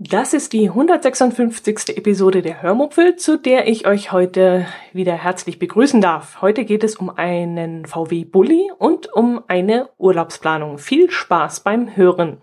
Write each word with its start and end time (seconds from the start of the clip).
Das 0.00 0.32
ist 0.32 0.52
die 0.52 0.68
156. 0.68 1.96
Episode 1.96 2.40
der 2.40 2.62
Hörmupfel, 2.62 3.16
zu 3.16 3.36
der 3.36 3.66
ich 3.66 3.86
euch 3.86 4.12
heute 4.12 4.66
wieder 4.92 5.14
herzlich 5.14 5.58
begrüßen 5.58 6.00
darf. 6.00 6.40
Heute 6.40 6.64
geht 6.64 6.84
es 6.84 6.96
um 6.96 7.10
einen 7.10 7.84
VW 7.84 8.24
Bulli 8.24 8.70
und 8.78 9.12
um 9.12 9.42
eine 9.48 9.88
Urlaubsplanung. 9.98 10.78
Viel 10.78 11.10
Spaß 11.10 11.60
beim 11.60 11.96
Hören. 11.96 12.40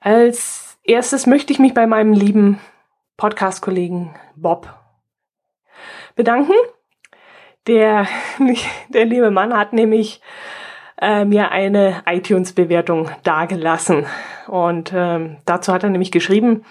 Als 0.00 0.78
erstes 0.82 1.26
möchte 1.26 1.52
ich 1.52 1.58
mich 1.58 1.74
bei 1.74 1.86
meinem 1.86 2.12
lieben 2.12 2.58
Podcast-Kollegen 3.16 4.14
Bob 4.34 4.85
bedanken. 6.16 6.54
Der, 7.68 8.06
der 8.88 9.04
liebe 9.04 9.30
Mann 9.30 9.56
hat 9.56 9.72
nämlich 9.72 10.20
äh, 11.00 11.24
mir 11.24 11.50
eine 11.50 12.02
iTunes-Bewertung 12.06 13.10
dargelassen. 13.22 14.06
Und 14.48 14.92
ähm, 14.94 15.36
dazu 15.44 15.72
hat 15.72 15.84
er 15.84 15.90
nämlich 15.90 16.10
geschrieben, 16.10 16.64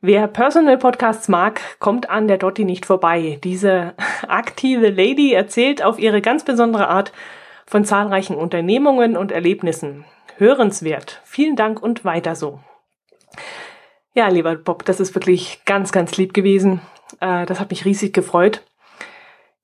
wer 0.00 0.26
Personal 0.26 0.78
Podcasts 0.78 1.28
mag, 1.28 1.60
kommt 1.78 2.10
an 2.10 2.28
der 2.28 2.38
Dotti 2.38 2.64
nicht 2.64 2.86
vorbei. 2.86 3.38
Diese 3.44 3.94
aktive 4.28 4.90
Lady 4.90 5.32
erzählt 5.32 5.82
auf 5.82 5.98
ihre 5.98 6.20
ganz 6.20 6.44
besondere 6.44 6.88
Art 6.88 7.12
von 7.66 7.84
zahlreichen 7.84 8.36
Unternehmungen 8.36 9.16
und 9.16 9.32
Erlebnissen. 9.32 10.04
Hörenswert. 10.36 11.20
Vielen 11.24 11.56
Dank 11.56 11.82
und 11.82 12.04
weiter 12.04 12.34
so. 12.34 12.60
Ja, 14.14 14.28
lieber 14.28 14.56
Bob, 14.56 14.84
das 14.84 15.00
ist 15.00 15.14
wirklich 15.14 15.64
ganz, 15.64 15.92
ganz 15.92 16.16
lieb 16.16 16.34
gewesen. 16.34 16.80
Äh, 17.20 17.46
das 17.46 17.60
hat 17.60 17.70
mich 17.70 17.84
riesig 17.84 18.12
gefreut. 18.12 18.62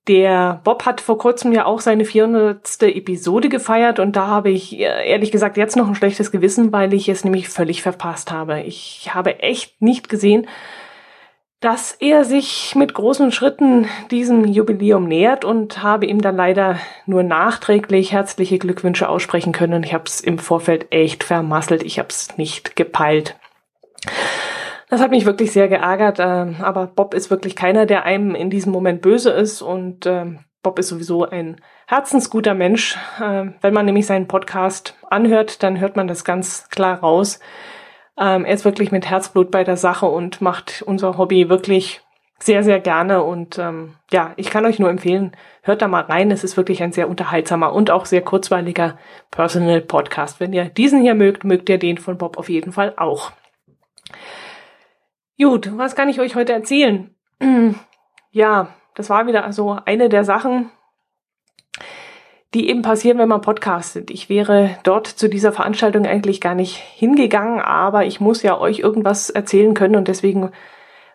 Der 0.09 0.63
Bob 0.65 0.87
hat 0.87 1.03
vor 1.03 1.19
kurzem 1.19 1.53
ja 1.53 1.67
auch 1.67 1.81
seine 1.81 2.07
400. 2.07 2.83
Episode 2.83 3.51
gefeiert 3.51 3.99
und 3.99 4.17
da 4.17 4.27
habe 4.27 4.49
ich 4.49 4.79
äh, 4.79 5.07
ehrlich 5.07 5.31
gesagt 5.31 5.59
jetzt 5.59 5.77
noch 5.77 5.87
ein 5.87 5.95
schlechtes 5.95 6.33
Gewissen, 6.33 6.73
weil 6.73 6.95
ich 6.95 7.11
es 7.11 7.25
nämlich 7.25 7.51
völlig 7.51 7.83
verpasst 7.83 8.33
habe. 8.33 8.63
Ich 8.63 9.11
habe 9.13 9.41
echt 9.41 9.83
nicht 9.83 10.09
gesehen, 10.09 10.47
dass 11.61 11.93
er 11.93 12.25
sich 12.25 12.75
mit 12.75 12.95
großen 12.95 13.33
Schritten 13.33 13.87
diesem 14.11 14.45
Jubiläum 14.47 15.09
nähert 15.09 15.45
und 15.45 15.83
habe 15.83 16.07
ihm 16.07 16.23
dann 16.23 16.37
leider 16.37 16.79
nur 17.05 17.23
nachträglich 17.23 18.13
herzliche 18.13 18.59
Glückwünsche 18.59 19.09
aussprechen 19.09 19.53
können. 19.53 19.83
Ich 19.83 19.93
habe 19.93 20.05
es 20.07 20.21
im 20.21 20.39
Vorfeld 20.39 20.87
echt 20.91 21.25
vermasselt. 21.25 21.83
Ich 21.83 21.99
habe 21.99 22.09
es 22.09 22.39
nicht 22.39 22.77
gepeilt. 22.77 23.37
Das 24.89 25.01
hat 25.01 25.11
mich 25.11 25.27
wirklich 25.27 25.53
sehr 25.53 25.69
geärgert, 25.69 26.19
äh, 26.19 26.63
aber 26.63 26.87
Bob 26.87 27.13
ist 27.13 27.31
wirklich 27.31 27.55
keiner, 27.57 27.85
der 27.85 28.05
einem 28.05 28.35
in 28.35 28.49
diesem 28.49 28.73
Moment 28.73 29.03
böse 29.03 29.31
ist 29.31 29.61
und 29.61 30.07
äh, 30.07 30.25
Bob 30.63 30.79
ist 30.79 30.89
sowieso 30.89 31.29
ein 31.29 31.61
herzensguter 31.87 32.55
Mensch. 32.55 32.97
Äh, 33.21 33.51
wenn 33.61 33.75
man 33.75 33.87
nämlich 33.87 34.07
seinen 34.07 34.29
Podcast 34.29 34.97
anhört, 35.11 35.63
dann 35.63 35.79
hört 35.79 35.97
man 35.97 36.09
das 36.09 36.25
ganz 36.25 36.69
klar 36.71 37.01
raus. 37.01 37.39
Ähm, 38.19 38.45
er 38.45 38.55
ist 38.55 38.65
wirklich 38.65 38.91
mit 38.91 39.09
Herzblut 39.09 39.51
bei 39.51 39.63
der 39.63 39.77
Sache 39.77 40.07
und 40.07 40.41
macht 40.41 40.83
unser 40.87 41.19
Hobby 41.19 41.49
wirklich 41.49 42.01
sehr, 42.41 42.65
sehr 42.65 42.81
gerne. 42.81 43.23
Und 43.23 43.59
ähm, 43.59 43.95
ja, 44.11 44.33
ich 44.37 44.51
kann 44.51 44.67
euch 44.67 44.79
nur 44.79 44.91
empfehlen, 44.91 45.33
hört 45.63 45.83
da 45.83 45.89
mal 45.89 46.03
rein. 46.03 46.31
Es 46.31 46.45
ist 46.45 46.57
wirklich 46.57 46.83
ein 46.83 46.93
sehr 46.93 47.09
unterhaltsamer 47.09 47.73
und 47.73 47.91
auch 47.91 48.07
sehr 48.07 48.23
kurzweiliger 48.23 48.99
Personal 49.31 49.81
Podcast. 49.81 50.41
Wenn 50.41 50.53
ihr 50.53 50.65
diesen 50.65 51.03
hier 51.03 51.15
mögt, 51.15 51.45
mögt 51.45 51.69
ihr 51.69 51.79
den 51.79 51.99
von 51.99 52.19
Bob 52.19 52.39
auf 52.39 52.49
jeden 52.49 52.73
Fall 52.73 52.95
auch. 52.97 53.33
Gut, 55.41 55.71
was 55.79 55.95
kann 55.95 56.09
ich 56.09 56.19
euch 56.19 56.35
heute 56.35 56.53
erzählen? 56.53 57.15
Ja, 58.33 58.75
das 58.95 59.09
war 59.09 59.27
wieder 59.29 59.51
so 59.53 59.79
eine 59.85 60.09
der 60.09 60.25
Sachen, 60.25 60.71
die 62.55 62.69
eben 62.69 62.83
passieren, 62.83 63.19
wenn 63.19 63.29
man 63.29 63.41
podcastet. 63.41 64.11
Ich 64.11 64.29
wäre 64.29 64.77
dort 64.83 65.07
zu 65.07 65.29
dieser 65.29 65.53
Veranstaltung 65.53 66.07
eigentlich 66.07 66.41
gar 66.41 66.57
nicht 66.57 66.77
hingegangen, 66.77 67.61
aber 67.61 68.05
ich 68.05 68.21
muss 68.21 68.43
ja 68.43 68.59
euch 68.59 68.81
irgendwas 68.81 69.31
erzählen 69.31 69.75
können 69.75 69.95
und 69.95 70.09
deswegen 70.09 70.51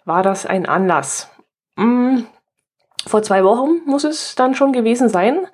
war 0.05 0.23
das 0.23 0.45
ein 0.45 0.65
Anlass. 0.67 1.29
Hm, 1.77 2.25
vor 3.05 3.23
zwei 3.23 3.43
Wochen 3.43 3.81
muss 3.85 4.05
es 4.05 4.35
dann 4.35 4.55
schon 4.55 4.71
gewesen 4.71 5.09
sein. 5.09 5.47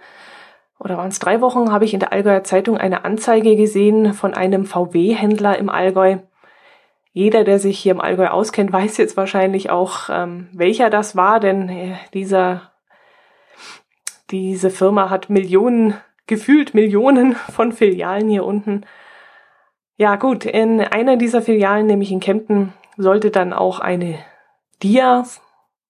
Oder 0.79 0.97
waren 0.97 1.09
es 1.09 1.19
drei 1.19 1.41
Wochen, 1.41 1.71
habe 1.71 1.85
ich 1.85 1.93
in 1.93 1.99
der 1.99 2.13
Allgäuer 2.13 2.43
Zeitung 2.43 2.77
eine 2.77 3.03
Anzeige 3.03 3.55
gesehen 3.55 4.13
von 4.13 4.33
einem 4.33 4.65
VW-Händler 4.65 5.57
im 5.57 5.69
Allgäu, 5.69 6.19
jeder, 7.11 7.43
der 7.43 7.59
sich 7.59 7.79
hier 7.79 7.91
im 7.91 8.01
Allgäu 8.01 8.27
auskennt, 8.27 8.71
weiß 8.73 8.97
jetzt 8.97 9.17
wahrscheinlich 9.17 9.69
auch, 9.69 10.09
ähm, 10.09 10.49
welcher 10.53 10.89
das 10.89 11.15
war, 11.15 11.39
denn 11.39 11.69
äh, 11.69 11.95
dieser, 12.13 12.71
diese 14.31 14.69
Firma 14.69 15.09
hat 15.09 15.29
Millionen, 15.29 15.95
gefühlt 16.27 16.73
Millionen 16.73 17.35
von 17.51 17.71
Filialen 17.71 18.29
hier 18.29 18.45
unten. 18.45 18.85
Ja 19.97 20.15
gut, 20.15 20.45
in 20.45 20.79
einer 20.79 21.17
dieser 21.17 21.41
Filialen, 21.41 21.87
nämlich 21.87 22.11
in 22.11 22.21
Kempten, 22.21 22.73
sollte 22.95 23.31
dann 23.31 23.53
auch 23.53 23.79
eine 23.79 24.17
Dia, 24.81 25.25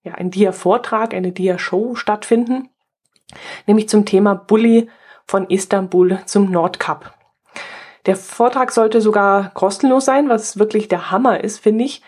ja, 0.03 0.13
ein 0.13 0.31
Dia-Vortrag, 0.31 1.13
eine 1.13 1.31
Dia-Show 1.31 1.96
stattfinden, 1.96 2.69
nämlich 3.68 3.88
zum 3.90 4.06
Thema 4.06 4.34
Bulli 4.34 4.90
von 5.28 5.47
Istanbul 5.47 6.19
zum 6.25 6.50
Nordkap. 6.50 7.19
Der 8.05 8.15
Vortrag 8.15 8.71
sollte 8.71 9.01
sogar 9.01 9.51
kostenlos 9.53 10.05
sein, 10.05 10.29
was 10.29 10.57
wirklich 10.57 10.87
der 10.87 11.11
Hammer 11.11 11.43
ist, 11.43 11.59
finde 11.59 11.83
ich. 11.83 12.01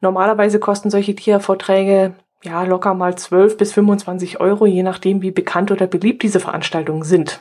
Normalerweise 0.00 0.58
kosten 0.58 0.90
solche 0.90 1.14
Tiervorträge 1.14 2.14
ja 2.42 2.62
locker 2.64 2.94
mal 2.94 3.16
12 3.16 3.56
bis 3.56 3.72
25 3.72 4.40
Euro, 4.40 4.66
je 4.66 4.82
nachdem, 4.82 5.22
wie 5.22 5.30
bekannt 5.30 5.70
oder 5.70 5.86
beliebt 5.86 6.22
diese 6.22 6.40
Veranstaltungen 6.40 7.02
sind. 7.02 7.40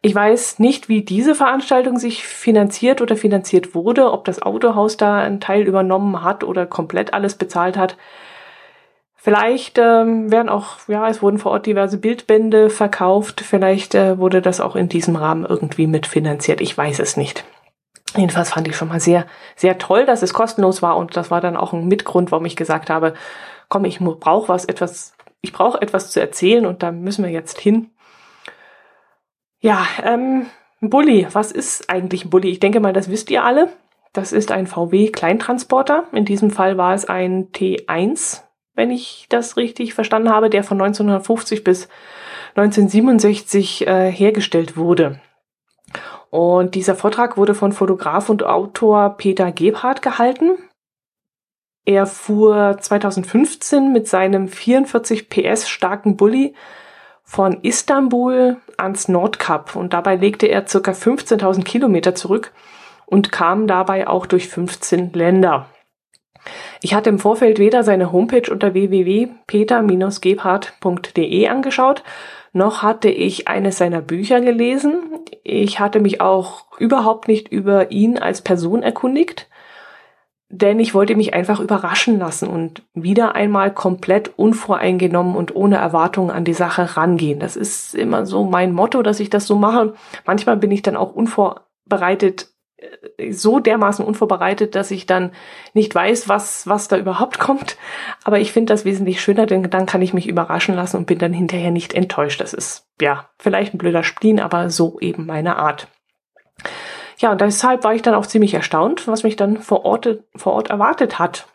Ich 0.00 0.14
weiß 0.14 0.58
nicht, 0.58 0.88
wie 0.90 1.02
diese 1.02 1.34
Veranstaltung 1.34 1.98
sich 1.98 2.24
finanziert 2.26 3.00
oder 3.00 3.16
finanziert 3.16 3.74
wurde, 3.74 4.12
ob 4.12 4.26
das 4.26 4.42
Autohaus 4.42 4.96
da 4.96 5.16
einen 5.16 5.40
Teil 5.40 5.62
übernommen 5.62 6.22
hat 6.22 6.44
oder 6.44 6.66
komplett 6.66 7.14
alles 7.14 7.36
bezahlt 7.36 7.78
hat. 7.78 7.96
Vielleicht 9.24 9.78
ähm, 9.78 10.30
werden 10.30 10.50
auch, 10.50 10.86
ja, 10.86 11.08
es 11.08 11.22
wurden 11.22 11.38
vor 11.38 11.52
Ort 11.52 11.64
diverse 11.64 11.96
Bildbände 11.96 12.68
verkauft. 12.68 13.40
Vielleicht 13.40 13.94
äh, 13.94 14.18
wurde 14.18 14.42
das 14.42 14.60
auch 14.60 14.76
in 14.76 14.90
diesem 14.90 15.16
Rahmen 15.16 15.46
irgendwie 15.46 15.86
mitfinanziert. 15.86 16.60
Ich 16.60 16.76
weiß 16.76 16.98
es 16.98 17.16
nicht. 17.16 17.42
Jedenfalls 18.14 18.50
fand 18.50 18.68
ich 18.68 18.76
schon 18.76 18.88
mal 18.88 19.00
sehr, 19.00 19.24
sehr 19.56 19.78
toll, 19.78 20.04
dass 20.04 20.20
es 20.20 20.34
kostenlos 20.34 20.82
war 20.82 20.98
und 20.98 21.16
das 21.16 21.30
war 21.30 21.40
dann 21.40 21.56
auch 21.56 21.72
ein 21.72 21.88
Mitgrund, 21.88 22.32
warum 22.32 22.44
ich 22.44 22.54
gesagt 22.54 22.90
habe, 22.90 23.14
komm, 23.70 23.86
ich 23.86 23.98
brauche 23.98 24.48
was, 24.48 24.66
etwas, 24.66 25.14
ich 25.40 25.54
brauche 25.54 25.80
etwas 25.80 26.10
zu 26.10 26.20
erzählen 26.20 26.66
und 26.66 26.82
da 26.82 26.92
müssen 26.92 27.24
wir 27.24 27.30
jetzt 27.30 27.58
hin. 27.58 27.92
Ja, 29.60 29.86
ähm, 30.02 30.50
Bulli. 30.82 31.28
Was 31.32 31.50
ist 31.50 31.88
eigentlich 31.88 32.26
ein 32.26 32.30
Bulli? 32.30 32.50
Ich 32.50 32.60
denke 32.60 32.78
mal, 32.78 32.92
das 32.92 33.08
wisst 33.08 33.30
ihr 33.30 33.42
alle. 33.42 33.70
Das 34.12 34.32
ist 34.32 34.52
ein 34.52 34.66
VW 34.66 35.08
Kleintransporter. 35.08 36.08
In 36.12 36.26
diesem 36.26 36.50
Fall 36.50 36.76
war 36.76 36.92
es 36.92 37.06
ein 37.06 37.52
T1 37.52 38.42
wenn 38.74 38.90
ich 38.90 39.26
das 39.28 39.56
richtig 39.56 39.94
verstanden 39.94 40.30
habe, 40.30 40.50
der 40.50 40.64
von 40.64 40.80
1950 40.80 41.64
bis 41.64 41.88
1967 42.56 43.86
äh, 43.86 44.10
hergestellt 44.10 44.76
wurde. 44.76 45.20
Und 46.30 46.74
dieser 46.74 46.96
Vortrag 46.96 47.36
wurde 47.36 47.54
von 47.54 47.72
Fotograf 47.72 48.28
und 48.28 48.44
Autor 48.44 49.16
Peter 49.16 49.52
Gebhardt 49.52 50.02
gehalten. 50.02 50.58
Er 51.84 52.06
fuhr 52.06 52.76
2015 52.80 53.92
mit 53.92 54.08
seinem 54.08 54.48
44 54.48 55.28
PS 55.28 55.68
starken 55.68 56.16
Bulli 56.16 56.54
von 57.22 57.60
Istanbul 57.62 58.56
ans 58.76 59.08
Nordkap 59.08 59.76
und 59.76 59.92
dabei 59.92 60.16
legte 60.16 60.46
er 60.46 60.66
circa 60.66 60.92
15.000 60.92 61.62
Kilometer 61.64 62.14
zurück 62.14 62.52
und 63.06 63.32
kam 63.32 63.66
dabei 63.66 64.08
auch 64.08 64.26
durch 64.26 64.48
15 64.48 65.12
Länder. 65.12 65.68
Ich 66.80 66.94
hatte 66.94 67.10
im 67.10 67.18
Vorfeld 67.18 67.58
weder 67.58 67.82
seine 67.82 68.12
Homepage 68.12 68.48
unter 68.50 68.72
www.peter-gebhardt.de 68.74 71.48
angeschaut, 71.48 72.04
noch 72.52 72.82
hatte 72.82 73.08
ich 73.08 73.48
eines 73.48 73.78
seiner 73.78 74.00
Bücher 74.00 74.40
gelesen. 74.40 75.02
Ich 75.42 75.80
hatte 75.80 75.98
mich 75.98 76.20
auch 76.20 76.66
überhaupt 76.78 77.26
nicht 77.26 77.48
über 77.48 77.90
ihn 77.90 78.16
als 78.16 78.42
Person 78.42 78.84
erkundigt, 78.84 79.48
denn 80.50 80.78
ich 80.78 80.94
wollte 80.94 81.16
mich 81.16 81.34
einfach 81.34 81.58
überraschen 81.58 82.20
lassen 82.20 82.48
und 82.48 82.82
wieder 82.94 83.34
einmal 83.34 83.74
komplett 83.74 84.38
unvoreingenommen 84.38 85.34
und 85.34 85.56
ohne 85.56 85.78
Erwartungen 85.78 86.30
an 86.30 86.44
die 86.44 86.54
Sache 86.54 86.96
rangehen. 86.96 87.40
Das 87.40 87.56
ist 87.56 87.96
immer 87.96 88.24
so 88.24 88.44
mein 88.44 88.72
Motto, 88.72 89.02
dass 89.02 89.18
ich 89.18 89.30
das 89.30 89.48
so 89.48 89.56
mache. 89.56 89.94
Manchmal 90.24 90.56
bin 90.56 90.70
ich 90.70 90.82
dann 90.82 90.96
auch 90.96 91.12
unvorbereitet 91.12 92.53
so 93.30 93.58
dermaßen 93.60 94.04
unvorbereitet, 94.04 94.74
dass 94.74 94.90
ich 94.90 95.06
dann 95.06 95.32
nicht 95.72 95.94
weiß, 95.94 96.28
was, 96.28 96.66
was 96.66 96.88
da 96.88 96.96
überhaupt 96.96 97.38
kommt. 97.38 97.76
Aber 98.24 98.38
ich 98.38 98.52
finde 98.52 98.72
das 98.72 98.84
wesentlich 98.84 99.20
schöner, 99.20 99.46
denn 99.46 99.70
dann 99.70 99.86
kann 99.86 100.02
ich 100.02 100.14
mich 100.14 100.28
überraschen 100.28 100.74
lassen 100.74 100.98
und 100.98 101.06
bin 101.06 101.18
dann 101.18 101.32
hinterher 101.32 101.70
nicht 101.70 101.94
enttäuscht. 101.94 102.40
Das 102.40 102.52
ist, 102.52 102.86
ja, 103.00 103.28
vielleicht 103.38 103.74
ein 103.74 103.78
blöder 103.78 104.02
Spleen, 104.02 104.40
aber 104.40 104.70
so 104.70 104.98
eben 105.00 105.26
meine 105.26 105.56
Art. 105.56 105.88
Ja, 107.18 107.32
und 107.32 107.40
deshalb 107.40 107.84
war 107.84 107.94
ich 107.94 108.02
dann 108.02 108.14
auch 108.14 108.26
ziemlich 108.26 108.54
erstaunt, 108.54 109.06
was 109.06 109.22
mich 109.22 109.36
dann 109.36 109.58
vor 109.58 109.84
Ort, 109.84 110.18
vor 110.34 110.54
Ort 110.54 110.70
erwartet 110.70 111.18
hat. 111.18 111.46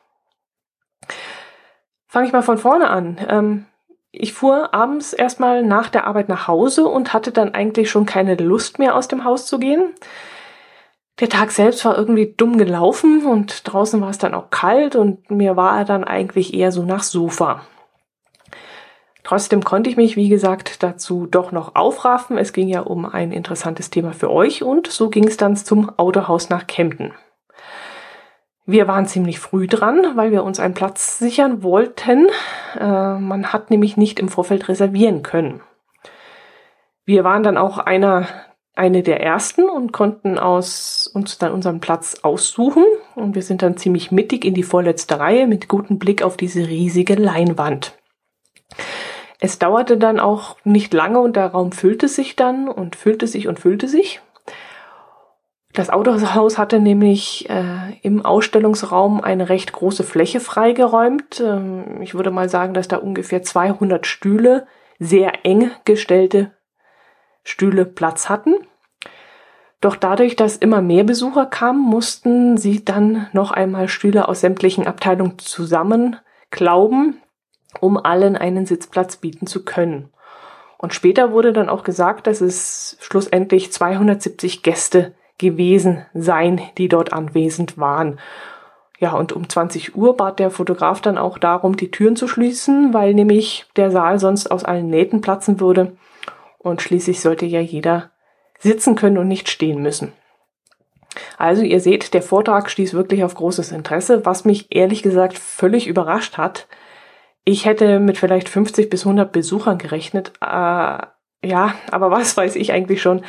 Fange 2.08 2.28
ich 2.28 2.34
mal 2.34 2.42
von 2.42 2.58
vorne 2.58 2.90
an. 2.90 3.20
Ähm, 3.28 3.66
ich 4.12 4.34
fuhr 4.34 4.74
abends 4.74 5.14
erstmal 5.14 5.64
nach 5.64 5.90
der 5.90 6.08
Arbeit 6.08 6.30
nach 6.30 6.48
Hause 6.48 6.86
und 6.88 7.14
hatte 7.14 7.32
dann 7.32 7.54
eigentlich 7.54 7.92
schon 7.92 8.06
keine 8.06 8.36
Lust 8.36 8.80
mehr 8.80 8.96
aus 8.96 9.08
dem 9.08 9.24
Haus 9.24 9.46
zu 9.46 9.60
gehen. 9.60 9.94
Der 11.19 11.30
Tag 11.30 11.51
selbst 11.51 11.83
war 11.83 11.98
irgendwie 11.98 12.33
dumm 12.38 12.57
gelaufen 12.57 13.25
und 13.25 13.71
draußen 13.71 14.00
war 14.01 14.10
es 14.10 14.18
dann 14.18 14.33
auch 14.33 14.50
kalt 14.50 14.95
und 14.95 15.30
mir 15.30 15.57
war 15.57 15.80
er 15.80 15.86
dann 15.86 16.04
eigentlich 16.04 16.54
eher 16.54 16.71
so 16.71 16.83
nach 16.83 17.04
Sofa. 17.04 17.62
Trotzdem 19.24 19.63
konnte 19.63 19.89
ich 19.89 19.98
mich, 19.98 20.16
wie 20.16 20.30
gesagt, 20.30 20.81
dazu 20.81 21.27
doch 21.27 21.51
noch 21.51 21.75
aufraffen. 21.75 22.38
Es 22.38 22.54
ging 22.54 22.68
ja 22.68 22.81
um 22.81 23.06
ein 23.06 23.31
interessantes 23.31 23.89
Thema 23.89 24.13
für 24.13 24.31
euch 24.31 24.63
und 24.63 24.88
so 24.88 25.10
ging 25.10 25.27
es 25.27 25.38
dann 25.38 25.56
zum 25.56 25.92
Autohaus 25.98 26.50
nach 26.50 26.68
Kempten. 26.68 27.13
Wir 28.65 28.88
waren 28.88 29.07
ziemlich 29.07 29.39
früh 29.39 29.68
dran, 29.68 30.13
weil 30.15 30.31
wir 30.31 30.44
uns 30.44 30.60
einen 30.60 30.74
Platz 30.74 31.18
sichern 31.18 31.63
wollten. 31.63 32.27
Äh, 32.80 33.19
man 33.19 33.51
hat 33.51 33.72
nämlich 33.72 33.98
nicht 33.98 34.19
im 34.19 34.30
Vorfeld 34.30 34.69
reservieren 34.69 35.22
können. 35.22 35.62
Wir 37.04 37.24
waren 37.24 37.44
dann 37.44 37.57
auch 37.57 37.80
einer, 37.80 38.27
eine 38.80 39.04
der 39.04 39.22
ersten 39.22 39.70
und 39.70 39.92
konnten 39.92 40.40
aus, 40.40 41.06
uns 41.14 41.38
dann 41.38 41.52
unseren 41.52 41.81
Platz 41.81 42.20
aussuchen. 42.24 42.86
Und 43.14 43.36
wir 43.36 43.42
sind 43.42 43.62
dann 43.62 43.78
ziemlich 43.78 44.12
mittig 44.12 44.46
in 44.46 44.54
die 44.54 44.64
vorletzte 44.64 45.20
Reihe 45.20 45.46
mit 45.46 45.68
gutem 45.68 46.00
Blick 46.00 46.24
auf 46.24 46.38
diese 46.38 46.68
riesige 46.68 47.16
Leinwand. 47.16 47.98
Es 49.40 49.60
dauerte 49.60 49.98
dann 49.98 50.20
auch 50.20 50.56
nicht 50.64 50.94
lange 50.94 51.20
und 51.20 51.36
der 51.36 51.48
Raum 51.48 51.74
füllte 51.74 52.08
sich 52.08 52.36
dann 52.36 52.70
und 52.70 52.96
füllte 52.96 53.28
sich 53.28 53.48
und 53.48 53.60
füllte 53.60 53.88
sich. 53.88 54.22
Das 55.74 55.90
Autohaus 55.90 56.58
hatte 56.58 56.80
nämlich 56.80 57.50
äh, 57.50 58.00
im 58.02 58.25
Ausstellungsraum 58.25 59.22
eine 59.22 59.50
recht 59.50 59.72
große 59.72 60.04
Fläche 60.04 60.40
freigeräumt. 60.40 61.42
Ähm, 61.42 62.02
ich 62.02 62.16
würde 62.16 62.32
mal 62.32 62.50
sagen, 62.50 62.74
dass 62.74 62.88
da 62.88 62.98
ungefähr 62.98 63.44
200 63.44 64.08
Stühle, 64.08 64.68
sehr 65.00 65.46
eng 65.46 65.72
gestellte 65.86 66.52
Stühle 67.44 67.86
Platz 67.86 68.30
hatten. 68.30 68.56
Doch 69.81 69.95
dadurch, 69.95 70.36
dass 70.36 70.57
immer 70.57 70.81
mehr 70.81 71.06
Besucher 71.06 71.45
kamen, 71.45 71.80
mussten 71.80 72.57
sie 72.57 72.83
dann 72.83 73.27
noch 73.31 73.51
einmal 73.51 73.88
Stühle 73.88 74.27
aus 74.27 74.41
sämtlichen 74.41 74.88
Abteilungen 74.88 75.39
zusammenklauben, 75.39 77.21
um 77.80 77.97
allen 77.97 78.36
einen 78.36 78.65
Sitzplatz 78.65 79.18
bieten 79.18 79.47
zu 79.47 79.63
können. 79.63 80.09
Und 80.77 80.94
später 80.94 81.31
wurde 81.31 81.53
dann 81.53 81.69
auch 81.69 81.83
gesagt, 81.83 82.27
dass 82.27 82.41
es 82.41 82.97
schlussendlich 83.00 83.71
270 83.71 84.63
Gäste 84.63 85.13
gewesen 85.38 86.06
sein, 86.13 86.62
die 86.77 86.89
dort 86.89 87.13
anwesend 87.13 87.77
waren. 87.77 88.19
Ja, 89.00 89.13
und 89.13 89.31
um 89.31 89.47
20 89.47 89.95
Uhr 89.95 90.18
bat 90.18 90.39
der 90.39 90.51
Fotograf 90.51 91.01
dann 91.01 91.18
auch 91.18 91.38
darum, 91.38 91.77
die 91.77 91.91
Türen 91.91 92.18
zu 92.18 92.27
schließen, 92.27 92.94
weil 92.94 93.13
nämlich 93.13 93.65
der 93.77 93.91
Saal 93.91 94.19
sonst 94.19 94.51
aus 94.51 94.65
allen 94.65 94.89
Nähten 94.89 95.21
platzen 95.21 95.62
würde. 95.62 95.94
Und 96.60 96.82
schließlich 96.82 97.22
sollte 97.22 97.46
ja 97.46 97.62
jeder 97.62 98.12
sitzen 98.60 98.96
können 98.96 99.18
und 99.18 99.28
nicht 99.28 99.50
stehen 99.50 99.82
müssen. 99.82 100.14
Also 101.38 101.64
ihr 101.64 101.80
seht, 101.80 102.14
der 102.14 102.22
Vortrag 102.22 102.70
stieß 102.70 102.94
wirklich 102.94 103.24
auf 103.24 103.34
großes 103.34 103.72
Interesse, 103.72 104.26
was 104.26 104.46
mich 104.46 104.68
ehrlich 104.70 105.02
gesagt 105.02 105.40
völlig 105.40 105.88
überrascht 105.88 106.38
hat. 106.38 106.68
Ich 107.46 107.66
hätte 107.66 108.00
mit 108.00 108.18
vielleicht 108.18 108.50
50 108.50 108.90
bis 108.90 109.06
100 109.06 109.32
Besuchern 109.32 109.78
gerechnet. 109.78 110.34
Äh, 110.42 110.46
ja, 111.42 111.74
aber 111.90 112.12
was 112.12 112.36
weiß 112.38 112.56
ich 112.58 112.74
eigentlich 112.74 113.02
schon, 113.02 113.24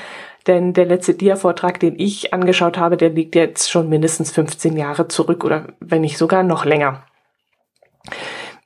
denn 0.47 0.73
der 0.73 0.87
letzte 0.87 1.15
Dia-Vortrag, 1.15 1.79
den 1.81 1.99
ich 1.99 2.35
angeschaut 2.35 2.79
habe, 2.79 2.97
der 2.97 3.11
liegt 3.11 3.35
jetzt 3.35 3.71
schon 3.71 3.88
mindestens 3.88 4.32
15 4.32 4.77
Jahre 4.77 5.09
zurück 5.09 5.44
oder 5.44 5.69
wenn 5.81 6.00
nicht 6.00 6.19
sogar 6.19 6.43
noch 6.43 6.65
länger. 6.65 7.05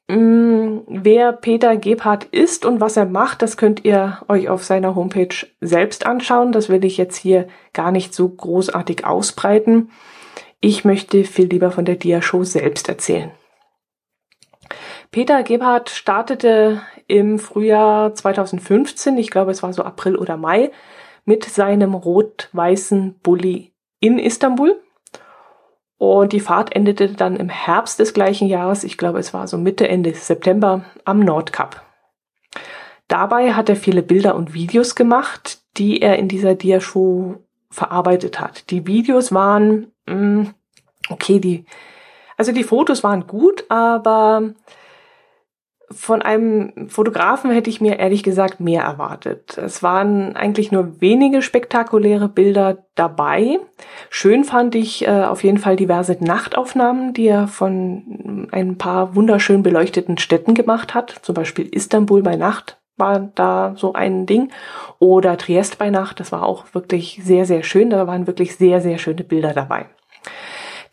Mm, 0.09 0.81
wer 0.87 1.33
Peter 1.33 1.77
Gebhardt 1.77 2.25
ist 2.25 2.67
und 2.67 2.81
was 2.81 2.97
er 2.97 3.07
macht, 3.07 3.41
das 3.41 3.57
könnt 3.57 3.85
ihr 3.85 4.21
euch 4.29 4.49
auf 4.49 4.63
seiner 4.63 4.95
Homepage 4.95 5.35
selbst 5.61 6.07
anschauen. 6.07 6.53
Das 6.53 6.69
will 6.69 6.85
ich 6.85 6.99
jetzt 6.99 7.17
hier 7.17 7.49
gar 7.73 7.91
nicht 7.91 8.15
so 8.15 8.29
großartig 8.29 9.07
ausbreiten. 9.07 9.91
Ich 10.61 10.85
möchte 10.85 11.25
viel 11.25 11.47
lieber 11.47 11.71
von 11.71 11.85
der 11.85 11.97
Dia-Show 11.97 12.45
selbst 12.45 12.89
erzählen. 12.89 13.31
Peter 15.11 15.43
Gebhardt 15.43 15.91
startete 15.91 16.83
im 17.07 17.39
Frühjahr 17.39 18.15
2015, 18.15 19.17
ich 19.19 19.31
glaube 19.31 19.51
es 19.51 19.63
war 19.63 19.73
so 19.73 19.83
April 19.83 20.17
oder 20.17 20.37
Mai, 20.37 20.73
mit 21.25 21.45
seinem 21.45 21.95
rot-weißen 21.95 23.21
Bulli 23.23 23.73
in 24.01 24.19
Istanbul. 24.19 24.81
Und 26.05 26.35
die 26.35 26.41
Fahrt 26.41 26.77
endete 26.77 27.09
dann 27.09 27.35
im 27.37 27.49
Herbst 27.49 27.99
des 27.99 28.13
gleichen 28.13 28.47
Jahres, 28.47 28.85
ich 28.85 28.99
glaube 28.99 29.19
es 29.19 29.33
war 29.33 29.49
so 29.49 29.57
Mitte, 29.57 29.89
Ende 29.89 30.13
September, 30.13 30.85
am 31.07 31.21
Nordkap. 31.21 31.83
Dabei 33.09 33.55
hat 33.55 33.71
er 33.71 33.77
viele 33.77 34.03
Bilder 34.03 34.35
und 34.35 34.53
Videos 34.53 34.97
gemacht, 34.97 35.61
die 35.79 36.03
er 36.03 36.19
in 36.19 36.29
dieser 36.29 36.57
Diashow 36.57 37.37
verarbeitet 37.71 38.39
hat. 38.39 38.71
Die 38.71 38.87
Videos 38.87 39.33
waren, 39.33 39.93
mm, 40.07 40.49
okay, 41.09 41.41
die, 41.41 41.65
also 42.37 42.53
die 42.53 42.65
Fotos 42.65 43.03
waren 43.03 43.27
gut, 43.27 43.65
aber 43.71 44.53
von 45.95 46.23
einem 46.23 46.89
Fotografen 46.89 47.51
hätte 47.51 47.71
ich 47.71 47.81
mir 47.81 47.99
ehrlich 47.99 48.23
gesagt 48.23 48.61
mehr 48.61 48.83
erwartet. 48.83 49.59
Es 49.59 49.83
waren 49.83 50.37
eigentlich 50.37 50.73
nur 50.73 51.01
wenige 51.01 51.43
spektakuläre 51.43 52.29
Bilder 52.29 52.85
dabei. 52.95 53.59
Schön 54.11 54.45
fand 54.45 54.75
ich 54.75 55.07
äh, 55.07 55.25
auf 55.25 55.45
jeden 55.45 55.59
Fall 55.59 55.77
diverse 55.77 56.17
Nachtaufnahmen, 56.21 57.15
die 57.15 57.27
er 57.27 57.49
von 57.49 58.49
ein 58.53 58.79
paar 58.79 59.15
wunderschön 59.15 59.63
beleuchteten 59.63 60.19
Städten 60.19 60.55
gemacht 60.55 60.95
hat. 60.95 61.15
Zum 61.23 61.35
Beispiel 61.35 61.67
Istanbul 61.67 62.23
bei 62.23 62.37
Nacht 62.37 62.79
war 62.97 63.31
da 63.35 63.75
so 63.77 63.93
ein 63.93 64.27
Ding. 64.27 64.51
Oder 64.99 65.37
Triest 65.37 65.79
bei 65.79 65.91
Nacht. 65.91 66.21
Das 66.21 66.33
war 66.33 66.45
auch 66.45 66.67
wirklich 66.73 67.21
sehr, 67.23 67.45
sehr 67.47 67.63
schön. 67.63 67.91
Da 67.91 68.07
waren 68.07 68.27
wirklich 68.27 68.57
sehr, 68.57 68.81
sehr 68.81 68.99
schöne 68.99 69.25
Bilder 69.25 69.53
dabei. 69.53 69.87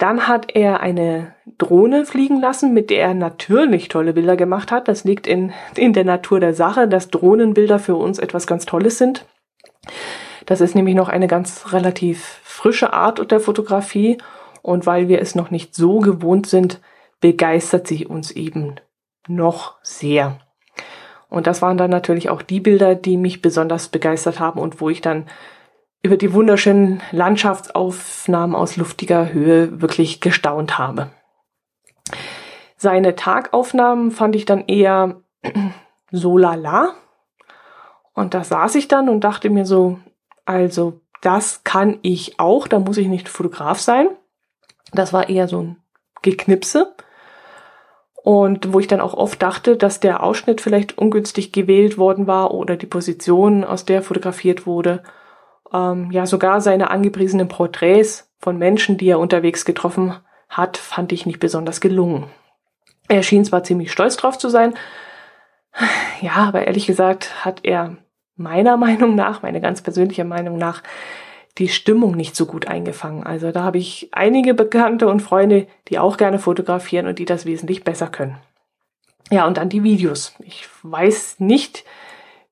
Dann 0.02 0.28
hat 0.28 0.56
er 0.56 0.80
eine 0.80 1.36
Drohne 1.60 2.08
fliegen 2.08 2.42
lassen, 2.42 2.74
mit 2.74 2.90
der 2.90 3.04
er 3.04 3.14
natürlich 3.14 3.88
tolle 3.88 4.14
Bilder 4.14 4.36
gemacht 4.36 4.72
hat. 4.72 4.88
Das 4.88 5.04
liegt 5.04 5.28
in, 5.28 5.54
in 5.76 5.94
der 5.94 6.06
Natur 6.06 6.40
der 6.40 6.56
Sache, 6.56 6.88
dass 6.88 7.10
Drohnenbilder 7.12 7.78
für 7.78 7.94
uns 7.94 8.18
etwas 8.18 8.48
ganz 8.48 8.66
Tolles 8.66 8.98
sind. 8.98 9.28
Das 10.48 10.60
ist 10.60 10.74
nämlich 10.74 10.96
noch 10.96 11.08
eine 11.08 11.28
ganz 11.28 11.72
relativ 11.72 12.40
frische 12.42 12.94
Art 12.94 13.30
der 13.30 13.40
Fotografie. 13.40 14.18
Und 14.64 14.88
weil 14.88 15.08
wir 15.08 15.22
es 15.22 15.36
noch 15.36 15.52
nicht 15.52 15.76
so 15.76 16.00
gewohnt 16.00 16.48
sind, 16.48 16.82
begeistert 17.20 17.86
sie 17.86 18.08
uns 18.08 18.32
eben 18.32 18.78
noch 19.28 19.76
sehr. 19.84 20.40
Und 21.30 21.46
das 21.46 21.62
waren 21.62 21.78
dann 21.78 21.92
natürlich 21.92 22.32
auch 22.32 22.42
die 22.42 22.60
Bilder, 22.60 22.96
die 22.96 23.18
mich 23.18 23.44
besonders 23.44 23.88
begeistert 23.88 24.40
haben 24.40 24.60
und 24.60 24.82
wo 24.82 24.90
ich 24.90 25.02
dann 25.02 25.28
über 26.04 26.18
die 26.18 26.34
wunderschönen 26.34 27.02
Landschaftsaufnahmen 27.12 28.56
aus 28.56 28.76
luftiger 28.78 29.32
Höhe 29.32 29.82
wirklich 29.82 30.20
gestaunt 30.20 30.80
habe. 30.80 31.12
Seine 32.76 33.16
Tagaufnahmen 33.16 34.10
fand 34.10 34.36
ich 34.36 34.46
dann 34.46 34.66
eher 34.66 35.22
so 36.12 36.38
lala. 36.38 36.96
Und 38.14 38.34
da 38.34 38.44
saß 38.44 38.76
ich 38.76 38.88
dann 38.88 39.10
und 39.10 39.24
dachte 39.24 39.50
mir 39.50 39.66
so, 39.66 40.00
also 40.46 41.00
das 41.22 41.64
kann 41.64 42.00
ich 42.02 42.40
auch, 42.40 42.68
da 42.68 42.80
muss 42.80 42.98
ich 42.98 43.08
nicht 43.08 43.30
Fotograf 43.30 43.80
sein. 43.80 44.08
Das 44.92 45.14
war 45.14 45.30
eher 45.30 45.48
so 45.48 45.62
ein 45.62 45.78
Geknipse. 46.24 46.96
Und 48.24 48.74
wo 48.74 48.80
ich 48.80 48.88
dann 48.88 49.02
auch 49.02 49.14
oft 49.14 49.42
dachte, 49.42 49.78
dass 49.78 50.00
der 50.00 50.22
Ausschnitt 50.22 50.62
vielleicht 50.62 50.98
ungünstig 50.98 51.52
gewählt 51.52 51.98
worden 51.98 52.28
war 52.28 52.54
oder 52.54 52.76
die 52.76 52.86
Position, 52.88 53.64
aus 53.64 53.86
der 53.86 54.02
fotografiert 54.02 54.66
wurde 54.66 55.04
ähm, 55.74 56.12
ja, 56.12 56.26
sogar 56.26 56.62
seine 56.62 56.90
angepriesenen 56.90 57.48
Porträts 57.48 58.32
von 58.40 58.58
Menschen, 58.58 58.98
die 58.98 59.10
er 59.10 59.20
unterwegs 59.20 59.66
getroffen 59.66 60.16
hat, 60.50 60.78
fand 60.78 61.12
ich 61.12 61.26
nicht 61.26 61.40
besonders 61.40 61.82
gelungen. 61.82 62.28
Er 63.08 63.24
schien 63.24 63.46
zwar 63.46 63.64
ziemlich 63.64 63.92
stolz 63.92 64.18
drauf 64.18 64.38
zu 64.38 64.50
sein, 64.50 64.74
ja, 66.22 66.36
aber 66.36 66.68
ehrlich 66.68 66.88
gesagt 66.88 67.46
hat 67.46 67.62
er 67.64 67.98
meiner 68.36 68.78
Meinung 68.86 69.16
nach, 69.16 69.42
meine 69.42 69.62
ganz 69.62 69.82
persönliche 69.82 70.24
Meinung 70.24 70.58
nach, 70.58 70.84
die 71.58 71.68
Stimmung 71.68 72.16
nicht 72.16 72.36
so 72.36 72.46
gut 72.46 72.68
eingefangen. 72.68 73.24
Also 73.24 73.52
da 73.52 73.64
habe 73.64 73.78
ich 73.78 74.10
einige 74.14 74.54
Bekannte 74.54 75.08
und 75.08 75.22
Freunde, 75.22 75.68
die 75.90 76.00
auch 76.00 76.16
gerne 76.16 76.40
fotografieren 76.40 77.08
und 77.08 77.20
die 77.20 77.26
das 77.26 77.46
wesentlich 77.46 77.84
besser 77.84 78.08
können. 78.08 78.38
Ja, 79.30 79.46
und 79.48 79.58
dann 79.58 79.70
die 79.70 79.84
Videos. 79.84 80.34
Ich 80.40 80.68
weiß 80.84 81.40
nicht, 81.40 81.84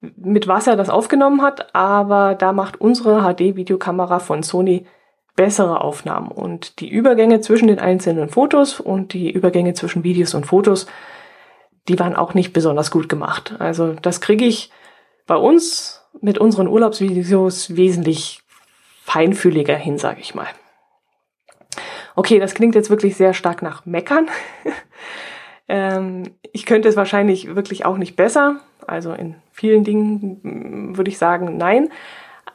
mit 0.02 0.48
was 0.48 0.68
er 0.68 0.76
das 0.76 0.90
aufgenommen 0.90 1.42
hat, 1.42 1.76
aber 1.76 2.36
da 2.36 2.54
macht 2.54 2.80
unsere 2.80 3.22
HD-Videokamera 3.22 4.20
von 4.20 4.44
Sony 4.44 4.86
bessere 5.36 5.82
Aufnahmen 5.82 6.30
und 6.30 6.80
die 6.80 6.90
Übergänge 6.90 7.42
zwischen 7.42 7.68
den 7.68 7.80
einzelnen 7.80 8.30
Fotos 8.30 8.80
und 8.80 9.14
die 9.14 9.32
Übergänge 9.32 9.74
zwischen 9.74 10.04
Videos 10.04 10.34
und 10.34 10.46
Fotos, 10.46 10.86
die 11.88 12.00
waren 12.00 12.16
auch 12.16 12.34
nicht 12.34 12.54
besonders 12.54 12.92
gut 12.92 13.10
gemacht. 13.10 13.56
Also 13.60 13.94
das 13.94 14.22
kriege 14.22 14.46
ich 14.46 14.72
bei 15.28 15.36
uns 15.36 16.04
mit 16.22 16.38
unseren 16.38 16.68
Urlaubsvideos 16.68 17.76
wesentlich 17.76 18.42
feinfühliger 19.04 19.76
hin, 19.76 19.98
sage 19.98 20.20
ich 20.22 20.36
mal. 20.36 20.48
Okay, 22.16 22.40
das 22.40 22.54
klingt 22.54 22.76
jetzt 22.76 22.90
wirklich 22.90 23.16
sehr 23.16 23.34
stark 23.34 23.62
nach 23.62 23.86
Meckern. 23.86 24.28
Ähm, 25.72 26.24
ich 26.52 26.66
könnte 26.66 26.90
es 26.90 26.96
wahrscheinlich 26.96 27.56
wirklich 27.56 27.86
auch 27.86 27.98
nicht 27.98 28.16
besser. 28.16 28.60
Also 28.88 29.14
in 29.14 29.36
vielen 29.60 29.84
Dingen 29.84 30.40
mm, 30.42 30.98
würde 30.98 31.12
ich 31.12 31.18
sagen, 31.18 31.58
nein. 31.58 31.90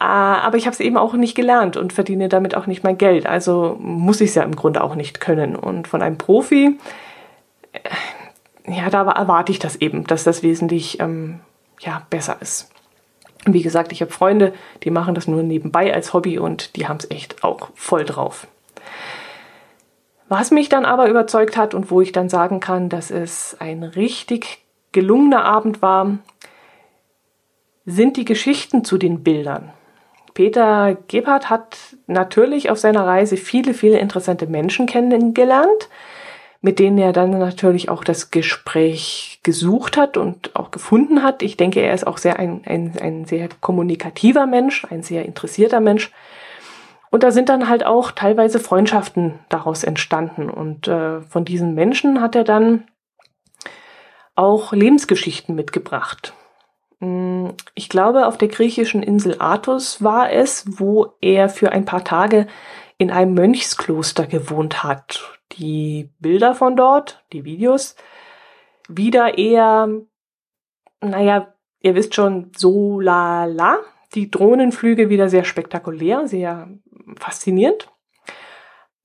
Äh, 0.00 0.04
aber 0.04 0.56
ich 0.56 0.66
habe 0.66 0.75
es 0.75 0.80
eben 0.80 0.96
auch 0.96 1.14
nicht 1.14 1.34
gelernt 1.34 1.76
und 1.76 1.92
verdiene 1.92 2.28
damit 2.28 2.56
auch 2.56 2.66
nicht 2.66 2.82
mein 2.82 2.99
Geld. 2.99 3.26
Also 3.26 3.76
muss 3.80 4.20
ich 4.20 4.30
es 4.30 4.34
ja 4.34 4.42
im 4.42 4.56
Grunde 4.56 4.82
auch 4.82 4.94
nicht 4.94 5.20
können. 5.20 5.54
Und 5.54 5.87
von 5.87 6.02
einem 6.02 6.18
Profi, 6.18 6.78
äh, 7.73 8.73
ja, 8.73 8.88
da 8.88 9.02
erwarte 9.02 9.52
ich 9.52 9.58
das 9.58 9.76
eben, 9.76 10.06
dass 10.06 10.25
das 10.25 10.42
wesentlich 10.42 10.99
ähm, 11.00 11.40
ja, 11.80 12.02
besser 12.11 12.38
ist. 12.40 12.70
Wie 13.46 13.62
gesagt, 13.62 13.92
ich 13.92 14.00
habe 14.00 14.11
Freunde, 14.11 14.54
die 14.84 14.90
machen 14.90 15.14
das 15.14 15.28
nur 15.28 15.42
nebenbei 15.42 15.92
als 15.92 16.14
Hobby 16.14 16.38
und 16.38 16.76
die 16.76 16.88
haben 16.88 16.96
es 16.96 17.11
echt 17.11 17.44
auch 17.44 17.68
voll 17.75 18.06
drauf. 18.06 18.46
Was 20.28 20.50
mich 20.50 20.70
dann 20.70 20.87
aber 20.87 21.08
überzeugt 21.11 21.58
hat 21.58 21.75
und 21.75 21.90
wo 21.90 22.00
ich 22.00 22.12
dann 22.12 22.30
sagen 22.30 22.61
kann, 22.61 22.88
dass 22.88 23.11
es 23.11 23.54
ein 23.61 23.82
richtig 23.82 24.64
gelungener 24.92 25.44
Abend 25.44 25.82
war, 25.82 26.18
sind 27.86 28.16
die 28.16 28.24
Geschichten 28.24 28.84
zu 28.84 28.98
den 28.98 29.22
Bildern. 29.22 29.72
Peter 30.34 30.96
Gebhardt 31.06 31.48
hat 31.48 31.76
natürlich 32.06 32.70
auf 32.70 32.78
seiner 32.78 33.06
Reise 33.06 33.36
viele, 33.36 33.72
viele 33.72 33.98
interessante 33.98 34.46
Menschen 34.46 34.86
kennengelernt, 34.86 35.88
mit 36.60 36.78
denen 36.78 36.98
er 36.98 37.12
dann 37.12 37.38
natürlich 37.38 37.88
auch 37.88 38.02
das 38.02 38.30
Gespräch 38.30 39.38
gesucht 39.44 39.96
hat 39.96 40.16
und 40.16 40.56
auch 40.56 40.70
gefunden 40.70 41.22
hat. 41.22 41.42
Ich 41.42 41.56
denke, 41.56 41.80
er 41.80 41.94
ist 41.94 42.06
auch 42.06 42.18
sehr 42.18 42.38
ein, 42.38 42.62
ein, 42.66 42.94
ein 43.00 43.24
sehr 43.26 43.48
kommunikativer 43.60 44.46
Mensch, 44.46 44.84
ein 44.90 45.02
sehr 45.02 45.24
interessierter 45.24 45.80
Mensch. 45.80 46.10
Und 47.10 47.22
da 47.22 47.30
sind 47.30 47.48
dann 47.48 47.68
halt 47.68 47.86
auch 47.86 48.10
teilweise 48.10 48.58
Freundschaften 48.58 49.38
daraus 49.48 49.84
entstanden. 49.84 50.50
Und 50.50 50.88
äh, 50.88 51.20
von 51.20 51.44
diesen 51.44 51.74
Menschen 51.74 52.20
hat 52.20 52.34
er 52.34 52.42
dann 52.42 52.88
auch 54.34 54.72
Lebensgeschichten 54.72 55.54
mitgebracht. 55.54 56.34
Mm, 57.00 57.50
ich 57.74 57.88
glaube, 57.88 58.26
auf 58.26 58.38
der 58.38 58.48
griechischen 58.48 59.02
Insel 59.02 59.36
Athos 59.38 60.02
war 60.02 60.32
es, 60.32 60.64
wo 60.78 61.14
er 61.20 61.48
für 61.48 61.72
ein 61.72 61.84
paar 61.84 62.04
Tage 62.04 62.46
in 62.98 63.10
einem 63.10 63.34
Mönchskloster 63.34 64.26
gewohnt 64.26 64.82
hat. 64.84 65.38
Die 65.52 66.10
Bilder 66.20 66.54
von 66.54 66.76
dort, 66.76 67.24
die 67.32 67.44
Videos, 67.44 67.96
wieder 68.88 69.38
eher, 69.38 69.88
naja, 71.00 71.54
ihr 71.80 71.94
wisst 71.94 72.14
schon, 72.14 72.52
so 72.56 73.00
la 73.00 73.44
la. 73.44 73.78
Die 74.14 74.30
Drohnenflüge 74.30 75.08
wieder 75.08 75.28
sehr 75.28 75.44
spektakulär, 75.44 76.28
sehr 76.28 76.68
faszinierend. 77.18 77.90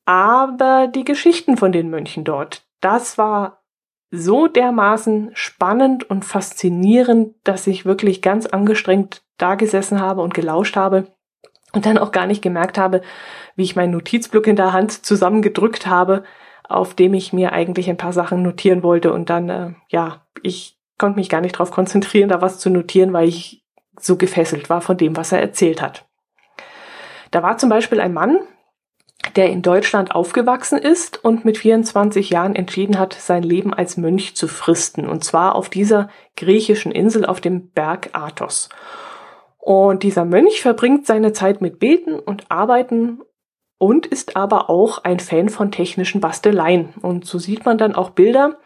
Aber 0.06 0.88
die 0.88 1.06
Geschichten 1.06 1.58
von 1.58 1.72
den 1.72 1.90
Mönchen 1.90 2.24
dort, 2.24 2.64
das 2.80 3.18
war 3.18 3.59
so 4.12 4.48
dermaßen 4.48 5.32
spannend 5.34 6.10
und 6.10 6.26
faszinierend, 6.26 7.36
dass 7.44 7.68
ich 7.68 7.86
wirklich 7.86 8.22
ganz 8.22 8.46
angestrengt 8.46 9.22
da 9.38 9.56
gesessen 9.56 10.02
habe 10.02 10.22
und 10.22 10.34
gelauscht 10.34 10.76
habe 10.76 11.08
und 11.74 11.86
dann 11.86 11.98
auch 11.98 12.12
gar 12.12 12.26
nicht 12.26 12.42
gemerkt 12.42 12.78
habe, 12.78 13.02
wie 13.56 13.64
ich 13.64 13.76
meinen 13.76 13.92
Notizblock 13.92 14.48
in 14.48 14.56
der 14.56 14.74
Hand 14.74 15.06
zusammengedrückt 15.06 15.86
habe, 15.86 16.24
auf 16.68 16.94
dem 16.94 17.14
ich 17.14 17.34
mir 17.34 17.52
eigentlich 17.52 17.90
ein 17.90 17.98
paar 17.98 18.14
Sachen 18.14 18.42
notieren 18.42 18.84
wollte 18.84 19.14
und 19.14 19.30
dann, 19.30 19.50
äh, 19.50 19.74
ja, 19.90 20.26
ich 20.42 20.80
konnte 20.98 21.20
mich 21.20 21.30
gar 21.30 21.42
nicht 21.42 21.56
darauf 21.56 21.72
konzentrieren, 21.72 22.30
da 22.30 22.42
was 22.42 22.60
zu 22.60 22.70
notieren, 22.70 23.14
weil 23.14 23.28
ich 23.28 23.64
so 24.00 24.18
gefesselt 24.18 24.70
war 24.70 24.82
von 24.82 24.98
dem, 24.98 25.18
was 25.18 25.32
er 25.32 25.42
erzählt 25.42 25.82
hat. 25.82 26.06
Da 27.32 27.44
war 27.44 27.58
zum 27.58 27.70
Beispiel 27.70 28.00
ein 28.00 28.14
Mann, 28.14 28.40
der 29.36 29.50
in 29.50 29.62
Deutschland 29.62 30.16
aufgewachsen 30.16 30.80
ist 30.80 31.24
und 31.24 31.46
mit 31.46 31.58
24 31.58 32.30
Jahren 32.30 32.56
entschieden 32.56 32.98
hat, 32.98 33.14
sein 33.14 33.44
Leben 33.44 33.74
als 33.74 33.98
Mönch 33.98 34.36
zu 34.36 34.48
fristen. 34.48 35.08
Und 35.08 35.24
zwar 35.24 35.56
auf 35.56 35.70
dieser 35.70 36.10
griechischen 36.36 36.92
Insel 36.92 37.26
auf 37.26 37.42
dem 37.42 37.70
Berg 37.72 38.10
Athos. 38.14 38.70
Und 39.58 40.04
dieser 40.04 40.26
Mönch 40.26 40.62
verbringt 40.62 41.06
seine 41.06 41.34
Zeit 41.34 41.62
mit 41.62 41.80
Beten 41.80 42.18
und 42.18 42.50
Arbeiten 42.50 43.20
und 43.78 44.06
ist 44.06 44.36
aber 44.36 44.70
auch 44.70 45.04
ein 45.04 45.20
Fan 45.20 45.50
von 45.50 45.72
technischen 45.72 46.22
Basteleien. 46.22 46.94
Und 47.02 47.26
so 47.26 47.40
sieht 47.40 47.66
man 47.66 47.78
dann 47.78 47.96
auch 47.96 48.12
Bilder, 48.12 48.58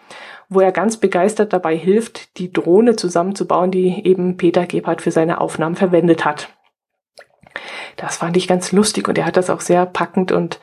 wo 0.50 0.60
er 0.60 0.72
ganz 0.72 0.98
begeistert 0.98 1.52
dabei 1.52 1.76
hilft, 1.76 2.38
die 2.38 2.52
Drohne 2.52 2.96
zusammenzubauen, 2.96 3.72
die 3.72 4.06
eben 4.06 4.38
Peter 4.38 4.66
Gebhardt 4.66 5.02
für 5.02 5.12
seine 5.12 5.42
Aufnahmen 5.42 5.76
verwendet 5.76 6.26
hat. 6.26 6.50
Das 7.96 8.18
fand 8.18 8.38
ich 8.38 8.48
ganz 8.48 8.72
lustig 8.72 9.08
und 9.08 9.18
er 9.18 9.26
hat 9.26 9.38
das 9.38 9.50
auch 9.50 9.62
sehr 9.62 9.86
packend 9.86 10.32
und 10.32 10.60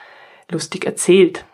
lustig 0.50 0.84
erzählt. 0.84 1.44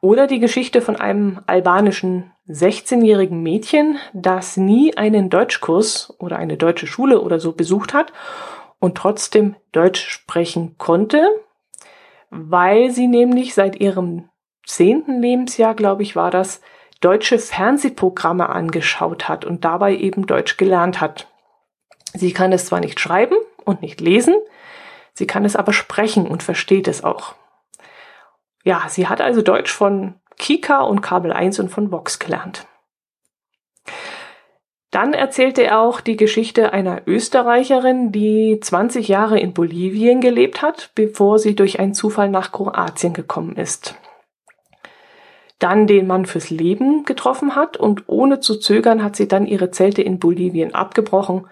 Oder 0.00 0.26
die 0.26 0.38
Geschichte 0.38 0.80
von 0.80 0.96
einem 0.96 1.40
albanischen 1.46 2.32
16-jährigen 2.48 3.42
Mädchen, 3.42 3.98
das 4.12 4.56
nie 4.56 4.96
einen 4.96 5.30
Deutschkurs 5.30 6.14
oder 6.18 6.36
eine 6.36 6.56
deutsche 6.56 6.86
Schule 6.86 7.20
oder 7.20 7.40
so 7.40 7.52
besucht 7.52 7.94
hat 7.94 8.12
und 8.78 8.96
trotzdem 8.96 9.56
Deutsch 9.72 10.06
sprechen 10.08 10.76
konnte, 10.78 11.26
weil 12.30 12.90
sie 12.90 13.06
nämlich 13.06 13.54
seit 13.54 13.76
ihrem 13.76 14.28
zehnten 14.66 15.20
Lebensjahr, 15.20 15.74
glaube 15.74 16.02
ich, 16.02 16.16
war 16.16 16.30
das, 16.30 16.60
deutsche 17.00 17.38
Fernsehprogramme 17.38 18.48
angeschaut 18.48 19.28
hat 19.28 19.44
und 19.44 19.64
dabei 19.64 19.96
eben 19.96 20.26
Deutsch 20.26 20.56
gelernt 20.56 21.00
hat. 21.00 21.28
Sie 22.14 22.32
kann 22.32 22.52
es 22.52 22.66
zwar 22.66 22.80
nicht 22.80 23.00
schreiben 23.00 23.36
und 23.64 23.82
nicht 23.82 24.00
lesen, 24.00 24.34
Sie 25.14 25.26
kann 25.26 25.44
es 25.44 25.56
aber 25.56 25.72
sprechen 25.72 26.26
und 26.26 26.42
versteht 26.42 26.88
es 26.88 27.02
auch. 27.04 27.34
Ja, 28.64 28.84
sie 28.88 29.08
hat 29.08 29.20
also 29.20 29.42
Deutsch 29.42 29.72
von 29.72 30.14
Kika 30.36 30.82
und 30.82 31.00
Kabel 31.00 31.32
1 31.32 31.60
und 31.60 31.68
von 31.70 31.90
Vox 31.92 32.18
gelernt. 32.18 32.66
Dann 34.90 35.12
erzählte 35.12 35.64
er 35.64 35.80
auch 35.80 36.00
die 36.00 36.16
Geschichte 36.16 36.72
einer 36.72 37.02
Österreicherin, 37.06 38.12
die 38.12 38.60
20 38.60 39.08
Jahre 39.08 39.40
in 39.40 39.52
Bolivien 39.52 40.20
gelebt 40.20 40.62
hat, 40.62 40.92
bevor 40.94 41.38
sie 41.38 41.56
durch 41.56 41.80
einen 41.80 41.94
Zufall 41.94 42.28
nach 42.28 42.52
Kroatien 42.52 43.12
gekommen 43.12 43.56
ist. 43.56 43.96
Dann 45.58 45.86
den 45.86 46.06
Mann 46.06 46.26
fürs 46.26 46.50
Leben 46.50 47.04
getroffen 47.04 47.56
hat 47.56 47.76
und 47.76 48.04
ohne 48.06 48.40
zu 48.40 48.56
zögern 48.56 49.02
hat 49.02 49.16
sie 49.16 49.26
dann 49.26 49.46
ihre 49.46 49.70
Zelte 49.70 50.02
in 50.02 50.18
Bolivien 50.18 50.74
abgebrochen 50.74 51.48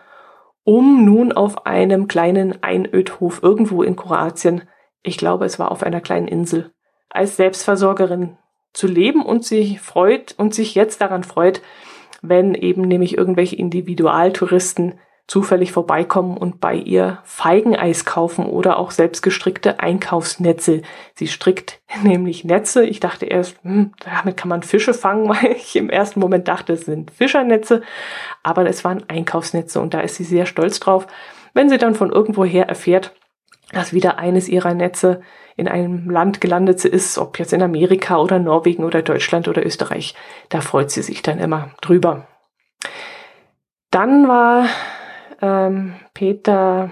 um 0.64 1.04
nun 1.04 1.32
auf 1.32 1.66
einem 1.66 2.08
kleinen 2.08 2.62
Einödhof 2.62 3.42
irgendwo 3.42 3.82
in 3.82 3.96
Kroatien, 3.96 4.62
ich 5.02 5.16
glaube, 5.16 5.44
es 5.44 5.58
war 5.58 5.70
auf 5.70 5.82
einer 5.82 6.00
kleinen 6.00 6.28
Insel, 6.28 6.72
als 7.10 7.36
Selbstversorgerin 7.36 8.36
zu 8.72 8.86
leben 8.86 9.24
und 9.24 9.44
sich 9.44 9.80
freut 9.80 10.34
und 10.38 10.54
sich 10.54 10.74
jetzt 10.74 11.00
daran 11.00 11.24
freut, 11.24 11.60
wenn 12.22 12.54
eben 12.54 12.82
nämlich 12.82 13.18
irgendwelche 13.18 13.56
Individualtouristen 13.56 14.98
zufällig 15.26 15.72
vorbeikommen 15.72 16.36
und 16.36 16.60
bei 16.60 16.74
ihr 16.74 17.18
Feigeneis 17.24 18.04
kaufen 18.04 18.44
oder 18.44 18.78
auch 18.78 18.90
selbstgestrickte 18.90 19.80
Einkaufsnetze. 19.80 20.82
Sie 21.14 21.28
strickt 21.28 21.80
nämlich 22.02 22.44
Netze. 22.44 22.84
Ich 22.84 23.00
dachte 23.00 23.26
erst, 23.26 23.56
hm, 23.62 23.92
damit 24.04 24.36
kann 24.36 24.48
man 24.48 24.62
Fische 24.62 24.94
fangen, 24.94 25.28
weil 25.28 25.52
ich 25.52 25.76
im 25.76 25.90
ersten 25.90 26.20
Moment 26.20 26.48
dachte, 26.48 26.74
es 26.74 26.82
sind 26.82 27.10
Fischernetze. 27.10 27.82
Aber 28.42 28.66
es 28.66 28.84
waren 28.84 29.04
Einkaufsnetze 29.08 29.80
und 29.80 29.94
da 29.94 30.00
ist 30.00 30.16
sie 30.16 30.24
sehr 30.24 30.46
stolz 30.46 30.80
drauf, 30.80 31.06
wenn 31.54 31.68
sie 31.68 31.78
dann 31.78 31.94
von 31.94 32.10
irgendwoher 32.10 32.68
erfährt, 32.68 33.14
dass 33.72 33.92
wieder 33.92 34.18
eines 34.18 34.48
ihrer 34.48 34.74
Netze 34.74 35.22
in 35.56 35.68
einem 35.68 36.10
Land 36.10 36.40
gelandet 36.40 36.84
ist, 36.84 37.18
ob 37.18 37.38
jetzt 37.38 37.52
in 37.52 37.62
Amerika 37.62 38.18
oder 38.18 38.38
Norwegen 38.38 38.84
oder 38.84 39.02
Deutschland 39.02 39.48
oder 39.48 39.64
Österreich. 39.64 40.14
Da 40.48 40.60
freut 40.60 40.90
sie 40.90 41.02
sich 41.02 41.22
dann 41.22 41.38
immer 41.38 41.70
drüber. 41.80 42.26
Dann 43.90 44.28
war 44.28 44.66
ähm, 45.42 45.94
Peter 46.14 46.90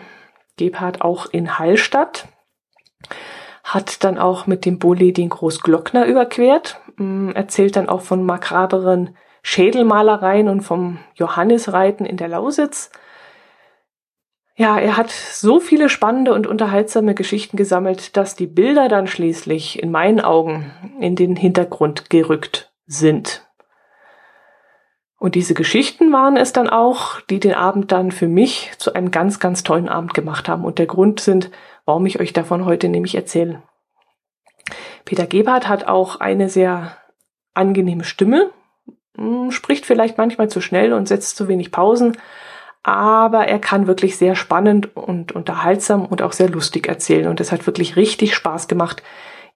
Gebhardt 0.57 1.01
auch 1.01 1.27
in 1.27 1.59
Hallstatt, 1.59 2.29
hat 3.65 4.05
dann 4.05 4.19
auch 4.19 4.47
mit 4.47 4.67
dem 4.67 4.79
Bulli 4.79 5.13
den 5.13 5.31
Großglockner 5.31 6.05
überquert, 6.07 6.81
ähm, 6.99 7.33
erzählt 7.35 7.77
dann 7.77 7.89
auch 7.89 8.03
von 8.03 8.25
makraberen 8.25 9.17
Schädelmalereien 9.43 10.49
und 10.49 10.61
vom 10.61 10.99
Johannisreiten 11.15 12.05
in 12.05 12.17
der 12.17 12.29
Lausitz. 12.29 12.91
Ja, 14.57 14.79
er 14.79 14.99
hat 14.99 15.11
so 15.11 15.59
viele 15.61 15.89
spannende 15.89 16.35
und 16.35 16.47
unterhaltsame 16.47 17.15
Geschichten 17.15 17.57
gesammelt, 17.57 18.19
dass 18.19 18.35
die 18.35 18.47
Bilder 18.47 18.89
dann 18.89 19.07
schließlich 19.07 19.83
in 19.83 19.91
meinen 19.91 20.21
Augen 20.21 20.71
in 21.01 21.17
den 21.17 21.37
Hintergrund 21.37 22.11
gerückt 22.11 22.71
sind. 22.87 23.50
Und 25.21 25.35
diese 25.35 25.53
Geschichten 25.53 26.15
waren 26.15 26.39
es 26.39 26.55
dann 26.55 26.71
auch, 26.71 27.21
die 27.21 27.41
den 27.41 27.53
Abend 27.53 27.93
dann 27.93 28.11
für 28.11 28.27
mich 28.27 28.73
zu 28.79 28.95
einem 28.95 29.11
ganz, 29.11 29.39
ganz 29.39 29.63
tollen 29.63 29.91
Abend 29.91 30.15
gemacht 30.15 30.49
haben 30.49 30.65
und 30.65 30.79
der 30.79 30.87
Grund 30.87 31.21
sind, 31.21 31.51
warum 31.85 32.07
ich 32.07 32.21
euch 32.21 32.33
davon 32.33 32.65
heute 32.65 32.89
nämlich 32.89 33.15
erzähle. 33.15 33.63
Peter 35.05 35.27
Gebhardt 35.27 35.69
hat 35.69 35.87
auch 35.87 36.21
eine 36.21 36.49
sehr 36.49 36.97
angenehme 37.53 38.05
Stimme, 38.05 38.51
hm, 39.15 39.51
spricht 39.51 39.85
vielleicht 39.85 40.17
manchmal 40.17 40.49
zu 40.49 40.63
schnell 40.63 40.95
und 40.95 41.07
setzt 41.07 41.37
zu 41.37 41.49
wenig 41.49 41.71
Pausen, 41.71 42.17
aber 42.83 43.47
er 43.47 43.59
kann 43.59 43.87
wirklich 43.87 44.17
sehr 44.17 44.35
spannend 44.35 44.97
und 44.97 45.33
unterhaltsam 45.33 46.07
und 46.07 46.23
auch 46.23 46.33
sehr 46.33 46.49
lustig 46.49 46.89
erzählen 46.89 47.29
und 47.29 47.41
es 47.41 47.53
hat 47.53 47.67
wirklich 47.67 47.95
richtig 47.95 48.35
Spaß 48.35 48.69
gemacht, 48.69 49.03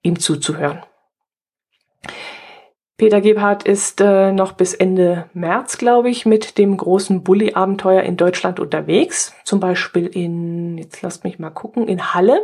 ihm 0.03 0.19
zuzuhören. 0.19 0.83
Peter 2.97 3.19
Gebhardt 3.19 3.63
ist 3.63 3.99
äh, 3.99 4.31
noch 4.31 4.53
bis 4.53 4.73
Ende 4.73 5.29
März, 5.33 5.77
glaube 5.77 6.09
ich, 6.09 6.25
mit 6.25 6.57
dem 6.57 6.77
großen 6.77 7.23
Bulli-Abenteuer 7.23 8.03
in 8.03 8.15
Deutschland 8.15 8.59
unterwegs. 8.59 9.33
Zum 9.43 9.59
Beispiel 9.59 10.07
in, 10.07 10.77
jetzt 10.77 11.01
lasst 11.01 11.25
mich 11.25 11.37
mal 11.37 11.49
gucken, 11.49 11.89
in 11.89 12.13
Halle, 12.13 12.39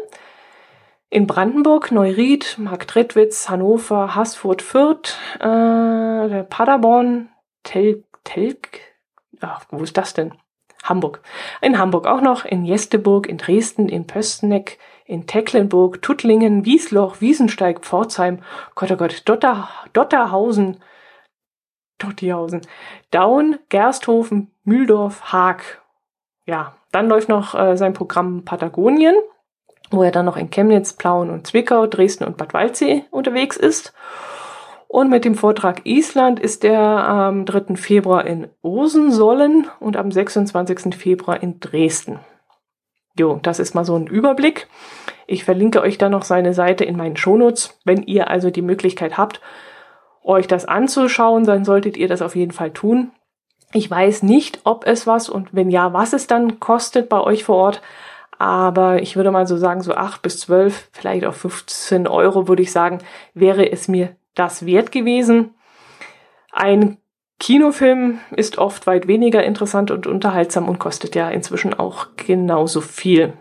in 1.10 1.25
Brandenburg, 1.25 1.91
Neuried, 1.91 2.58
Marktredwitz, 2.58 3.50
Hannover, 3.50 4.13
Haßfurt, 4.13 4.62
Fürth, 4.62 5.17
äh, 5.39 6.43
Paderborn, 6.43 7.29
Tel, 7.63 8.03
Telk, 8.25 8.79
ach, 9.39 9.65
wo 9.70 9.81
ist 9.84 9.96
das 9.98 10.13
denn? 10.13 10.34
Hamburg. 10.84 11.22
In 11.62 11.77
Hamburg 11.77 12.08
auch 12.08 12.22
noch, 12.22 12.43
in 12.43 12.65
Jesteburg, 12.65 13.27
in 13.27 13.38
Dresden, 13.38 13.88
in 13.88 14.08
Pösteneck, 14.08 14.79
in 15.12 15.27
Tecklenburg, 15.27 16.01
Tuttlingen, 16.01 16.63
Wiesloch, 16.63 17.20
Wiesensteig, 17.20 17.82
Pforzheim, 17.82 18.39
Gott, 18.75 18.91
oh 18.91 18.96
Gott, 18.96 19.24
Dotter, 19.25 19.68
Dotterhausen, 19.91 20.77
Dottihausen, 21.98 22.62
Daun, 23.12 23.60
Gersthofen, 23.68 24.51
Mühldorf, 24.63 25.34
Haag. 25.34 25.82
Ja, 26.46 26.75
dann 26.94 27.10
läuft 27.10 27.27
noch 27.27 27.53
äh, 27.53 27.75
sein 27.75 27.91
Programm 27.91 28.46
Patagonien, 28.46 29.15
wo 29.91 30.01
er 30.01 30.12
dann 30.12 30.25
noch 30.25 30.38
in 30.38 30.50
Chemnitz, 30.50 30.94
Plauen 30.94 31.30
und 31.30 31.46
Zwickau, 31.46 31.88
Dresden 31.88 32.24
und 32.24 32.38
Bad 32.38 32.53
Waldsee 32.53 33.03
unterwegs 33.12 33.58
ist. 33.58 33.94
Und 34.88 35.10
mit 35.10 35.25
dem 35.25 35.36
Vortrag 35.36 35.86
Island 35.86 36.39
ist 36.39 36.63
er 36.63 36.80
am 36.80 37.46
3. 37.46 37.75
Februar 37.75 38.25
in 38.25 38.48
Osensollen 38.62 39.68
und 39.82 39.98
am 39.98 40.10
26. 40.10 40.96
Februar 40.96 41.44
in 41.44 41.60
Dresden. 41.60 42.20
Jo, 43.18 43.39
das 43.41 43.60
ist 43.60 43.75
mal 43.75 43.86
so 43.86 43.96
ein 43.96 44.08
Überblick. 44.08 44.68
Ich 45.27 45.44
verlinke 45.44 45.82
euch 45.82 45.98
dann 45.98 46.12
noch 46.12 46.24
seine 46.24 46.53
Seite 46.53 46.86
in 46.86 46.98
meinen 46.98 47.18
Shownotes. 47.18 47.80
Wenn 47.86 48.03
ihr 48.03 48.30
also 48.30 48.50
die 48.50 48.62
Möglichkeit 48.62 49.18
habt, 49.18 49.41
euch 50.24 50.48
das 50.48 50.65
anzuschauen, 50.65 51.46
dann 51.46 51.65
solltet 51.65 51.98
ihr 51.98 52.08
das 52.08 52.22
auf 52.22 52.36
jeden 52.36 52.51
Fall 52.51 52.72
tun. 52.72 53.12
Ich 53.74 53.89
weiß 53.89 54.24
nicht, 54.24 54.62
ob 54.65 54.86
es 54.86 55.08
was 55.08 55.30
und 55.30 55.50
wenn 55.53 55.70
ja, 55.70 55.94
was 55.94 56.13
es 56.13 56.27
dann 56.27 56.60
kostet 56.60 57.10
bei 57.10 57.20
euch 57.22 57.44
vor 57.44 57.56
Ort. 57.56 57.82
Aber 58.38 59.01
ich 59.01 59.15
würde 59.15 59.32
mal 59.32 59.48
so 59.48 59.56
sagen, 59.56 59.82
so 59.82 59.94
acht 59.94 60.22
bis 60.22 60.39
zwölf, 60.39 60.89
vielleicht 60.91 61.25
auch 61.25 61.34
15 61.34 62.08
Euro, 62.08 62.48
würde 62.48 62.63
ich 62.63 62.72
sagen, 62.72 63.00
wäre 63.34 63.72
es 63.72 63.88
mir 63.88 64.15
das 64.36 64.65
wert 64.65 64.91
gewesen. 64.91 65.53
Ein 66.51 66.98
Kinofilm 67.41 68.19
ist 68.36 68.60
oft 68.60 68.86
weit 68.86 69.07
weniger 69.07 69.43
interessant 69.43 69.89
und 69.89 70.05
unterhaltsam 70.05 70.69
und 70.69 70.77
kostet 70.77 71.15
ja 71.15 71.27
inzwischen 71.27 71.74
auch 71.74 72.10
genauso 72.15 72.81
viel. 72.81 73.33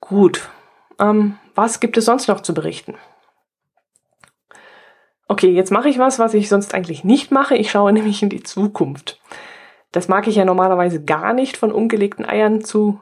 Gut, 0.00 0.50
ähm, 0.98 1.38
was 1.54 1.78
gibt 1.78 1.96
es 1.96 2.04
sonst 2.04 2.26
noch 2.26 2.40
zu 2.40 2.54
berichten? 2.54 2.96
Okay, 5.28 5.50
jetzt 5.50 5.70
mache 5.70 5.88
ich 5.88 6.00
was, 6.00 6.18
was 6.18 6.34
ich 6.34 6.48
sonst 6.48 6.74
eigentlich 6.74 7.04
nicht 7.04 7.30
mache. 7.30 7.54
Ich 7.54 7.70
schaue 7.70 7.92
nämlich 7.92 8.20
in 8.20 8.30
die 8.30 8.42
Zukunft. 8.42 9.20
Das 9.92 10.08
mag 10.08 10.26
ich 10.26 10.34
ja 10.34 10.44
normalerweise 10.44 11.04
gar 11.04 11.32
nicht, 11.32 11.56
von 11.56 11.70
ungelegten 11.70 12.26
Eiern 12.26 12.64
zu 12.64 13.00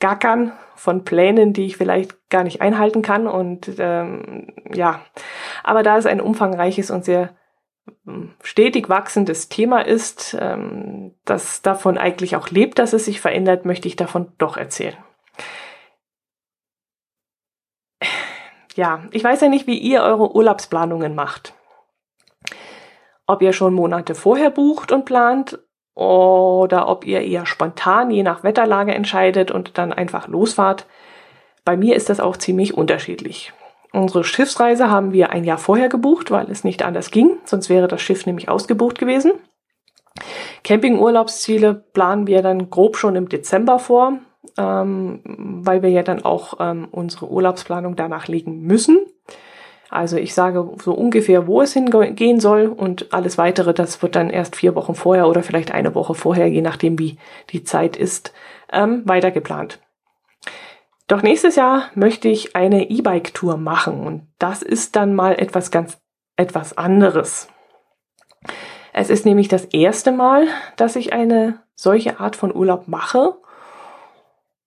gackern, 0.00 0.52
von 0.74 1.02
Plänen, 1.04 1.54
die 1.54 1.64
ich 1.64 1.78
vielleicht 1.78 2.28
gar 2.28 2.44
nicht 2.44 2.60
einhalten 2.60 3.00
kann. 3.00 3.26
Und 3.26 3.70
ähm, 3.78 4.52
ja, 4.70 5.00
aber 5.62 5.82
da 5.82 5.96
es 5.96 6.04
ein 6.04 6.20
umfangreiches 6.20 6.90
und 6.90 7.06
sehr 7.06 7.34
stetig 8.42 8.88
wachsendes 8.88 9.48
Thema 9.48 9.80
ist, 9.80 10.36
ähm, 10.38 11.14
das 11.24 11.62
davon 11.62 11.98
eigentlich 11.98 12.36
auch 12.36 12.48
lebt, 12.50 12.78
dass 12.78 12.92
es 12.92 13.04
sich 13.04 13.20
verändert, 13.20 13.64
möchte 13.64 13.88
ich 13.88 13.96
davon 13.96 14.32
doch 14.38 14.56
erzählen. 14.56 14.96
Ja, 18.74 19.04
ich 19.12 19.22
weiß 19.22 19.40
ja 19.40 19.48
nicht, 19.48 19.66
wie 19.66 19.78
ihr 19.78 20.02
eure 20.02 20.34
Urlaubsplanungen 20.34 21.14
macht. 21.14 21.54
Ob 23.26 23.40
ihr 23.40 23.52
schon 23.52 23.72
Monate 23.72 24.14
vorher 24.14 24.50
bucht 24.50 24.92
und 24.92 25.04
plant 25.04 25.58
oder 25.94 26.88
ob 26.88 27.06
ihr 27.06 27.20
eher 27.20 27.46
spontan 27.46 28.10
je 28.10 28.22
nach 28.22 28.42
Wetterlage 28.42 28.94
entscheidet 28.94 29.50
und 29.50 29.78
dann 29.78 29.92
einfach 29.92 30.26
losfahrt. 30.26 30.86
Bei 31.64 31.76
mir 31.76 31.94
ist 31.94 32.10
das 32.10 32.20
auch 32.20 32.36
ziemlich 32.36 32.74
unterschiedlich. 32.74 33.52
Unsere 33.94 34.24
Schiffsreise 34.24 34.90
haben 34.90 35.12
wir 35.12 35.30
ein 35.30 35.44
Jahr 35.44 35.56
vorher 35.56 35.88
gebucht, 35.88 36.32
weil 36.32 36.50
es 36.50 36.64
nicht 36.64 36.82
anders 36.82 37.12
ging, 37.12 37.38
sonst 37.44 37.68
wäre 37.68 37.86
das 37.86 38.02
Schiff 38.02 38.26
nämlich 38.26 38.48
ausgebucht 38.48 38.98
gewesen. 38.98 39.34
Campingurlaubsziele 40.64 41.74
planen 41.92 42.26
wir 42.26 42.42
dann 42.42 42.70
grob 42.70 42.96
schon 42.96 43.14
im 43.14 43.28
Dezember 43.28 43.78
vor, 43.78 44.18
ähm, 44.58 45.20
weil 45.24 45.82
wir 45.82 45.90
ja 45.90 46.02
dann 46.02 46.24
auch 46.24 46.54
ähm, 46.58 46.88
unsere 46.90 47.30
Urlaubsplanung 47.30 47.94
danach 47.94 48.26
legen 48.26 48.62
müssen. 48.62 48.98
Also 49.90 50.16
ich 50.16 50.34
sage 50.34 50.68
so 50.82 50.92
ungefähr, 50.92 51.46
wo 51.46 51.62
es 51.62 51.72
hingehen 51.72 52.40
soll 52.40 52.66
und 52.66 53.12
alles 53.12 53.38
weitere, 53.38 53.72
das 53.74 54.02
wird 54.02 54.16
dann 54.16 54.28
erst 54.28 54.56
vier 54.56 54.74
Wochen 54.74 54.96
vorher 54.96 55.28
oder 55.28 55.44
vielleicht 55.44 55.70
eine 55.70 55.94
Woche 55.94 56.14
vorher, 56.14 56.48
je 56.48 56.62
nachdem 56.62 56.98
wie 56.98 57.16
die 57.50 57.62
Zeit 57.62 57.96
ist, 57.96 58.32
ähm, 58.72 59.02
weiter 59.04 59.30
geplant. 59.30 59.78
Doch 61.06 61.22
nächstes 61.22 61.56
Jahr 61.56 61.90
möchte 61.94 62.28
ich 62.28 62.56
eine 62.56 62.88
E-Bike-Tour 62.90 63.56
machen 63.58 64.06
und 64.06 64.26
das 64.38 64.62
ist 64.62 64.96
dann 64.96 65.14
mal 65.14 65.38
etwas 65.38 65.70
ganz 65.70 65.98
etwas 66.36 66.76
anderes. 66.76 67.48
Es 68.92 69.10
ist 69.10 69.24
nämlich 69.26 69.48
das 69.48 69.66
erste 69.66 70.12
Mal, 70.12 70.46
dass 70.76 70.96
ich 70.96 71.12
eine 71.12 71.60
solche 71.74 72.20
Art 72.20 72.36
von 72.36 72.54
Urlaub 72.54 72.88
mache 72.88 73.36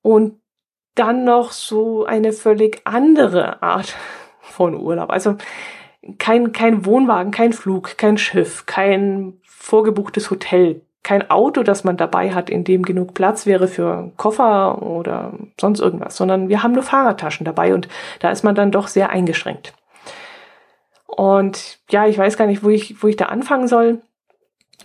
und 0.01 0.39
dann 0.95 1.23
noch 1.23 1.51
so 1.51 2.05
eine 2.05 2.33
völlig 2.33 2.81
andere 2.85 3.61
Art 3.61 3.95
von 4.41 4.75
Urlaub. 4.75 5.11
Also 5.11 5.37
kein, 6.17 6.51
kein 6.51 6.85
Wohnwagen, 6.85 7.31
kein 7.31 7.53
Flug, 7.53 7.97
kein 7.97 8.17
Schiff, 8.17 8.65
kein 8.65 9.39
vorgebuchtes 9.43 10.31
Hotel, 10.31 10.81
kein 11.07 11.29
Auto, 11.29 11.63
das 11.63 11.85
man 11.85 11.95
dabei 11.95 12.33
hat, 12.33 12.49
in 12.49 12.65
dem 12.65 12.83
genug 12.83 13.13
Platz 13.13 13.45
wäre 13.45 13.69
für 13.69 14.11
Koffer 14.17 14.81
oder 14.81 15.31
sonst 15.57 15.79
irgendwas, 15.79 16.17
sondern 16.17 16.49
wir 16.49 16.63
haben 16.63 16.73
nur 16.73 16.83
Fahrradtaschen 16.83 17.45
dabei 17.45 17.73
und 17.73 17.87
da 18.19 18.29
ist 18.29 18.43
man 18.43 18.55
dann 18.55 18.71
doch 18.71 18.89
sehr 18.89 19.09
eingeschränkt. 19.09 19.71
Und 21.05 21.79
ja, 21.89 22.07
ich 22.07 22.17
weiß 22.17 22.35
gar 22.35 22.45
nicht, 22.45 22.61
wo 22.61 22.67
ich, 22.67 23.01
wo 23.01 23.07
ich 23.07 23.15
da 23.15 23.27
anfangen 23.27 23.69
soll 23.69 24.01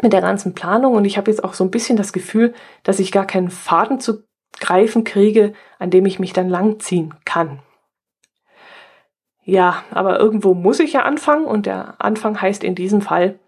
mit 0.01 0.13
der 0.13 0.21
ganzen 0.21 0.55
Planung 0.55 0.95
und 0.95 1.07
ich 1.07 1.19
habe 1.19 1.29
jetzt 1.29 1.43
auch 1.43 1.55
so 1.55 1.65
ein 1.65 1.73
bisschen 1.73 1.97
das 1.97 2.13
Gefühl, 2.13 2.55
dass 2.85 3.01
ich 3.01 3.11
gar 3.11 3.27
keinen 3.27 3.51
Faden 3.51 3.99
zu 3.99 4.23
greifen 4.61 5.03
kriege, 5.03 5.55
an 5.81 5.91
dem 5.91 6.07
ich 6.07 6.21
mich 6.21 6.33
dann 6.33 6.49
langziehen 6.49 7.15
kann. 7.25 7.59
Ja, 9.43 9.83
aber 9.91 10.21
irgendwo 10.21 10.55
muss 10.55 10.79
ich 10.79 10.93
ja 10.93 11.03
anfangen 11.03 11.47
und 11.47 11.67
der 11.67 11.97
Anfang 11.99 12.41
heißt 12.41 12.63
in 12.63 12.77
diesem 12.77 13.01
Fall 13.01 13.41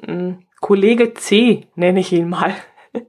mh, 0.00 0.06
hm, 0.06 0.38
Kollege 0.64 1.12
C, 1.12 1.66
nenne 1.74 2.00
ich 2.00 2.10
ihn 2.10 2.30
mal. 2.30 2.54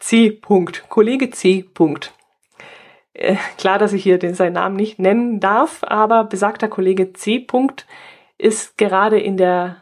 C. 0.00 0.32
Punkt. 0.32 0.88
Kollege 0.88 1.30
C. 1.30 1.62
Punkt. 1.62 2.12
Äh, 3.12 3.36
klar, 3.56 3.78
dass 3.78 3.92
ich 3.92 4.02
hier 4.02 4.18
den, 4.18 4.34
seinen 4.34 4.54
Namen 4.54 4.74
nicht 4.74 4.98
nennen 4.98 5.38
darf, 5.38 5.84
aber 5.84 6.24
besagter 6.24 6.66
Kollege 6.66 7.12
C. 7.12 7.38
Punkt 7.38 7.86
ist 8.36 8.76
gerade 8.78 9.20
in 9.20 9.36
der, 9.36 9.76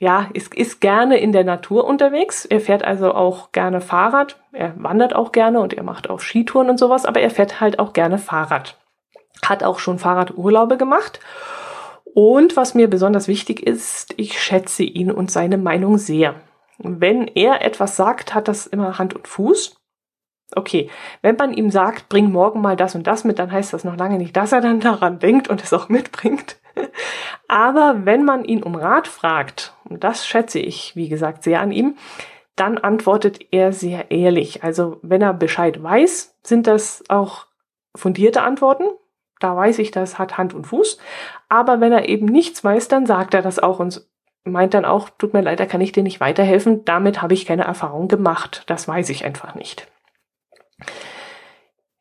ja, 0.00 0.28
ist, 0.32 0.56
ist 0.56 0.80
gerne 0.80 1.18
in 1.18 1.30
der 1.30 1.44
Natur 1.44 1.84
unterwegs. 1.84 2.44
Er 2.46 2.58
fährt 2.58 2.82
also 2.82 3.14
auch 3.14 3.52
gerne 3.52 3.80
Fahrrad. 3.80 4.40
Er 4.50 4.74
wandert 4.82 5.14
auch 5.14 5.30
gerne 5.30 5.60
und 5.60 5.72
er 5.72 5.84
macht 5.84 6.10
auch 6.10 6.18
Skitouren 6.18 6.68
und 6.68 6.78
sowas, 6.78 7.06
aber 7.06 7.20
er 7.20 7.30
fährt 7.30 7.60
halt 7.60 7.78
auch 7.78 7.92
gerne 7.92 8.18
Fahrrad. 8.18 8.76
Hat 9.44 9.62
auch 9.62 9.78
schon 9.78 10.00
Fahrradurlaube 10.00 10.78
gemacht 10.78 11.20
und 12.16 12.56
was 12.56 12.72
mir 12.72 12.88
besonders 12.88 13.28
wichtig 13.28 13.62
ist, 13.62 14.14
ich 14.16 14.40
schätze 14.40 14.82
ihn 14.82 15.10
und 15.10 15.30
seine 15.30 15.58
Meinung 15.58 15.98
sehr. 15.98 16.36
Wenn 16.78 17.28
er 17.28 17.60
etwas 17.60 17.94
sagt, 17.94 18.34
hat 18.34 18.48
das 18.48 18.66
immer 18.66 18.96
Hand 18.96 19.12
und 19.12 19.28
Fuß. 19.28 19.76
Okay, 20.54 20.88
wenn 21.20 21.36
man 21.36 21.52
ihm 21.52 21.70
sagt, 21.70 22.08
bring 22.08 22.32
morgen 22.32 22.62
mal 22.62 22.74
das 22.74 22.94
und 22.94 23.06
das 23.06 23.24
mit, 23.24 23.38
dann 23.38 23.52
heißt 23.52 23.74
das 23.74 23.84
noch 23.84 23.98
lange 23.98 24.16
nicht, 24.16 24.34
dass 24.34 24.52
er 24.52 24.62
dann 24.62 24.80
daran 24.80 25.18
denkt 25.18 25.48
und 25.48 25.62
es 25.62 25.74
auch 25.74 25.90
mitbringt. 25.90 26.56
Aber 27.48 28.06
wenn 28.06 28.24
man 28.24 28.46
ihn 28.46 28.62
um 28.62 28.76
Rat 28.76 29.08
fragt, 29.08 29.74
und 29.84 30.02
das 30.02 30.26
schätze 30.26 30.58
ich, 30.58 30.96
wie 30.96 31.10
gesagt, 31.10 31.42
sehr 31.42 31.60
an 31.60 31.70
ihm, 31.70 31.98
dann 32.54 32.78
antwortet 32.78 33.40
er 33.50 33.74
sehr 33.74 34.10
ehrlich. 34.10 34.64
Also 34.64 35.00
wenn 35.02 35.20
er 35.20 35.34
Bescheid 35.34 35.82
weiß, 35.82 36.34
sind 36.42 36.66
das 36.66 37.04
auch 37.10 37.44
fundierte 37.94 38.40
Antworten, 38.40 38.84
da 39.38 39.54
weiß 39.54 39.78
ich, 39.80 39.90
das 39.90 40.18
hat 40.18 40.38
Hand 40.38 40.54
und 40.54 40.66
Fuß. 40.66 40.98
Aber 41.48 41.80
wenn 41.80 41.92
er 41.92 42.08
eben 42.08 42.26
nichts 42.26 42.62
weiß, 42.62 42.88
dann 42.88 43.06
sagt 43.06 43.34
er 43.34 43.42
das 43.42 43.58
auch 43.58 43.78
und 43.78 44.06
meint 44.44 44.74
dann 44.74 44.84
auch, 44.84 45.10
tut 45.10 45.32
mir 45.32 45.40
leid, 45.40 45.60
da 45.60 45.66
kann 45.66 45.80
ich 45.80 45.92
dir 45.92 46.02
nicht 46.02 46.20
weiterhelfen. 46.20 46.84
Damit 46.84 47.22
habe 47.22 47.34
ich 47.34 47.46
keine 47.46 47.64
Erfahrung 47.64 48.08
gemacht. 48.08 48.64
Das 48.66 48.86
weiß 48.86 49.10
ich 49.10 49.24
einfach 49.24 49.54
nicht. 49.54 49.88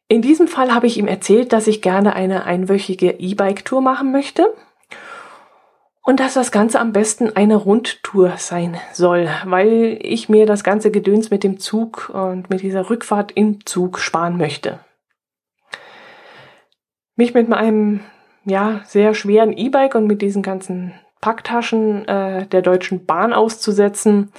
In 0.08 0.22
diesem 0.22 0.48
Fall 0.48 0.74
habe 0.74 0.88
ich 0.88 0.98
ihm 0.98 1.08
erzählt, 1.08 1.54
dass 1.54 1.68
ich 1.68 1.82
gerne 1.82 2.16
eine 2.16 2.46
einwöchige 2.46 3.12
E-Bike-Tour 3.12 3.82
machen 3.82 4.12
möchte 4.12 4.54
und 6.04 6.20
dass 6.20 6.36
das 6.36 6.52
Ganze 6.52 6.80
am 6.80 6.94
besten 6.94 7.36
eine 7.36 7.56
Rundtour 7.56 8.34
sein 8.38 8.78
soll, 8.94 9.28
weil 9.46 9.98
ich 10.02 10.30
mir 10.30 10.46
das 10.46 10.64
ganze 10.64 10.92
Gedöns 10.92 11.32
mit 11.32 11.44
dem 11.44 11.60
Zug 11.60 12.12
und 12.14 12.52
mit 12.52 12.62
dieser 12.62 12.92
Rückfahrt 12.92 13.32
im 13.32 13.66
Zug 13.66 13.98
sparen 13.98 14.38
möchte 14.38 14.80
mich 17.16 17.34
mit 17.34 17.48
meinem 17.48 18.02
ja 18.46 18.82
sehr 18.86 19.14
schweren 19.14 19.56
E-Bike 19.56 19.96
und 19.96 20.08
mit 20.08 20.22
diesen 20.22 20.42
ganzen 20.42 20.94
Packtaschen 21.22 22.08
äh, 22.08 22.48
der 22.48 22.62
Deutschen 22.62 23.06
Bahn 23.06 23.34
auszusetzen. 23.34 24.32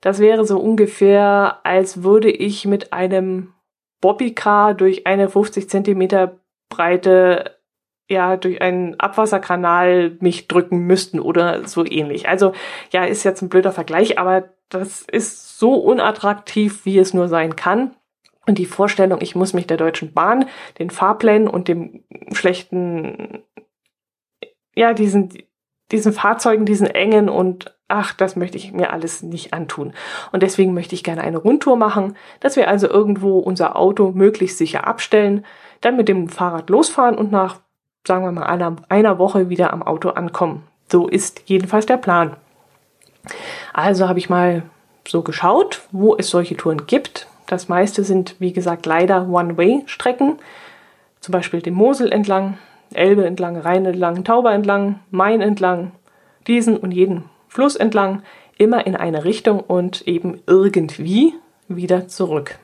Das 0.00 0.18
wäre 0.18 0.44
so 0.44 0.58
ungefähr, 0.58 1.58
als 1.64 2.02
würde 2.02 2.30
ich 2.30 2.64
mit 2.64 2.92
einem 2.92 3.52
Bobbycar 4.00 4.74
durch 4.74 5.06
eine 5.06 5.28
50 5.28 5.68
Zentimeter 5.68 6.38
breite, 6.68 7.56
ja, 8.08 8.36
durch 8.36 8.62
einen 8.62 8.98
Abwasserkanal 8.98 10.16
mich 10.20 10.48
drücken 10.48 10.86
müssten 10.86 11.20
oder 11.20 11.66
so 11.68 11.84
ähnlich. 11.84 12.28
Also, 12.28 12.52
ja, 12.92 13.04
ist 13.04 13.24
jetzt 13.24 13.42
ein 13.42 13.48
blöder 13.48 13.72
Vergleich, 13.72 14.18
aber 14.18 14.48
das 14.68 15.02
ist 15.02 15.58
so 15.58 15.74
unattraktiv, 15.74 16.84
wie 16.84 16.98
es 16.98 17.12
nur 17.12 17.28
sein 17.28 17.56
kann. 17.56 17.94
Und 18.50 18.58
die 18.58 18.66
Vorstellung, 18.66 19.20
ich 19.22 19.36
muss 19.36 19.52
mich 19.52 19.68
der 19.68 19.76
Deutschen 19.76 20.12
Bahn, 20.12 20.46
den 20.80 20.90
Fahrplänen 20.90 21.46
und 21.46 21.68
dem 21.68 22.02
schlechten, 22.32 23.44
ja, 24.74 24.92
diesen, 24.92 25.32
diesen 25.92 26.12
Fahrzeugen, 26.12 26.66
diesen 26.66 26.88
engen 26.88 27.28
und 27.28 27.78
ach, 27.86 28.12
das 28.12 28.34
möchte 28.34 28.58
ich 28.58 28.72
mir 28.72 28.92
alles 28.92 29.22
nicht 29.22 29.54
antun. 29.54 29.92
Und 30.32 30.42
deswegen 30.42 30.74
möchte 30.74 30.96
ich 30.96 31.04
gerne 31.04 31.20
eine 31.20 31.38
Rundtour 31.38 31.76
machen, 31.76 32.16
dass 32.40 32.56
wir 32.56 32.66
also 32.66 32.88
irgendwo 32.88 33.38
unser 33.38 33.76
Auto 33.76 34.10
möglichst 34.10 34.58
sicher 34.58 34.84
abstellen, 34.84 35.44
dann 35.80 35.96
mit 35.96 36.08
dem 36.08 36.28
Fahrrad 36.28 36.70
losfahren 36.70 37.16
und 37.16 37.30
nach, 37.30 37.60
sagen 38.04 38.24
wir 38.24 38.32
mal, 38.32 38.46
einer, 38.46 38.74
einer 38.88 39.20
Woche 39.20 39.48
wieder 39.48 39.72
am 39.72 39.84
Auto 39.84 40.08
ankommen. 40.08 40.66
So 40.90 41.06
ist 41.06 41.42
jedenfalls 41.46 41.86
der 41.86 41.98
Plan. 41.98 42.36
Also 43.72 44.08
habe 44.08 44.18
ich 44.18 44.28
mal 44.28 44.64
so 45.06 45.22
geschaut, 45.22 45.82
wo 45.92 46.16
es 46.16 46.30
solche 46.30 46.56
Touren 46.56 46.88
gibt. 46.88 47.28
Das 47.50 47.68
meiste 47.68 48.04
sind, 48.04 48.36
wie 48.38 48.52
gesagt, 48.52 48.86
leider 48.86 49.28
One-Way-Strecken. 49.28 50.36
Zum 51.18 51.32
Beispiel 51.32 51.60
den 51.60 51.74
Mosel 51.74 52.12
entlang, 52.12 52.58
Elbe 52.94 53.26
entlang, 53.26 53.56
Rhein 53.56 53.84
entlang, 53.84 54.22
Tauber 54.22 54.52
entlang, 54.52 55.00
Main 55.10 55.40
entlang, 55.40 55.90
diesen 56.46 56.76
und 56.76 56.92
jeden 56.92 57.24
Fluss 57.48 57.74
entlang, 57.74 58.22
immer 58.56 58.86
in 58.86 58.94
eine 58.94 59.24
Richtung 59.24 59.58
und 59.58 60.06
eben 60.06 60.40
irgendwie 60.46 61.34
wieder 61.66 62.06
zurück. 62.06 62.56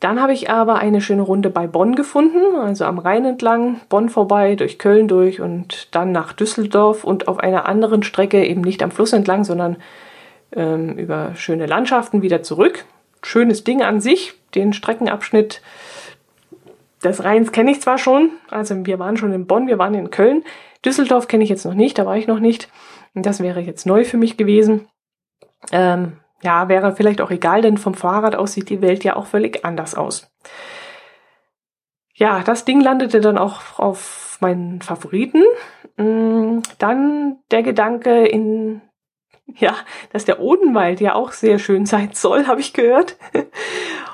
Dann 0.00 0.18
habe 0.22 0.32
ich 0.32 0.48
aber 0.48 0.76
eine 0.76 1.02
schöne 1.02 1.22
Runde 1.22 1.50
bei 1.50 1.66
Bonn 1.66 1.94
gefunden, 1.94 2.56
also 2.58 2.86
am 2.86 2.98
Rhein 2.98 3.26
entlang, 3.26 3.82
Bonn 3.90 4.08
vorbei, 4.08 4.54
durch 4.54 4.78
Köln 4.78 5.08
durch 5.08 5.42
und 5.42 5.94
dann 5.94 6.10
nach 6.10 6.32
Düsseldorf 6.32 7.04
und 7.04 7.28
auf 7.28 7.38
einer 7.38 7.68
anderen 7.68 8.02
Strecke 8.02 8.46
eben 8.46 8.62
nicht 8.62 8.82
am 8.82 8.92
Fluss 8.92 9.12
entlang, 9.12 9.44
sondern 9.44 9.76
ähm, 10.52 10.96
über 10.96 11.34
schöne 11.36 11.66
Landschaften 11.66 12.22
wieder 12.22 12.42
zurück. 12.42 12.84
Schönes 13.22 13.64
Ding 13.64 13.82
an 13.82 14.00
sich, 14.00 14.34
den 14.54 14.72
Streckenabschnitt 14.72 15.62
des 17.02 17.22
Rheins 17.22 17.52
kenne 17.52 17.70
ich 17.70 17.80
zwar 17.80 17.98
schon, 17.98 18.30
also 18.50 18.74
wir 18.86 18.98
waren 18.98 19.16
schon 19.16 19.32
in 19.32 19.46
Bonn, 19.46 19.68
wir 19.68 19.78
waren 19.78 19.94
in 19.94 20.10
Köln. 20.10 20.44
Düsseldorf 20.84 21.28
kenne 21.28 21.44
ich 21.44 21.50
jetzt 21.50 21.64
noch 21.64 21.74
nicht, 21.74 21.98
da 21.98 22.06
war 22.06 22.16
ich 22.16 22.26
noch 22.26 22.40
nicht. 22.40 22.68
Das 23.14 23.40
wäre 23.40 23.60
jetzt 23.60 23.86
neu 23.86 24.04
für 24.04 24.16
mich 24.16 24.36
gewesen. 24.36 24.88
Ähm, 25.72 26.18
ja, 26.42 26.68
wäre 26.68 26.94
vielleicht 26.94 27.20
auch 27.20 27.30
egal, 27.30 27.62
denn 27.62 27.78
vom 27.78 27.94
Fahrrad 27.94 28.36
aus 28.36 28.52
sieht 28.52 28.68
die 28.68 28.80
Welt 28.80 29.02
ja 29.04 29.16
auch 29.16 29.26
völlig 29.26 29.64
anders 29.64 29.94
aus. 29.94 30.30
Ja, 32.14 32.42
das 32.42 32.64
Ding 32.64 32.80
landete 32.80 33.20
dann 33.20 33.38
auch 33.38 33.78
auf 33.78 34.38
meinen 34.40 34.82
Favoriten. 34.82 35.42
Mm, 35.96 36.60
dann 36.78 37.38
der 37.50 37.62
Gedanke 37.62 38.26
in, 38.26 38.80
ja, 39.56 39.74
dass 40.12 40.24
der 40.24 40.40
Odenwald 40.40 41.00
ja 41.00 41.14
auch 41.14 41.32
sehr 41.32 41.58
schön 41.58 41.86
sein 41.86 42.10
soll, 42.12 42.46
habe 42.46 42.60
ich 42.60 42.72
gehört. 42.72 43.16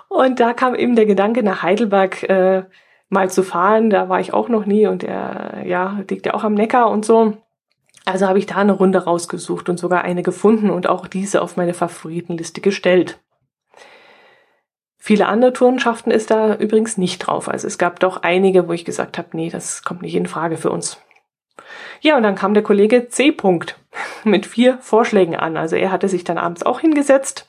Und 0.09 0.38
da 0.38 0.53
kam 0.53 0.75
eben 0.75 0.94
der 0.94 1.07
Gedanke 1.07 1.42
nach 1.42 1.62
Heidelberg 1.62 2.23
äh, 2.25 2.64
mal 3.09 3.31
zu 3.31 3.42
fahren. 3.42 3.90
Da 3.90 4.09
war 4.09 4.20
ich 4.20 4.33
auch 4.33 4.49
noch 4.49 4.64
nie 4.64 4.87
und 4.87 5.03
der, 5.03 5.64
ja, 5.66 6.01
liegt 6.09 6.27
ja 6.27 6.35
auch 6.35 6.44
am 6.44 6.55
Neckar 6.55 6.90
und 6.90 7.05
so. 7.05 7.37
Also 8.05 8.29
habe 8.29 8.38
ich 8.38 8.47
da 8.47 8.57
eine 8.57 8.73
Runde 8.73 9.05
rausgesucht 9.05 9.68
und 9.68 9.79
sogar 9.79 10.03
eine 10.03 10.23
gefunden 10.23 10.70
und 10.70 10.88
auch 10.88 11.07
diese 11.07 11.42
auf 11.42 11.57
meine 11.57 11.75
Favoritenliste 11.75 12.61
gestellt. 12.61 13.18
Viele 14.99 15.27
andere 15.27 15.53
Touren 15.53 15.81
schafften 15.81 16.11
es 16.11 16.27
da 16.27 16.55
übrigens 16.55 16.97
nicht 16.97 17.18
drauf. 17.18 17.49
Also 17.49 17.66
es 17.66 17.77
gab 17.77 18.01
doch 18.01 18.23
einige, 18.23 18.68
wo 18.68 18.73
ich 18.73 18.85
gesagt 18.85 19.18
habe, 19.18 19.29
nee, 19.33 19.51
das 19.51 19.83
kommt 19.83 20.03
nicht 20.03 20.14
in 20.14 20.27
Frage 20.27 20.57
für 20.57 20.70
uns. 20.70 21.01
Ja, 22.01 22.16
und 22.16 22.23
dann 22.23 22.35
kam 22.35 22.55
der 22.55 22.62
Kollege 22.62 23.09
C. 23.09 23.31
-Punkt 23.31 23.75
mit 24.24 24.46
vier 24.46 24.78
Vorschlägen 24.78 25.37
an. 25.37 25.57
Also 25.57 25.76
er 25.76 25.90
hatte 25.90 26.09
sich 26.09 26.24
dann 26.24 26.38
abends 26.38 26.62
auch 26.62 26.80
hingesetzt 26.80 27.48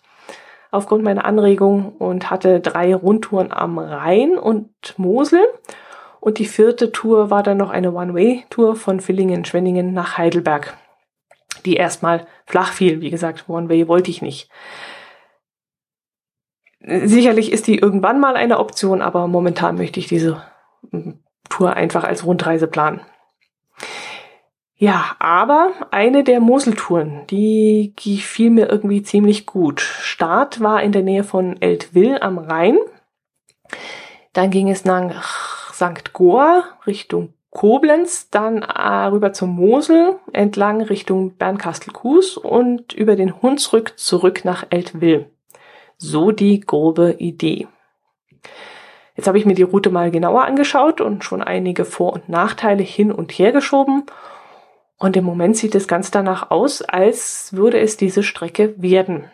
aufgrund 0.71 1.03
meiner 1.03 1.25
Anregung 1.25 1.93
und 1.97 2.29
hatte 2.29 2.59
drei 2.59 2.93
Rundtouren 2.93 3.51
am 3.51 3.77
Rhein 3.79 4.37
und 4.37 4.69
Mosel 4.97 5.47
und 6.25 6.39
die 6.39 6.47
vierte 6.47 6.91
Tour 6.91 7.29
war 7.29 7.43
dann 7.43 7.57
noch 7.57 7.69
eine 7.69 7.93
One-Way-Tour 7.93 8.75
von 8.75 8.99
Villingen-Schwenningen 8.99 9.93
nach 9.93 10.17
Heidelberg, 10.17 10.75
die 11.65 11.75
erstmal 11.75 12.25
flach 12.47 12.73
fiel. 12.73 12.99
Wie 12.99 13.11
gesagt, 13.11 13.47
One-Way 13.47 13.87
wollte 13.87 14.09
ich 14.09 14.23
nicht. 14.23 14.49
Sicherlich 16.79 17.51
ist 17.51 17.67
die 17.67 17.77
irgendwann 17.77 18.19
mal 18.19 18.35
eine 18.35 18.59
Option, 18.59 19.03
aber 19.03 19.27
momentan 19.27 19.77
möchte 19.77 19.99
ich 19.99 20.07
diese 20.07 20.41
hm, 20.89 21.23
Tour 21.49 21.73
einfach 21.73 22.03
als 22.03 22.25
Rundreise 22.25 22.65
planen. 22.65 23.01
Ja, 24.77 25.15
aber 25.19 25.71
eine 25.91 26.23
der 26.25 26.41
Moseltouren, 26.41 27.25
die 27.29 27.93
gefiel 27.95 28.49
mir 28.49 28.69
irgendwie 28.69 29.03
ziemlich 29.03 29.45
gut. 29.45 29.79
Start 29.79 30.59
war 30.59 30.83
in 30.83 30.91
der 30.91 31.01
Nähe 31.01 31.23
von 31.23 31.61
Eltville 31.61 32.21
am 32.21 32.37
Rhein. 32.37 32.77
Dann 34.33 34.51
ging 34.51 34.69
es 34.69 34.83
nach 34.83 35.73
St. 35.73 36.11
Goar 36.11 36.65
Richtung 36.85 37.33
Koblenz, 37.51 38.29
dann 38.29 38.63
äh, 38.63 39.05
rüber 39.05 39.31
zum 39.31 39.51
Mosel, 39.51 40.19
entlang 40.33 40.81
Richtung 40.81 41.37
Bernkastel-Kues 41.37 42.35
und 42.35 42.91
über 42.91 43.15
den 43.15 43.41
Hunsrück 43.41 43.97
zurück 43.97 44.43
nach 44.43 44.65
Eltville. 44.71 45.29
So 45.97 46.31
die 46.31 46.59
grobe 46.59 47.15
Idee. 47.17 47.69
Jetzt 49.15 49.27
habe 49.27 49.37
ich 49.37 49.45
mir 49.45 49.55
die 49.55 49.63
Route 49.63 49.89
mal 49.89 50.11
genauer 50.11 50.43
angeschaut 50.43 50.99
und 50.99 51.23
schon 51.23 51.41
einige 51.41 51.85
Vor- 51.85 52.11
und 52.11 52.27
Nachteile 52.27 52.83
hin 52.83 53.13
und 53.13 53.31
her 53.31 53.53
geschoben. 53.53 54.03
Und 54.97 55.17
im 55.17 55.25
Moment 55.25 55.57
sieht 55.57 55.75
es 55.75 55.87
ganz 55.87 56.11
danach 56.11 56.51
aus, 56.51 56.81
als 56.81 57.53
würde 57.53 57.79
es 57.79 57.97
diese 57.97 58.23
Strecke 58.23 58.75
werden. 58.77 59.25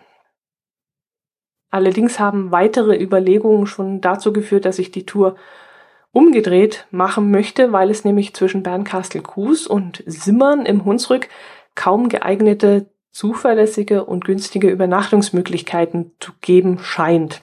Allerdings 1.69 2.19
haben 2.19 2.51
weitere 2.51 3.01
Überlegungen 3.01 3.65
schon 3.67 4.01
dazu 4.01 4.33
geführt, 4.33 4.65
dass 4.65 4.79
ich 4.79 4.91
die 4.91 5.05
Tour 5.05 5.35
umgedreht 6.11 6.87
machen 6.91 7.31
möchte, 7.31 7.71
weil 7.71 7.89
es 7.89 8.03
nämlich 8.03 8.33
zwischen 8.33 8.63
Bernkastel-Kues 8.63 9.67
und 9.67 10.03
Simmern 10.05 10.65
im 10.65 10.83
Hunsrück 10.83 11.29
kaum 11.73 12.09
geeignete, 12.09 12.87
zuverlässige 13.11 14.03
und 14.03 14.25
günstige 14.25 14.69
Übernachtungsmöglichkeiten 14.69 16.11
zu 16.19 16.31
geben 16.41 16.79
scheint. 16.79 17.41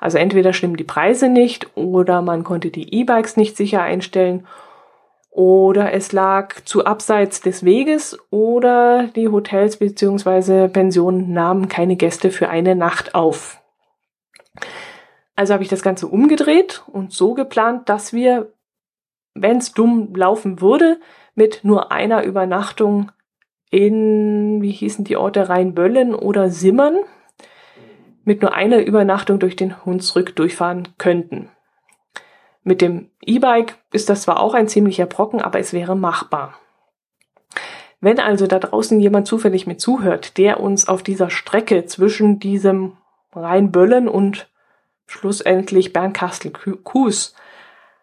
Also 0.00 0.18
entweder 0.18 0.52
stimmen 0.52 0.76
die 0.76 0.84
Preise 0.84 1.28
nicht 1.28 1.76
oder 1.76 2.22
man 2.22 2.44
konnte 2.44 2.70
die 2.70 2.94
E-Bikes 2.94 3.36
nicht 3.36 3.56
sicher 3.56 3.82
einstellen 3.82 4.46
oder 5.36 5.92
es 5.92 6.12
lag 6.12 6.64
zu 6.64 6.86
abseits 6.86 7.42
des 7.42 7.62
Weges 7.62 8.18
oder 8.30 9.08
die 9.14 9.28
Hotels 9.28 9.76
bzw. 9.76 10.68
Pensionen 10.68 11.34
nahmen 11.34 11.68
keine 11.68 11.96
Gäste 11.96 12.30
für 12.30 12.48
eine 12.48 12.74
Nacht 12.74 13.14
auf. 13.14 13.62
Also 15.34 15.52
habe 15.52 15.62
ich 15.62 15.68
das 15.68 15.82
Ganze 15.82 16.06
umgedreht 16.06 16.84
und 16.86 17.12
so 17.12 17.34
geplant, 17.34 17.90
dass 17.90 18.14
wir, 18.14 18.54
wenn 19.34 19.58
es 19.58 19.74
dumm 19.74 20.14
laufen 20.14 20.62
würde, 20.62 21.00
mit 21.34 21.60
nur 21.64 21.92
einer 21.92 22.24
Übernachtung 22.24 23.12
in, 23.70 24.62
wie 24.62 24.70
hießen 24.70 25.04
die 25.04 25.18
Orte, 25.18 25.50
Rheinböllen 25.50 26.14
oder 26.14 26.48
Simmern, 26.48 26.96
mit 28.24 28.40
nur 28.40 28.54
einer 28.54 28.78
Übernachtung 28.78 29.38
durch 29.38 29.54
den 29.54 29.84
Hunsrück 29.84 30.34
durchfahren 30.34 30.88
könnten. 30.96 31.50
Mit 32.66 32.80
dem 32.80 33.10
E-Bike 33.24 33.76
ist 33.92 34.08
das 34.08 34.22
zwar 34.22 34.40
auch 34.40 34.52
ein 34.52 34.66
ziemlicher 34.66 35.06
Brocken, 35.06 35.40
aber 35.40 35.60
es 35.60 35.72
wäre 35.72 35.94
machbar. 35.94 36.58
Wenn 38.00 38.18
also 38.18 38.48
da 38.48 38.58
draußen 38.58 38.98
jemand 38.98 39.28
zufällig 39.28 39.68
mit 39.68 39.80
zuhört, 39.80 40.36
der 40.36 40.58
uns 40.58 40.88
auf 40.88 41.04
dieser 41.04 41.30
Strecke 41.30 41.86
zwischen 41.86 42.40
diesem 42.40 42.96
Rheinböllen 43.32 44.08
und 44.08 44.48
schlussendlich 45.06 45.92
Bernkastel-Kues 45.92 47.36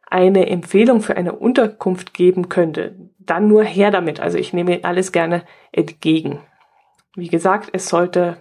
eine 0.09 0.47
Empfehlung 0.47 1.01
für 1.01 1.17
eine 1.17 1.33
Unterkunft 1.33 2.13
geben 2.13 2.47
könnte, 2.47 2.95
dann 3.19 3.49
nur 3.49 3.65
her 3.65 3.91
damit. 3.91 4.21
Also 4.21 4.37
ich 4.37 4.53
nehme 4.53 4.79
alles 4.83 5.11
gerne 5.11 5.43
entgegen. 5.73 6.39
Wie 7.17 7.27
gesagt, 7.27 7.67
es 7.73 7.89
sollte 7.89 8.37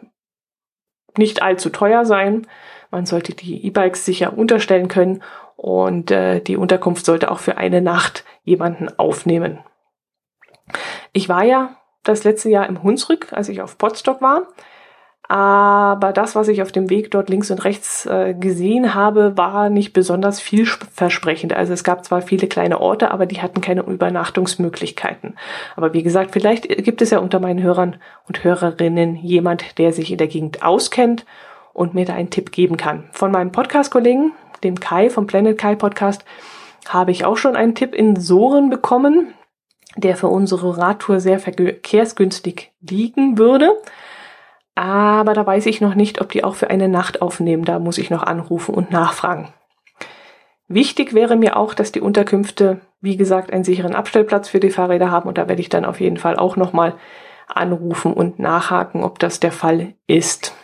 nicht 1.19 1.43
allzu 1.43 1.71
teuer 1.71 2.05
sein. 2.05 2.47
Man 2.93 3.07
sollte 3.07 3.35
die 3.35 3.67
E-Bikes 3.67 4.05
sicher 4.05 4.39
unterstellen 4.39 4.87
können 4.87 5.21
und 5.57 6.11
äh, 6.11 6.41
die 6.41 6.57
Unterkunft 6.57 7.05
sollte 7.05 7.31
auch 7.31 7.39
für 7.39 7.57
eine 7.57 7.81
Nacht 7.81 8.25
jemanden 8.45 8.89
aufnehmen. 8.99 9.59
Ich 11.13 11.29
war 11.29 11.45
ja 11.45 11.77
das 12.03 12.25
letzte 12.25 12.51
Jahr 12.51 12.67
im 12.69 12.83
Hunsrück, 12.83 13.33
als 13.33 13.49
ich 13.49 13.63
auf 13.63 13.79
Potsdok 13.79 14.21
war 14.21 14.49
Aber 15.29 16.13
das, 16.13 16.35
was 16.35 16.49
ich 16.49 16.63
auf 16.63 16.73
dem 16.73 16.91
Weg 16.91 17.11
dort 17.11 17.29
links 17.31 17.51
und 17.51 17.65
rechts 17.65 18.07
äh, 18.07 18.35
gesehen 18.35 18.95
habe, 18.95 19.37
war 19.37 19.71
nicht 19.71 19.93
besonders 19.93 20.41
vielversprechend. 20.41 21.55
Also 21.55 21.73
es 21.73 21.85
gab 21.85 22.05
zwar 22.05 22.23
viele 22.23 22.49
kleine 22.49 22.81
Orte, 22.81 23.11
aber 23.11 23.27
die 23.27 23.41
hatten 23.41 23.61
keine 23.61 23.83
Übernachtungsmöglichkeiten. 23.83 25.37
Aber 25.77 25.95
wie 25.95 26.03
gesagt, 26.03 26.33
vielleicht 26.33 26.69
gibt 26.85 27.03
es 27.03 27.11
ja 27.11 27.21
unter 27.21 27.39
meinen 27.39 27.63
Hörern 27.63 27.97
und 28.27 28.43
Hörerinnen 28.43 29.17
jemand, 29.17 29.79
der 29.79 29.93
sich 29.93 30.11
in 30.11 30.19
der 30.19 30.29
Gegend 30.29 30.63
auskennt 30.63 31.25
und 31.73 31.95
mir 31.95 32.05
da 32.05 32.15
einen 32.15 32.31
Tipp 32.31 32.53
geben 32.53 32.77
kann. 32.77 33.09
Von 33.13 33.31
meinem 33.31 33.53
Podcast-Kollegen, 33.53 34.33
dem 34.65 34.81
Kai 34.81 35.11
vom 35.11 35.27
Planet 35.27 35.59
Kai 35.59 35.75
Podcast, 35.75 36.25
habe 36.89 37.11
ich 37.11 37.25
auch 37.25 37.37
schon 37.37 37.57
einen 37.57 37.75
Tipp 37.75 37.95
in 37.95 38.17
Soren 38.17 38.71
bekommen, 38.71 39.35
der 39.97 40.17
für 40.17 40.29
unsere 40.29 40.79
Radtour 40.79 41.21
sehr 41.21 41.39
verkehrsgünstig 41.39 42.73
liegen 42.81 43.39
würde. 43.39 43.71
Aber 44.75 45.35
da 45.35 45.47
weiß 45.47 45.67
ich 45.67 45.81
noch 45.81 45.95
nicht, 45.95 46.21
ob 46.21 46.31
die 46.31 46.45
auch 46.45 46.55
für 46.55 46.71
eine 46.71 46.89
Nacht 46.89 47.21
aufnehmen. 47.21 47.65
Da 47.65 47.79
muss 47.79 47.99
ich 47.99 48.11
noch 48.11 48.23
anrufen 48.23 48.75
und 48.75 48.91
nachfragen. 48.91 49.53
Wichtig 50.67 51.13
wäre 51.13 51.37
mir 51.37 51.57
auch, 51.57 51.75
dass 51.75 51.93
die 51.93 52.01
Unterkünfte, 52.01 52.81
wie 53.03 53.19
gesagt, 53.19 53.53
einen 53.53 53.65
sicheren 53.65 53.95
Abstellplatz 53.95 54.49
für 54.49 54.61
die 54.61 54.71
Fahrräder 54.71 55.11
haben. 55.11 55.29
Und 55.29 55.37
da 55.37 55.49
werde 55.49 55.61
ich 55.61 55.69
dann 55.69 55.85
auf 55.85 56.01
jeden 56.01 56.17
Fall 56.17 56.37
auch 56.37 56.57
nochmal 56.57 56.95
anrufen 57.47 58.15
und 58.15 58.39
nachhaken, 58.39 59.05
ob 59.05 59.19
das 59.19 59.41
der 59.41 59.53
Fall 59.53 59.95
ist. 60.07 60.55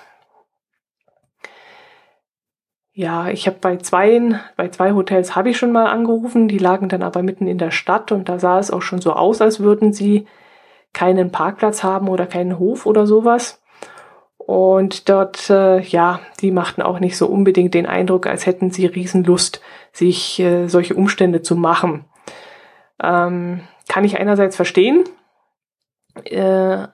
Ja, 2.98 3.28
ich 3.28 3.46
habe 3.46 3.58
bei 3.60 3.76
zwei, 3.76 4.40
bei 4.56 4.70
zwei 4.70 4.90
Hotels 4.90 5.36
habe 5.36 5.50
ich 5.50 5.56
schon 5.56 5.70
mal 5.70 5.86
angerufen, 5.86 6.48
die 6.48 6.58
lagen 6.58 6.88
dann 6.88 7.04
aber 7.04 7.22
mitten 7.22 7.46
in 7.46 7.56
der 7.56 7.70
Stadt 7.70 8.10
und 8.10 8.28
da 8.28 8.40
sah 8.40 8.58
es 8.58 8.72
auch 8.72 8.82
schon 8.82 9.00
so 9.00 9.12
aus, 9.12 9.40
als 9.40 9.60
würden 9.60 9.92
sie 9.92 10.26
keinen 10.92 11.30
Parkplatz 11.30 11.84
haben 11.84 12.08
oder 12.08 12.26
keinen 12.26 12.58
Hof 12.58 12.86
oder 12.86 13.06
sowas. 13.06 13.62
Und 14.36 15.08
dort, 15.08 15.48
äh, 15.48 15.78
ja, 15.78 16.18
die 16.40 16.50
machten 16.50 16.82
auch 16.82 16.98
nicht 16.98 17.16
so 17.16 17.28
unbedingt 17.28 17.72
den 17.72 17.86
Eindruck, 17.86 18.26
als 18.26 18.46
hätten 18.46 18.72
sie 18.72 18.86
Riesenlust, 18.86 19.62
sich 19.92 20.40
äh, 20.40 20.66
solche 20.66 20.96
Umstände 20.96 21.40
zu 21.40 21.54
machen. 21.54 22.04
Ähm, 23.00 23.60
kann 23.88 24.02
ich 24.02 24.18
einerseits 24.18 24.56
verstehen, 24.56 25.04
äh, 26.24 26.88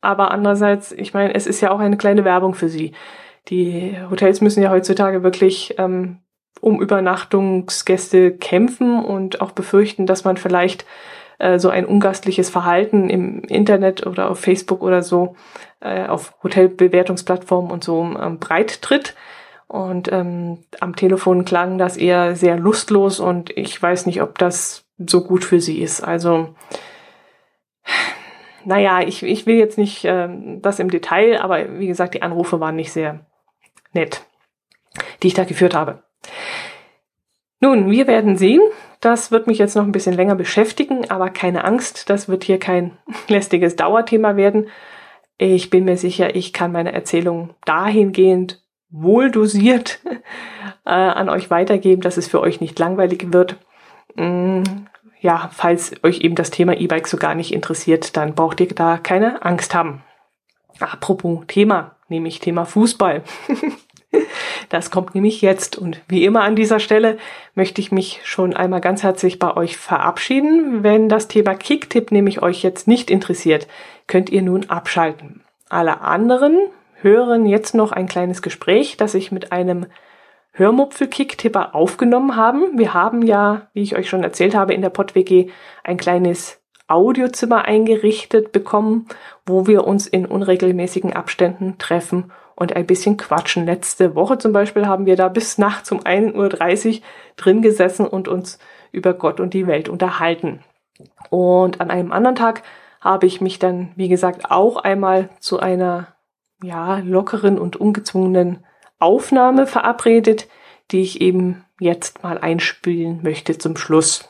aber 0.00 0.32
andererseits, 0.32 0.90
ich 0.90 1.14
meine, 1.14 1.32
es 1.32 1.46
ist 1.46 1.60
ja 1.60 1.70
auch 1.70 1.78
eine 1.78 1.96
kleine 1.96 2.24
Werbung 2.24 2.54
für 2.54 2.68
sie. 2.68 2.92
Die 3.48 3.96
Hotels 4.10 4.40
müssen 4.40 4.62
ja 4.62 4.70
heutzutage 4.70 5.22
wirklich 5.22 5.74
ähm, 5.78 6.18
um 6.60 6.80
Übernachtungsgäste 6.80 8.36
kämpfen 8.36 9.04
und 9.04 9.40
auch 9.40 9.50
befürchten, 9.50 10.06
dass 10.06 10.24
man 10.24 10.36
vielleicht 10.36 10.86
äh, 11.38 11.58
so 11.58 11.68
ein 11.68 11.84
ungastliches 11.84 12.50
Verhalten 12.50 13.10
im 13.10 13.42
Internet 13.42 14.06
oder 14.06 14.30
auf 14.30 14.38
Facebook 14.38 14.82
oder 14.82 15.02
so 15.02 15.34
äh, 15.80 16.06
auf 16.06 16.34
Hotelbewertungsplattformen 16.42 17.72
und 17.72 17.82
so 17.82 18.02
ähm, 18.02 18.38
breit 18.38 18.80
tritt. 18.80 19.16
Und 19.66 20.12
ähm, 20.12 20.58
am 20.80 20.94
Telefon 20.94 21.44
klang 21.44 21.78
das 21.78 21.96
eher 21.96 22.36
sehr 22.36 22.58
lustlos 22.58 23.20
und 23.20 23.56
ich 23.56 23.80
weiß 23.82 24.06
nicht, 24.06 24.22
ob 24.22 24.38
das 24.38 24.84
so 24.98 25.24
gut 25.24 25.44
für 25.44 25.60
sie 25.60 25.80
ist. 25.80 26.04
Also, 26.04 26.54
naja, 28.64 29.00
ich, 29.00 29.22
ich 29.22 29.46
will 29.46 29.56
jetzt 29.56 29.78
nicht 29.78 30.04
ähm, 30.04 30.60
das 30.62 30.78
im 30.78 30.90
Detail, 30.90 31.40
aber 31.40 31.78
wie 31.78 31.86
gesagt, 31.86 32.14
die 32.14 32.22
Anrufe 32.22 32.60
waren 32.60 32.76
nicht 32.76 32.92
sehr 32.92 33.26
nett, 33.94 34.22
die 35.22 35.28
ich 35.28 35.34
da 35.34 35.44
geführt 35.44 35.74
habe. 35.74 36.02
Nun, 37.60 37.90
wir 37.90 38.06
werden 38.06 38.36
sehen. 38.36 38.60
Das 39.00 39.30
wird 39.30 39.46
mich 39.46 39.58
jetzt 39.58 39.76
noch 39.76 39.84
ein 39.84 39.92
bisschen 39.92 40.14
länger 40.14 40.34
beschäftigen, 40.34 41.10
aber 41.10 41.30
keine 41.30 41.64
Angst, 41.64 42.10
das 42.10 42.28
wird 42.28 42.44
hier 42.44 42.58
kein 42.58 42.98
lästiges 43.28 43.76
Dauerthema 43.76 44.36
werden. 44.36 44.68
Ich 45.38 45.70
bin 45.70 45.84
mir 45.84 45.96
sicher, 45.96 46.36
ich 46.36 46.52
kann 46.52 46.72
meine 46.72 46.92
Erzählung 46.92 47.54
dahingehend 47.64 48.62
wohl 48.90 49.30
dosiert 49.30 50.00
äh, 50.84 50.90
an 50.90 51.28
euch 51.28 51.50
weitergeben, 51.50 52.02
dass 52.02 52.16
es 52.16 52.28
für 52.28 52.40
euch 52.40 52.60
nicht 52.60 52.78
langweilig 52.78 53.32
wird. 53.32 53.56
Mm, 54.14 54.62
ja, 55.20 55.50
falls 55.52 55.94
euch 56.02 56.20
eben 56.20 56.34
das 56.34 56.50
Thema 56.50 56.76
E-Bike 56.76 57.08
so 57.08 57.16
gar 57.16 57.34
nicht 57.34 57.52
interessiert, 57.52 58.16
dann 58.16 58.34
braucht 58.34 58.60
ihr 58.60 58.68
da 58.68 58.98
keine 58.98 59.44
Angst 59.44 59.74
haben. 59.74 60.02
Apropos 60.80 61.44
Thema, 61.46 61.96
nämlich 62.12 62.38
Thema 62.38 62.64
Fußball. 62.64 63.22
Das 64.68 64.90
kommt 64.90 65.14
nämlich 65.14 65.40
jetzt. 65.42 65.76
Und 65.76 66.00
wie 66.08 66.24
immer 66.24 66.42
an 66.42 66.56
dieser 66.56 66.80
Stelle 66.80 67.18
möchte 67.54 67.80
ich 67.80 67.92
mich 67.92 68.20
schon 68.24 68.54
einmal 68.54 68.80
ganz 68.80 69.02
herzlich 69.02 69.38
bei 69.38 69.56
euch 69.56 69.76
verabschieden. 69.76 70.82
Wenn 70.82 71.08
das 71.08 71.28
Thema 71.28 71.54
Kicktipp 71.54 72.10
nämlich 72.12 72.42
euch 72.42 72.62
jetzt 72.62 72.88
nicht 72.88 73.10
interessiert, 73.10 73.66
könnt 74.06 74.30
ihr 74.30 74.42
nun 74.42 74.68
abschalten. 74.70 75.42
Alle 75.68 76.00
anderen 76.00 76.58
hören 77.00 77.46
jetzt 77.46 77.74
noch 77.74 77.92
ein 77.92 78.06
kleines 78.06 78.42
Gespräch, 78.42 78.96
das 78.96 79.14
ich 79.14 79.32
mit 79.32 79.52
einem 79.52 79.86
Hörmupfel-Kicktipper 80.52 81.74
aufgenommen 81.74 82.36
haben. 82.36 82.78
Wir 82.78 82.94
haben 82.94 83.22
ja, 83.22 83.68
wie 83.72 83.82
ich 83.82 83.96
euch 83.96 84.08
schon 84.08 84.22
erzählt 84.22 84.54
habe, 84.54 84.74
in 84.74 84.82
der 84.82 84.90
PodWG 84.90 85.50
ein 85.82 85.96
kleines 85.96 86.61
Audiozimmer 86.92 87.64
eingerichtet 87.64 88.52
bekommen, 88.52 89.06
wo 89.46 89.66
wir 89.66 89.86
uns 89.86 90.06
in 90.06 90.26
unregelmäßigen 90.26 91.12
Abständen 91.12 91.78
treffen 91.78 92.30
und 92.54 92.76
ein 92.76 92.86
bisschen 92.86 93.16
quatschen. 93.16 93.64
Letzte 93.66 94.14
Woche 94.14 94.38
zum 94.38 94.52
Beispiel 94.52 94.86
haben 94.86 95.06
wir 95.06 95.16
da 95.16 95.28
bis 95.28 95.58
nachts 95.58 95.90
um 95.90 96.00
1.30 96.00 96.96
Uhr 96.96 97.02
drin 97.36 97.62
gesessen 97.62 98.06
und 98.06 98.28
uns 98.28 98.58
über 98.92 99.14
Gott 99.14 99.40
und 99.40 99.54
die 99.54 99.66
Welt 99.66 99.88
unterhalten. 99.88 100.60
Und 101.30 101.80
an 101.80 101.90
einem 101.90 102.12
anderen 102.12 102.36
Tag 102.36 102.62
habe 103.00 103.26
ich 103.26 103.40
mich 103.40 103.58
dann, 103.58 103.92
wie 103.96 104.08
gesagt, 104.08 104.50
auch 104.50 104.76
einmal 104.76 105.30
zu 105.40 105.58
einer 105.58 106.08
ja, 106.62 106.98
lockeren 106.98 107.58
und 107.58 107.76
ungezwungenen 107.76 108.64
Aufnahme 108.98 109.66
verabredet, 109.66 110.46
die 110.90 111.00
ich 111.00 111.20
eben 111.20 111.64
jetzt 111.80 112.22
mal 112.22 112.38
einspielen 112.38 113.20
möchte 113.22 113.58
zum 113.58 113.76
Schluss. 113.76 114.28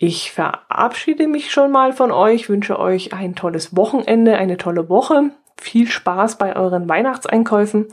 Ich 0.00 0.30
verabschiede 0.30 1.26
mich 1.26 1.50
schon 1.50 1.72
mal 1.72 1.92
von 1.92 2.12
euch, 2.12 2.48
wünsche 2.48 2.78
euch 2.78 3.12
ein 3.12 3.34
tolles 3.34 3.76
Wochenende, 3.76 4.38
eine 4.38 4.56
tolle 4.56 4.88
Woche 4.88 5.32
viel 5.60 5.88
Spaß 5.88 6.38
bei 6.38 6.54
euren 6.54 6.88
Weihnachtseinkäufen 6.88 7.88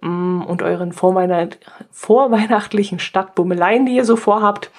mm, 0.00 0.42
und 0.42 0.62
euren 0.62 0.92
Vorweihnacht 0.92 1.58
vorweihnachtlichen 1.92 2.98
Stadtbummeleien, 2.98 3.86
die 3.86 3.94
ihr 3.94 4.04
so 4.04 4.16
vorhabt. 4.16 4.70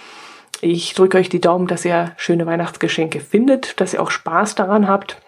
Ich 0.62 0.94
drücke 0.94 1.18
euch 1.18 1.30
die 1.30 1.40
Daumen, 1.40 1.68
dass 1.68 1.86
ihr 1.86 2.12
schöne 2.18 2.46
Weihnachtsgeschenke 2.46 3.22
findet, 3.22 3.80
dass 3.80 3.94
ihr 3.94 4.02
auch 4.02 4.12
Spaß 4.12 4.56
daran 4.56 4.88
habt. 4.88 5.22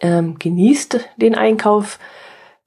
Ähm, 0.00 0.38
genießt 0.38 1.10
den 1.18 1.34
Einkauf, 1.34 1.98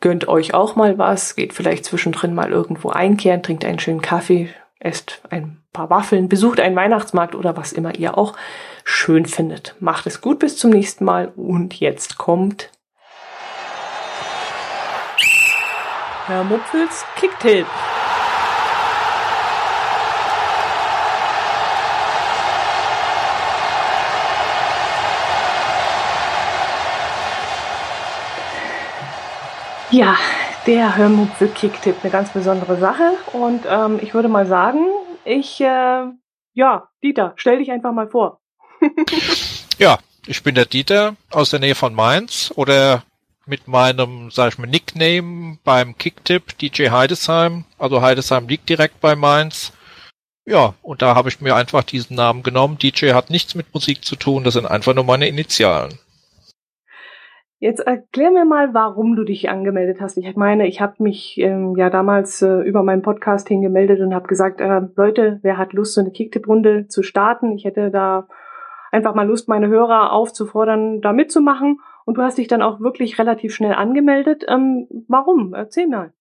gönnt 0.02 0.28
euch 0.28 0.54
auch 0.54 0.76
mal 0.76 1.00
was, 1.00 1.36
geht 1.36 1.54
vielleicht 1.54 1.86
zwischendrin 1.86 2.36
mal 2.36 2.52
irgendwo 2.52 2.90
einkehren, 2.90 3.42
trinkt 3.42 3.66
einen 3.66 3.80
schönen 3.80 4.02
Kaffee, 4.02 4.54
esst 4.80 5.24
ein 5.32 5.64
paar 5.78 5.90
Waffeln, 5.92 6.28
besucht 6.28 6.60
einen 6.60 6.76
Weihnachtsmarkt 6.76 7.36
oder 7.36 7.56
was 7.56 7.72
immer 7.72 7.94
ihr 7.94 8.18
auch 8.18 8.34
schön 8.84 9.28
findet. 9.28 9.76
Macht 9.80 10.08
es 10.08 10.22
gut 10.22 10.40
bis 10.40 10.58
zum 10.58 10.72
nächsten 10.72 11.06
Mal 11.06 11.32
und 11.36 11.80
jetzt 11.80 12.18
kommt 12.18 12.72
Herr 16.26 16.44
Mupfels 16.44 17.06
Kicktipp. 17.16 17.68
Ja, 29.92 30.18
der 30.66 30.98
Hörmupfel 30.98 31.48
Kicktipp, 31.48 31.96
eine 32.04 32.12
ganz 32.12 32.32
besondere 32.32 32.78
Sache. 32.78 33.13
Und 33.32 33.62
ähm, 33.70 34.00
ich 34.02 34.13
würde 34.13 34.28
mal 34.28 34.46
sagen, 34.46 34.80
ich, 35.28 35.62
äh, 35.62 36.06
ja, 36.54 36.90
Dieter, 37.04 37.34
stell 37.36 37.60
dich 37.60 37.72
einfach 37.72 37.92
mal 37.92 38.10
vor. 38.10 38.40
ja, 39.78 40.00
ich 40.26 40.44
bin 40.44 40.56
der 40.56 40.66
Dieter 40.66 41.16
aus 41.32 41.50
der 41.50 41.60
Nähe 41.60 41.76
von 41.76 41.94
Mainz 41.94 42.52
oder 42.56 43.04
mit 43.46 43.68
meinem, 43.68 44.30
sag 44.30 44.54
ich 44.54 44.58
mal, 44.58 44.68
Nickname 44.68 45.58
beim 45.63 45.98
Kicktip 45.98 46.58
DJ 46.58 46.90
Heidesheim. 46.90 47.66
Also 47.78 48.02
Heidesheim 48.02 48.48
liegt 48.48 48.70
direkt 48.70 49.00
bei 49.00 49.16
Mainz. 49.16 49.72
Ja, 50.46 50.76
und 50.82 51.02
da 51.02 51.16
habe 51.16 51.30
ich 51.30 51.42
mir 51.42 51.56
einfach 51.56 51.84
diesen 51.84 52.16
Namen 52.16 52.44
genommen. 52.44 52.78
DJ 52.78 53.13
hat 53.13 53.30
nichts 53.30 53.56
mit 53.56 53.74
Musik 53.74 54.06
zu 54.06 54.16
tun, 54.16 54.44
das 54.44 54.54
sind 54.54 54.66
einfach 54.66 54.94
nur 54.94 55.04
meine 55.04 55.28
Initialen. 55.28 55.98
Jetzt 57.60 57.80
erklär 57.80 58.30
mir 58.30 58.46
mal, 58.46 58.76
warum 58.76 59.15
du 59.15 59.24
dich 59.24 59.50
angemeldet 59.50 60.00
hast. 60.00 60.15
Ich 60.17 60.36
meine, 60.36 60.67
ich 60.67 60.80
habe 60.80 61.02
mich 61.02 61.39
ähm, 61.39 61.76
ja 61.76 61.89
damals 61.89 62.43
äh, 62.43 62.60
über 62.62 62.84
meinen 62.84 63.02
Podcast 63.02 63.48
hingemeldet 63.48 64.00
und 64.00 64.13
habe 64.13 64.28
gesagt, 64.28 64.62
äh, 64.62 64.82
Leute, 64.96 65.39
wer 65.41 65.58
hat 65.58 65.74
Lust, 65.74 65.96
so 65.96 66.02
eine 66.02 66.12
Kicktip-Runde 66.12 66.88
zu 66.88 67.02
starten? 67.02 67.54
Ich 67.54 67.65
hätte 67.65 67.89
da 67.89 68.28
einfach 68.91 69.15
mal 69.15 69.28
Lust, 69.28 69.48
meine 69.48 69.67
Hörer 69.70 70.12
aufzufordern, 70.12 71.02
da 71.02 71.13
mitzumachen. 71.13 71.80
Und 72.06 72.20
du 72.20 72.22
hast 72.22 72.38
dich 72.38 72.48
dann 72.48 72.62
auch 72.62 72.80
wirklich 72.80 73.17
relativ 73.17 73.56
schnell 73.56 73.74
angemeldet. 73.74 74.46
Ähm, 74.48 74.88
warum? 75.08 75.56
Erzähl 75.56 75.88
mal. 75.88 76.13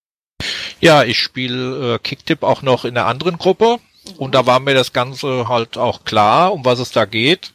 Ja, 0.81 1.05
ich 1.05 1.18
spiele 1.18 1.94
äh, 1.94 1.99
Kicktip 1.99 2.44
auch 2.44 2.62
noch 2.62 2.87
in 2.87 2.96
einer 2.96 3.07
anderen 3.07 3.37
Gruppe. 3.37 3.77
Mhm. 3.77 4.18
Und 4.18 4.35
da 4.35 4.46
war 4.46 4.59
mir 4.59 4.75
das 4.75 4.94
Ganze 4.94 5.51
halt 5.51 5.77
auch 5.77 6.05
klar, 6.05 6.55
um 6.55 6.64
was 6.64 6.81
es 6.81 6.92
da 6.92 7.05
geht. 7.05 7.53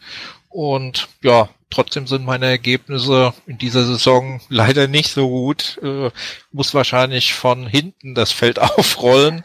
Und 0.50 1.10
ja, 1.24 1.50
Trotzdem 1.72 2.06
sind 2.06 2.26
meine 2.26 2.46
Ergebnisse 2.48 3.34
in 3.48 3.58
dieser 3.58 3.86
Saison 3.86 4.42
leider 4.50 4.88
nicht 4.88 5.12
so 5.12 5.28
gut. 5.28 5.80
Äh, 5.82 6.12
muss 6.52 6.74
wahrscheinlich 6.74 7.34
von 7.34 7.66
hinten 7.66 8.14
das 8.14 8.32
Feld 8.32 8.60
aufrollen. 8.78 9.44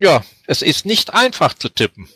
Ja, 0.00 0.22
es 0.46 0.62
ist 0.62 0.84
nicht 0.84 1.14
einfach 1.14 1.54
zu 1.54 1.68
tippen. 1.68 2.08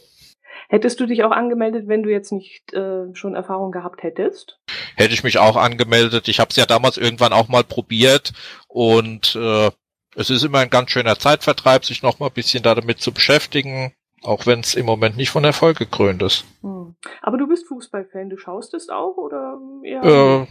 Hättest 0.69 1.01
du 1.01 1.07
dich 1.07 1.23
auch 1.23 1.33
angemeldet, 1.33 1.87
wenn 1.87 2.03
du 2.03 2.11
jetzt 2.11 2.33
nicht 2.33 2.73
äh, 2.73 3.15
schon 3.15 3.35
Erfahrung 3.35 3.73
gehabt 3.73 4.03
hättest? 4.03 4.59
Hätte 4.97 5.13
ich 5.13 5.23
mich 5.23 5.39
auch 5.39 5.57
angemeldet. 5.57 6.29
Ich 6.29 6.41
habe 6.41 6.49
es 6.51 6.57
ja 6.57 6.65
damals 6.65 6.97
irgendwann 6.97 7.33
auch 7.33 7.49
mal 7.49 7.63
probiert 7.63 8.33
und 8.69 9.37
äh, 9.37 9.71
es 10.17 10.31
ist 10.31 10.43
immer 10.43 10.61
ein 10.61 10.71
ganz 10.71 10.91
schöner 10.91 11.19
Zeitvertreib, 11.19 11.85
sich 11.85 12.03
noch 12.03 12.19
mal 12.19 12.29
ein 12.29 12.33
bisschen 12.33 12.63
damit 12.63 13.01
zu 13.01 13.13
beschäftigen, 13.13 13.93
auch 14.23 14.47
wenn 14.47 14.61
es 14.61 14.75
im 14.75 14.87
Moment 14.87 15.17
nicht 15.17 15.31
von 15.31 15.45
Erfolg 15.45 15.79
gekrönt 15.79 16.23
ist. 16.23 16.45
Hm. 16.63 16.95
Aber 17.21 17.39
du 17.39 17.47
bist 17.47 17.67
Fußballfan, 17.69 18.31
du 18.31 18.39
schaust 18.39 18.75
es 18.75 18.89
auch 18.89 19.17
oder 19.17 19.59
eher? 19.85 20.03
Äh, 20.03 20.47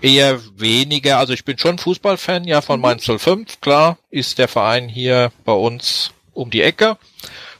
eher 0.00 0.40
weniger. 0.56 1.18
Also 1.18 1.32
ich 1.32 1.44
bin 1.44 1.58
schon 1.58 1.78
Fußballfan, 1.78 2.44
ja, 2.44 2.60
von 2.60 2.76
mhm. 2.76 2.82
Mainz 2.82 3.04
05, 3.04 3.60
klar, 3.60 3.98
ist 4.10 4.38
der 4.38 4.48
Verein 4.48 4.88
hier 4.88 5.32
bei 5.44 5.52
uns 5.52 6.12
um 6.32 6.50
die 6.50 6.62
Ecke. 6.62 6.96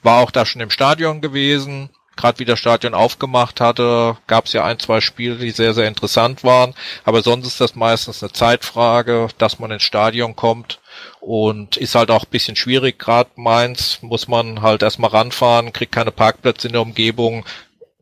War 0.02 0.22
auch 0.22 0.30
da 0.30 0.46
schon 0.46 0.62
im 0.62 0.70
Stadion 0.70 1.20
gewesen. 1.20 1.90
Gerade 2.16 2.38
wie 2.40 2.44
das 2.44 2.58
Stadion 2.58 2.94
aufgemacht 2.94 3.60
hatte, 3.60 4.18
gab 4.26 4.44
es 4.44 4.52
ja 4.52 4.64
ein, 4.64 4.78
zwei 4.78 5.00
Spiele, 5.00 5.36
die 5.36 5.50
sehr, 5.50 5.72
sehr 5.72 5.88
interessant 5.88 6.44
waren. 6.44 6.74
Aber 7.04 7.22
sonst 7.22 7.46
ist 7.46 7.60
das 7.60 7.74
meistens 7.74 8.22
eine 8.22 8.32
Zeitfrage, 8.32 9.28
dass 9.38 9.58
man 9.58 9.70
ins 9.70 9.82
Stadion 9.82 10.36
kommt. 10.36 10.78
Und 11.20 11.76
ist 11.76 11.94
halt 11.94 12.10
auch 12.10 12.24
ein 12.24 12.30
bisschen 12.30 12.56
schwierig. 12.56 12.98
Gerade 12.98 13.30
Mainz 13.36 13.98
muss 14.02 14.28
man 14.28 14.62
halt 14.62 14.82
erstmal 14.82 15.10
ranfahren, 15.10 15.72
kriegt 15.72 15.92
keine 15.92 16.10
Parkplätze 16.10 16.68
in 16.68 16.72
der 16.72 16.82
Umgebung. 16.82 17.44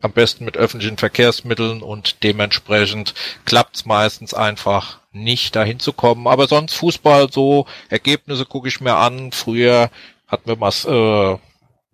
Am 0.03 0.13
besten 0.13 0.47
mit 0.47 0.57
öffentlichen 0.57 0.97
Verkehrsmitteln 0.97 1.83
und 1.83 2.23
dementsprechend 2.23 3.15
klappt's 3.45 3.85
meistens 3.85 4.33
einfach 4.33 5.01
nicht 5.13 5.57
dahin 5.57 5.79
zu 5.79 5.93
kommen. 5.93 6.27
Aber 6.27 6.47
sonst 6.47 6.75
Fußball 6.75 7.31
so, 7.31 7.67
Ergebnisse 7.91 8.47
gucke 8.47 8.69
ich 8.69 8.81
mir 8.81 8.97
an. 8.97 9.33
Früher 9.33 9.91
hatten 10.27 10.49
wir 10.49 10.57
mal 10.57 10.73
äh, 10.87 11.39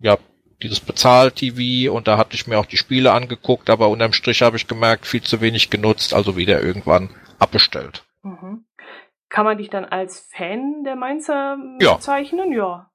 ja 0.05 0.17
dieses 0.61 0.79
Bezahl-TV 0.79 1.93
und 1.93 2.07
da 2.07 2.17
hatte 2.17 2.35
ich 2.35 2.47
mir 2.47 2.57
auch 2.57 2.65
die 2.65 2.77
Spiele 2.77 3.11
angeguckt, 3.11 3.69
aber 3.69 3.89
unterm 3.89 4.13
Strich 4.13 4.41
habe 4.41 4.57
ich 4.57 4.67
gemerkt, 4.67 5.05
viel 5.05 5.21
zu 5.21 5.41
wenig 5.41 5.69
genutzt, 5.69 6.13
also 6.13 6.35
wieder 6.35 6.61
irgendwann 6.61 7.09
abbestellt. 7.39 8.03
Mhm. 8.23 8.63
Kann 9.29 9.45
man 9.45 9.57
dich 9.57 9.69
dann 9.69 9.85
als 9.85 10.27
Fan 10.31 10.83
der 10.83 10.95
Mainzer 10.95 11.57
ja. 11.79 11.95
bezeichnen? 11.95 12.51
Ja. 12.53 12.89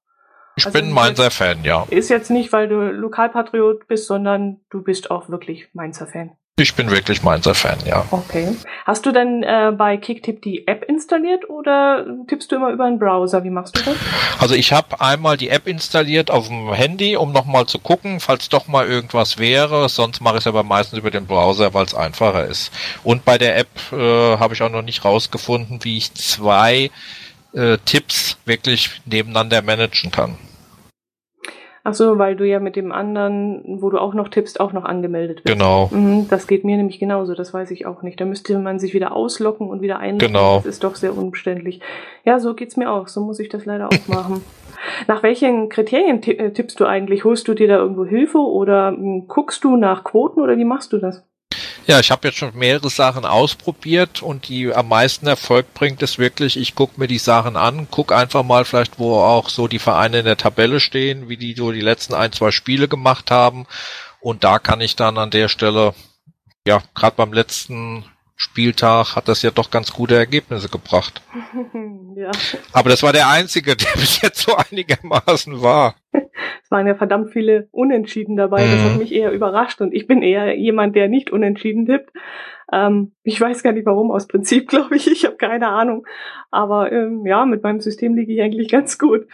Ich 0.55 0.65
also 0.65 0.79
bin 0.79 0.91
Mainzer 0.91 1.31
Fan, 1.31 1.63
ja. 1.63 1.85
Ist 1.89 2.09
jetzt 2.09 2.29
nicht, 2.29 2.51
weil 2.53 2.67
du 2.67 2.91
Lokalpatriot 2.91 3.87
bist, 3.87 4.07
sondern 4.07 4.61
du 4.69 4.83
bist 4.83 5.09
auch 5.09 5.29
wirklich 5.29 5.73
Mainzer 5.73 6.07
Fan. 6.07 6.35
Ich 6.59 6.75
bin 6.75 6.91
wirklich 6.91 7.23
Mainzer-Fan, 7.23 7.79
ja. 7.83 8.05
Okay. 8.11 8.55
Hast 8.85 9.07
du 9.07 9.11
denn 9.11 9.41
äh, 9.41 9.71
bei 9.75 9.97
Kicktip 9.97 10.43
die 10.43 10.67
App 10.67 10.83
installiert 10.87 11.49
oder 11.49 12.05
tippst 12.27 12.51
du 12.51 12.57
immer 12.57 12.69
über 12.69 12.85
einen 12.85 12.99
Browser? 12.99 13.43
Wie 13.43 13.49
machst 13.49 13.75
du 13.75 13.81
das? 13.81 13.95
Also 14.37 14.53
ich 14.53 14.71
habe 14.71 15.01
einmal 15.01 15.35
die 15.35 15.49
App 15.49 15.65
installiert 15.65 16.29
auf 16.29 16.49
dem 16.49 16.71
Handy, 16.71 17.17
um 17.17 17.31
nochmal 17.31 17.65
zu 17.65 17.79
gucken, 17.79 18.19
falls 18.19 18.49
doch 18.49 18.67
mal 18.67 18.87
irgendwas 18.87 19.39
wäre. 19.39 19.89
Sonst 19.89 20.21
mache 20.21 20.35
ich 20.35 20.41
es 20.41 20.47
aber 20.47 20.61
meistens 20.61 20.99
über 20.99 21.09
den 21.09 21.25
Browser, 21.25 21.73
weil 21.73 21.85
es 21.85 21.95
einfacher 21.95 22.45
ist. 22.45 22.71
Und 23.03 23.25
bei 23.25 23.39
der 23.39 23.57
App 23.57 23.69
äh, 23.91 24.37
habe 24.37 24.53
ich 24.53 24.61
auch 24.61 24.69
noch 24.69 24.83
nicht 24.83 25.03
rausgefunden, 25.03 25.79
wie 25.81 25.97
ich 25.97 26.13
zwei 26.13 26.91
äh, 27.53 27.79
Tipps 27.83 28.37
wirklich 28.45 29.01
nebeneinander 29.05 29.63
managen 29.63 30.11
kann. 30.11 30.37
Ach 31.85 31.93
so, 31.93 32.17
weil 32.17 32.37
du 32.37 32.47
ja 32.47 32.61
mit 32.61 32.77
dem 32.77 32.93
anderen, 32.93 33.81
wo 33.81 33.89
du 33.89 33.97
auch 33.97 34.13
noch 34.13 34.29
tippst, 34.29 34.61
auch 34.61 34.71
noch 34.71 34.85
angemeldet 34.85 35.43
bist. 35.43 35.53
Genau. 35.53 35.89
Mhm, 35.91 36.29
das 36.29 36.47
geht 36.47 36.63
mir 36.63 36.77
nämlich 36.77 36.97
genauso, 36.97 37.33
das 37.33 37.53
weiß 37.53 37.71
ich 37.71 37.85
auch 37.85 38.03
nicht. 38.03 38.21
Da 38.21 38.25
müsste 38.25 38.57
man 38.57 38.79
sich 38.79 38.93
wieder 38.93 39.13
auslocken 39.13 39.67
und 39.67 39.81
wieder 39.81 39.99
einloggen. 39.99 40.33
Genau. 40.33 40.57
Das 40.57 40.65
ist 40.65 40.83
doch 40.85 40.95
sehr 40.95 41.17
umständlich. 41.17 41.81
Ja, 42.23 42.39
so 42.39 42.53
geht's 42.53 42.77
mir 42.77 42.89
auch. 42.89 43.09
So 43.09 43.19
muss 43.19 43.39
ich 43.39 43.49
das 43.49 43.65
leider 43.65 43.87
auch 43.87 44.07
machen. 44.07 44.41
Nach 45.07 45.23
welchen 45.23 45.67
Kriterien 45.67 46.23
äh, 46.23 46.51
tippst 46.51 46.79
du 46.79 46.85
eigentlich? 46.85 47.25
Holst 47.25 47.49
du 47.49 47.53
dir 47.53 47.67
da 47.67 47.77
irgendwo 47.77 48.05
Hilfe 48.05 48.39
oder 48.39 48.91
hm, 48.91 49.27
guckst 49.27 49.63
du 49.63 49.75
nach 49.75 50.03
Quoten 50.03 50.41
oder 50.41 50.57
wie 50.57 50.65
machst 50.65 50.93
du 50.93 50.97
das? 50.97 51.25
Ja, 51.85 51.99
ich 51.99 52.11
habe 52.11 52.27
jetzt 52.27 52.37
schon 52.37 52.55
mehrere 52.55 52.89
Sachen 52.89 53.25
ausprobiert 53.25 54.21
und 54.21 54.47
die 54.47 54.73
am 54.73 54.87
meisten 54.87 55.27
Erfolg 55.27 55.73
bringt 55.73 56.01
es 56.01 56.17
wirklich, 56.17 56.55
ich 56.55 56.75
gucke 56.75 56.97
mir 56.97 57.07
die 57.07 57.17
Sachen 57.17 57.57
an, 57.57 57.87
guck 57.91 58.13
einfach 58.13 58.43
mal 58.43 58.63
vielleicht, 58.63 58.99
wo 58.99 59.17
auch 59.17 59.49
so 59.49 59.67
die 59.67 59.79
Vereine 59.79 60.19
in 60.19 60.25
der 60.25 60.37
Tabelle 60.37 60.79
stehen, 60.79 61.27
wie 61.27 61.35
die 61.35 61.53
so 61.55 61.73
die 61.73 61.81
letzten 61.81 62.13
ein, 62.13 62.31
zwei 62.31 62.51
Spiele 62.51 62.87
gemacht 62.87 63.31
haben. 63.31 63.67
Und 64.21 64.45
da 64.45 64.59
kann 64.59 64.79
ich 64.79 64.95
dann 64.95 65.17
an 65.17 65.29
der 65.29 65.49
Stelle, 65.49 65.93
ja, 66.65 66.81
gerade 66.95 67.17
beim 67.17 67.33
letzten 67.33 68.05
Spieltag 68.35 69.15
hat 69.15 69.27
das 69.27 69.41
ja 69.41 69.51
doch 69.51 69.69
ganz 69.71 69.93
gute 69.93 70.15
Ergebnisse 70.15 70.69
gebracht. 70.69 71.21
ja. 72.15 72.31
Aber 72.71 72.89
das 72.89 73.03
war 73.03 73.13
der 73.13 73.29
einzige, 73.29 73.75
der 73.75 73.93
bis 73.93 74.21
jetzt 74.21 74.41
so 74.41 74.55
einigermaßen 74.55 75.61
war 75.61 75.95
waren 76.73 76.87
ja 76.87 76.95
verdammt 76.95 77.29
viele 77.31 77.69
Unentschieden 77.71 78.35
dabei. 78.35 78.65
Mhm. 78.65 78.71
Das 78.71 78.83
hat 78.83 78.91
mhm. 78.93 78.97
mich 78.97 79.13
eher 79.13 79.31
überrascht 79.31 79.79
und 79.79 79.93
ich 79.93 80.07
bin 80.07 80.21
eher 80.21 80.57
jemand, 80.57 80.97
der 80.97 81.07
nicht 81.07 81.31
unentschieden 81.31 81.85
tippt. 81.85 82.11
Ähm, 82.73 83.13
ich 83.23 83.39
weiß 83.39 83.63
gar 83.63 83.71
nicht 83.71 83.85
warum, 83.85 84.11
aus 84.11 84.27
Prinzip 84.27 84.67
glaube 84.67 84.97
ich, 84.97 85.09
ich 85.09 85.23
habe 85.23 85.37
keine 85.37 85.69
Ahnung. 85.69 86.05
Aber 86.51 86.91
ähm, 86.91 87.25
ja, 87.25 87.45
mit 87.45 87.63
meinem 87.63 87.79
System 87.79 88.15
liege 88.15 88.33
ich 88.33 88.41
eigentlich 88.41 88.69
ganz 88.69 88.99
gut. 88.99 89.27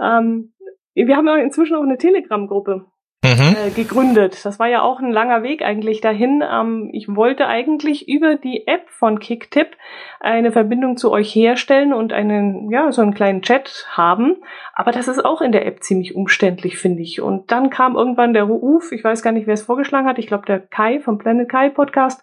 Ähm, 0.00 0.54
wir 0.94 1.16
haben 1.16 1.26
ja 1.26 1.36
inzwischen 1.36 1.76
auch 1.76 1.82
eine 1.82 1.98
Telegram-Gruppe 1.98 2.86
mhm. 3.24 3.56
äh, 3.66 3.70
gegründet. 3.70 4.44
Das 4.44 4.58
war 4.58 4.68
ja 4.68 4.82
auch 4.82 5.00
ein 5.00 5.10
langer 5.10 5.42
Weg 5.42 5.62
eigentlich 5.62 6.00
dahin. 6.00 6.42
Ähm, 6.48 6.90
ich 6.92 7.14
wollte 7.14 7.46
eigentlich 7.46 8.08
über 8.08 8.36
die 8.36 8.66
App 8.66 8.88
von 8.90 9.18
Kicktip 9.18 9.76
eine 10.20 10.52
Verbindung 10.52 10.96
zu 10.96 11.10
euch 11.10 11.34
herstellen 11.34 11.92
und 11.92 12.12
einen, 12.12 12.70
ja, 12.70 12.90
so 12.92 13.02
einen 13.02 13.14
kleinen 13.14 13.42
Chat 13.42 13.86
haben. 13.90 14.36
Aber 14.74 14.92
das 14.92 15.08
ist 15.08 15.24
auch 15.24 15.40
in 15.40 15.52
der 15.52 15.66
App 15.66 15.82
ziemlich 15.82 16.14
umständlich, 16.14 16.78
finde 16.78 17.02
ich. 17.02 17.20
Und 17.20 17.50
dann 17.50 17.70
kam 17.70 17.96
irgendwann 17.96 18.34
der 18.34 18.44
Ruf, 18.44 18.92
ich 18.92 19.04
weiß 19.04 19.22
gar 19.22 19.32
nicht, 19.32 19.46
wer 19.46 19.54
es 19.54 19.62
vorgeschlagen 19.62 20.06
hat, 20.06 20.18
ich 20.18 20.26
glaube 20.26 20.46
der 20.46 20.60
Kai 20.60 21.00
vom 21.00 21.18
Planet 21.18 21.48
Kai 21.48 21.70
Podcast. 21.70 22.22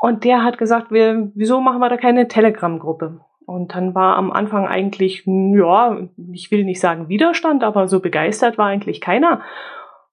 Und 0.00 0.24
der 0.24 0.44
hat 0.44 0.58
gesagt, 0.58 0.92
wir, 0.92 1.32
wieso 1.34 1.60
machen 1.60 1.80
wir 1.80 1.88
da 1.88 1.96
keine 1.96 2.28
Telegram-Gruppe? 2.28 3.20
Und 3.48 3.74
dann 3.74 3.94
war 3.94 4.16
am 4.16 4.30
Anfang 4.30 4.68
eigentlich, 4.68 5.24
ja, 5.26 5.96
ich 6.32 6.50
will 6.50 6.64
nicht 6.64 6.80
sagen 6.80 7.08
Widerstand, 7.08 7.64
aber 7.64 7.88
so 7.88 7.98
begeistert 7.98 8.58
war 8.58 8.66
eigentlich 8.66 9.00
keiner. 9.00 9.40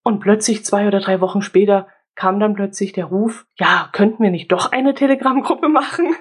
Und 0.07 0.19
plötzlich 0.19 0.63
zwei 0.63 0.87
oder 0.87 0.99
drei 0.99 1.19
Wochen 1.19 1.41
später 1.41 1.87
kam 2.13 2.39
dann 2.39 2.53
plötzlich 2.53 2.93
der 2.93 3.05
Ruf, 3.05 3.47
ja, 3.55 3.89
könnten 3.91 4.21
wir 4.21 4.29
nicht 4.29 4.51
doch 4.51 4.71
eine 4.71 4.93
Telegram-Gruppe 4.93 5.67
machen? 5.67 6.15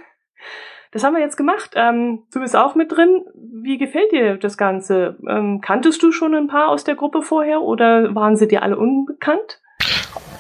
Das 0.91 1.05
haben 1.05 1.15
wir 1.15 1.21
jetzt 1.21 1.37
gemacht. 1.37 1.73
Ähm, 1.75 2.23
du 2.33 2.41
bist 2.41 2.57
auch 2.57 2.75
mit 2.77 2.91
drin. 2.91 3.25
Wie 3.35 3.77
gefällt 3.77 4.11
dir 4.11 4.39
das 4.39 4.57
Ganze? 4.57 5.19
Ähm, 5.29 5.61
kanntest 5.61 6.03
du 6.03 6.13
schon 6.13 6.35
ein 6.35 6.47
paar 6.47 6.69
aus 6.69 6.85
der 6.85 6.95
Gruppe 6.95 7.21
vorher 7.21 7.61
oder 7.61 8.15
waren 8.15 8.37
sie 8.37 8.49
dir 8.49 8.63
alle 8.63 8.79
unbekannt? 8.79 9.61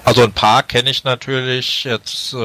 Also 0.07 0.23
ein 0.23 0.33
paar 0.33 0.63
kenne 0.63 0.89
ich 0.89 1.05
natürlich 1.05 1.85
jetzt 1.85 2.33
äh, 2.33 2.37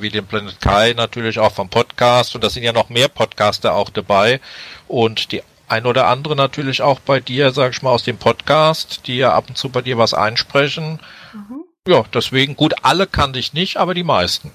wie 0.00 0.08
den 0.08 0.26
Planet 0.26 0.58
Kai 0.60 0.94
natürlich 0.96 1.38
auch 1.38 1.52
vom 1.52 1.68
Podcast 1.68 2.34
und 2.34 2.42
da 2.42 2.48
sind 2.48 2.62
ja 2.62 2.72
noch 2.72 2.88
mehr 2.88 3.08
Podcaster 3.08 3.74
auch 3.74 3.90
dabei 3.90 4.40
und 4.88 5.32
die 5.32 5.42
ein 5.68 5.86
oder 5.86 6.06
andere 6.06 6.36
natürlich 6.36 6.82
auch 6.82 7.00
bei 7.00 7.20
dir, 7.20 7.52
sag 7.52 7.72
ich 7.72 7.82
mal, 7.82 7.90
aus 7.90 8.04
dem 8.04 8.18
Podcast, 8.18 9.06
die 9.06 9.18
ja 9.18 9.32
ab 9.32 9.46
und 9.48 9.56
zu 9.56 9.68
bei 9.68 9.82
dir 9.82 9.98
was 9.98 10.14
einsprechen. 10.14 11.00
Mhm. 11.32 11.64
Ja, 11.86 12.04
deswegen, 12.12 12.56
gut, 12.56 12.74
alle 12.82 13.06
kannte 13.06 13.38
ich 13.38 13.52
nicht, 13.52 13.76
aber 13.76 13.94
die 13.94 14.04
meisten. 14.04 14.50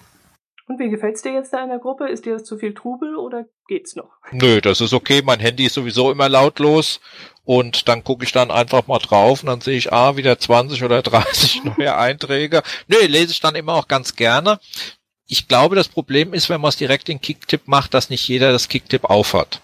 Und 0.67 0.80
wie 0.80 0.89
gefällt's 0.89 1.21
dir 1.21 1.34
jetzt 1.34 1.52
da 1.52 1.63
in 1.63 1.69
der 1.69 1.80
Gruppe? 1.80 2.08
Ist 2.08 2.26
dir 2.26 2.34
das 2.34 2.45
zu 2.45 2.58
viel 2.58 2.74
Trubel 2.74 3.17
oder 3.17 3.45
geht's 3.67 3.95
noch? 3.95 4.10
Nö, 4.32 4.62
das 4.62 4.80
ist 4.80 4.93
okay. 4.93 5.21
Mein 5.21 5.41
Handy 5.41 5.65
ist 5.65 5.74
sowieso 5.74 6.12
immer 6.12 6.30
lautlos 6.30 7.02
und 7.43 7.89
dann 7.89 8.06
gucke 8.06 8.24
ich 8.24 8.32
dann 8.32 8.52
einfach 8.52 8.88
mal 8.88 9.00
drauf 9.00 9.43
und 9.43 9.47
dann 9.47 9.60
sehe 9.60 9.78
ich, 9.78 9.91
ah, 9.91 10.15
wieder 10.15 10.39
20 10.39 10.84
oder 10.84 11.02
30 11.02 11.63
neue 11.78 11.97
Einträge. 11.97 12.63
Nö, 12.88 12.97
lese 13.06 13.32
ich 13.32 13.41
dann 13.41 13.56
immer 13.56 13.74
auch 13.74 13.89
ganz 13.89 14.15
gerne. 14.15 14.60
Ich 15.28 15.50
glaube, 15.50 15.76
das 15.76 15.89
Problem 15.89 16.34
ist, 16.34 16.50
wenn 16.50 16.62
man 16.62 16.69
es 16.69 16.78
direkt 16.78 17.10
in 17.10 17.19
Kicktip 17.19 17.67
macht, 17.67 17.93
dass 17.93 18.10
nicht 18.10 18.26
jeder 18.28 18.54
das 18.54 18.69
Kicktip 18.69 19.06
aufhat. 19.06 19.62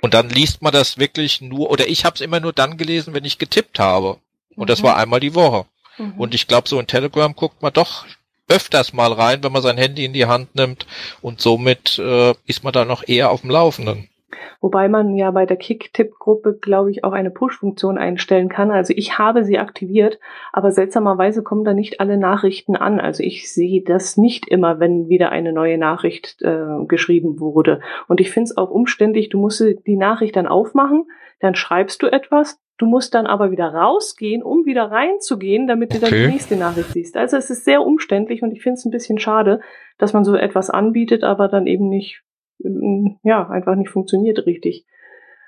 Und 0.00 0.14
dann 0.14 0.28
liest 0.28 0.62
man 0.62 0.72
das 0.72 0.98
wirklich 0.98 1.40
nur, 1.40 1.70
oder 1.70 1.88
ich 1.88 2.04
habe 2.04 2.14
es 2.14 2.20
immer 2.20 2.40
nur 2.40 2.52
dann 2.52 2.76
gelesen, 2.76 3.14
wenn 3.14 3.24
ich 3.24 3.38
getippt 3.38 3.78
habe. 3.78 4.18
Und 4.54 4.64
mhm. 4.64 4.66
das 4.66 4.82
war 4.82 4.96
einmal 4.96 5.20
die 5.20 5.34
Woche. 5.34 5.66
Mhm. 5.98 6.14
Und 6.18 6.34
ich 6.34 6.46
glaube, 6.46 6.68
so 6.68 6.78
in 6.78 6.86
Telegram 6.86 7.34
guckt 7.34 7.62
man 7.62 7.72
doch 7.72 8.04
öfters 8.48 8.92
mal 8.92 9.12
rein, 9.12 9.42
wenn 9.42 9.52
man 9.52 9.62
sein 9.62 9.78
Handy 9.78 10.04
in 10.04 10.12
die 10.12 10.26
Hand 10.26 10.54
nimmt. 10.54 10.86
Und 11.22 11.40
somit 11.40 11.98
äh, 11.98 12.34
ist 12.46 12.64
man 12.64 12.72
da 12.72 12.84
noch 12.84 13.06
eher 13.06 13.30
auf 13.30 13.40
dem 13.40 13.50
Laufenden. 13.50 14.08
Wobei 14.60 14.88
man 14.88 15.16
ja 15.16 15.30
bei 15.30 15.46
der 15.46 15.56
Kick-Tipp-Gruppe, 15.56 16.58
glaube 16.60 16.90
ich, 16.90 17.04
auch 17.04 17.12
eine 17.12 17.30
Push-Funktion 17.30 17.98
einstellen 17.98 18.48
kann. 18.48 18.70
Also 18.70 18.92
ich 18.96 19.18
habe 19.18 19.44
sie 19.44 19.58
aktiviert, 19.58 20.18
aber 20.52 20.70
seltsamerweise 20.72 21.42
kommen 21.42 21.64
da 21.64 21.74
nicht 21.74 22.00
alle 22.00 22.16
Nachrichten 22.16 22.76
an. 22.76 23.00
Also 23.00 23.22
ich 23.22 23.52
sehe 23.52 23.82
das 23.82 24.16
nicht 24.16 24.48
immer, 24.48 24.80
wenn 24.80 25.08
wieder 25.08 25.30
eine 25.30 25.52
neue 25.52 25.78
Nachricht 25.78 26.42
äh, 26.42 26.84
geschrieben 26.86 27.40
wurde. 27.40 27.80
Und 28.08 28.20
ich 28.20 28.30
finde 28.30 28.50
es 28.50 28.56
auch 28.56 28.70
umständlich, 28.70 29.28
du 29.28 29.38
musst 29.38 29.64
die 29.86 29.96
Nachricht 29.96 30.36
dann 30.36 30.46
aufmachen, 30.46 31.04
dann 31.40 31.54
schreibst 31.54 32.02
du 32.02 32.06
etwas, 32.06 32.60
Du 32.78 32.84
musst 32.84 33.14
dann 33.14 33.26
aber 33.26 33.50
wieder 33.50 33.72
rausgehen, 33.72 34.42
um 34.42 34.66
wieder 34.66 34.90
reinzugehen, 34.90 35.66
damit 35.66 35.94
du 35.94 35.98
dann 35.98 36.10
die 36.10 36.26
nächste 36.26 36.56
Nachricht 36.56 36.90
siehst. 36.90 37.16
Also 37.16 37.38
es 37.38 37.48
ist 37.48 37.64
sehr 37.64 37.80
umständlich 37.80 38.42
und 38.42 38.52
ich 38.52 38.62
finde 38.62 38.74
es 38.74 38.84
ein 38.84 38.90
bisschen 38.90 39.18
schade, 39.18 39.60
dass 39.96 40.12
man 40.12 40.24
so 40.24 40.34
etwas 40.34 40.68
anbietet, 40.68 41.24
aber 41.24 41.48
dann 41.48 41.66
eben 41.66 41.88
nicht, 41.88 42.22
ja, 42.58 43.48
einfach 43.48 43.76
nicht 43.76 43.90
funktioniert 43.90 44.46
richtig. 44.46 44.86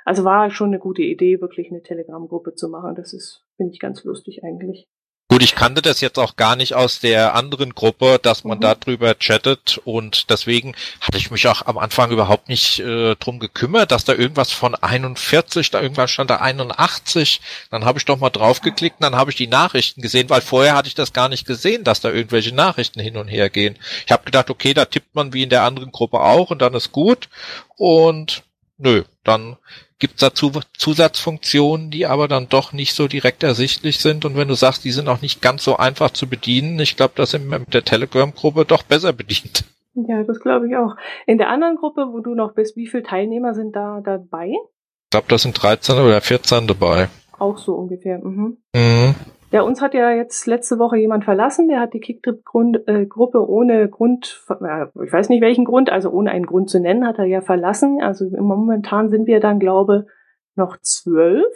Also 0.04 0.24
war 0.24 0.50
schon 0.50 0.68
eine 0.68 0.78
gute 0.78 1.02
Idee, 1.02 1.40
wirklich 1.40 1.70
eine 1.70 1.82
Telegram-Gruppe 1.82 2.54
zu 2.54 2.68
machen. 2.68 2.94
Das 2.94 3.12
ist, 3.12 3.44
finde 3.56 3.72
ich, 3.72 3.78
ganz 3.78 4.04
lustig 4.04 4.42
eigentlich. 4.42 4.88
Gut, 5.30 5.42
ich 5.42 5.54
kannte 5.54 5.82
das 5.82 6.00
jetzt 6.00 6.18
auch 6.18 6.36
gar 6.36 6.56
nicht 6.56 6.72
aus 6.74 7.00
der 7.00 7.34
anderen 7.34 7.74
Gruppe, 7.74 8.18
dass 8.20 8.44
man 8.44 8.56
Mhm. 8.58 8.62
da 8.62 8.74
drüber 8.74 9.14
chattet 9.14 9.78
und 9.84 10.30
deswegen 10.30 10.74
hatte 11.02 11.18
ich 11.18 11.30
mich 11.30 11.46
auch 11.48 11.66
am 11.66 11.76
Anfang 11.76 12.10
überhaupt 12.10 12.48
nicht 12.48 12.78
äh, 12.78 13.14
drum 13.16 13.38
gekümmert, 13.38 13.90
dass 13.90 14.06
da 14.06 14.14
irgendwas 14.14 14.52
von 14.52 14.74
41, 14.74 15.70
da 15.70 15.82
irgendwann 15.82 16.08
stand 16.08 16.30
da 16.30 16.36
81, 16.36 17.42
dann 17.70 17.84
habe 17.84 17.98
ich 17.98 18.06
doch 18.06 18.16
mal 18.18 18.30
draufgeklickt 18.30 19.00
und 19.00 19.02
dann 19.04 19.16
habe 19.16 19.30
ich 19.30 19.36
die 19.36 19.48
Nachrichten 19.48 20.00
gesehen, 20.00 20.30
weil 20.30 20.40
vorher 20.40 20.74
hatte 20.74 20.88
ich 20.88 20.94
das 20.94 21.12
gar 21.12 21.28
nicht 21.28 21.46
gesehen, 21.46 21.84
dass 21.84 22.00
da 22.00 22.10
irgendwelche 22.10 22.54
Nachrichten 22.54 22.98
hin 23.00 23.18
und 23.18 23.28
her 23.28 23.50
gehen. 23.50 23.78
Ich 24.06 24.12
habe 24.12 24.24
gedacht, 24.24 24.48
okay, 24.48 24.72
da 24.72 24.86
tippt 24.86 25.14
man 25.14 25.34
wie 25.34 25.42
in 25.42 25.50
der 25.50 25.64
anderen 25.64 25.92
Gruppe 25.92 26.20
auch 26.20 26.50
und 26.50 26.62
dann 26.62 26.72
ist 26.72 26.90
gut 26.90 27.28
und 27.76 28.44
nö, 28.78 29.04
dann 29.24 29.58
gibt's 29.98 30.20
dazu 30.20 30.52
Zusatzfunktionen, 30.76 31.90
die 31.90 32.06
aber 32.06 32.28
dann 32.28 32.48
doch 32.48 32.72
nicht 32.72 32.94
so 32.94 33.08
direkt 33.08 33.42
ersichtlich 33.42 33.98
sind. 33.98 34.24
Und 34.24 34.36
wenn 34.36 34.48
du 34.48 34.54
sagst, 34.54 34.84
die 34.84 34.92
sind 34.92 35.08
auch 35.08 35.22
nicht 35.22 35.42
ganz 35.42 35.64
so 35.64 35.76
einfach 35.76 36.10
zu 36.10 36.28
bedienen, 36.28 36.78
ich 36.78 36.96
glaube, 36.96 37.14
das 37.16 37.32
sind 37.32 37.48
wir 37.50 37.58
mit 37.58 37.74
der 37.74 37.84
Telegram-Gruppe 37.84 38.64
doch 38.64 38.82
besser 38.82 39.12
bedient. 39.12 39.64
Ja, 39.94 40.22
das 40.22 40.40
glaube 40.40 40.68
ich 40.68 40.76
auch. 40.76 40.94
In 41.26 41.38
der 41.38 41.48
anderen 41.48 41.76
Gruppe, 41.76 42.06
wo 42.12 42.20
du 42.20 42.34
noch 42.34 42.54
bist, 42.54 42.76
wie 42.76 42.86
viele 42.86 43.02
Teilnehmer 43.02 43.54
sind 43.54 43.74
da 43.74 44.00
dabei? 44.00 44.48
Ich 44.50 45.10
glaube, 45.10 45.26
das 45.28 45.42
sind 45.42 45.60
13 45.60 45.96
oder 45.96 46.20
14 46.20 46.66
dabei. 46.66 47.08
Auch 47.38 47.58
so 47.58 47.74
ungefähr. 47.74 48.18
Mhm. 48.18 48.58
Mhm. 48.74 49.14
Ja, 49.50 49.62
uns 49.62 49.80
hat 49.80 49.94
ja 49.94 50.10
jetzt 50.10 50.46
letzte 50.46 50.78
Woche 50.78 50.98
jemand 50.98 51.24
verlassen, 51.24 51.68
der 51.68 51.80
hat 51.80 51.94
die 51.94 52.00
Kicktrip-Gruppe 52.00 53.48
ohne 53.48 53.88
Grund, 53.88 54.44
äh, 54.50 54.86
ich 55.04 55.12
weiß 55.12 55.30
nicht 55.30 55.40
welchen 55.40 55.64
Grund, 55.64 55.90
also 55.90 56.10
ohne 56.10 56.32
einen 56.32 56.44
Grund 56.44 56.68
zu 56.68 56.80
nennen, 56.80 57.06
hat 57.06 57.18
er 57.18 57.24
ja 57.24 57.40
verlassen. 57.40 58.02
Also 58.02 58.26
momentan 58.30 59.08
sind 59.08 59.26
wir 59.26 59.40
dann, 59.40 59.58
glaube 59.58 60.06
noch 60.54 60.76
zwölf. 60.82 61.46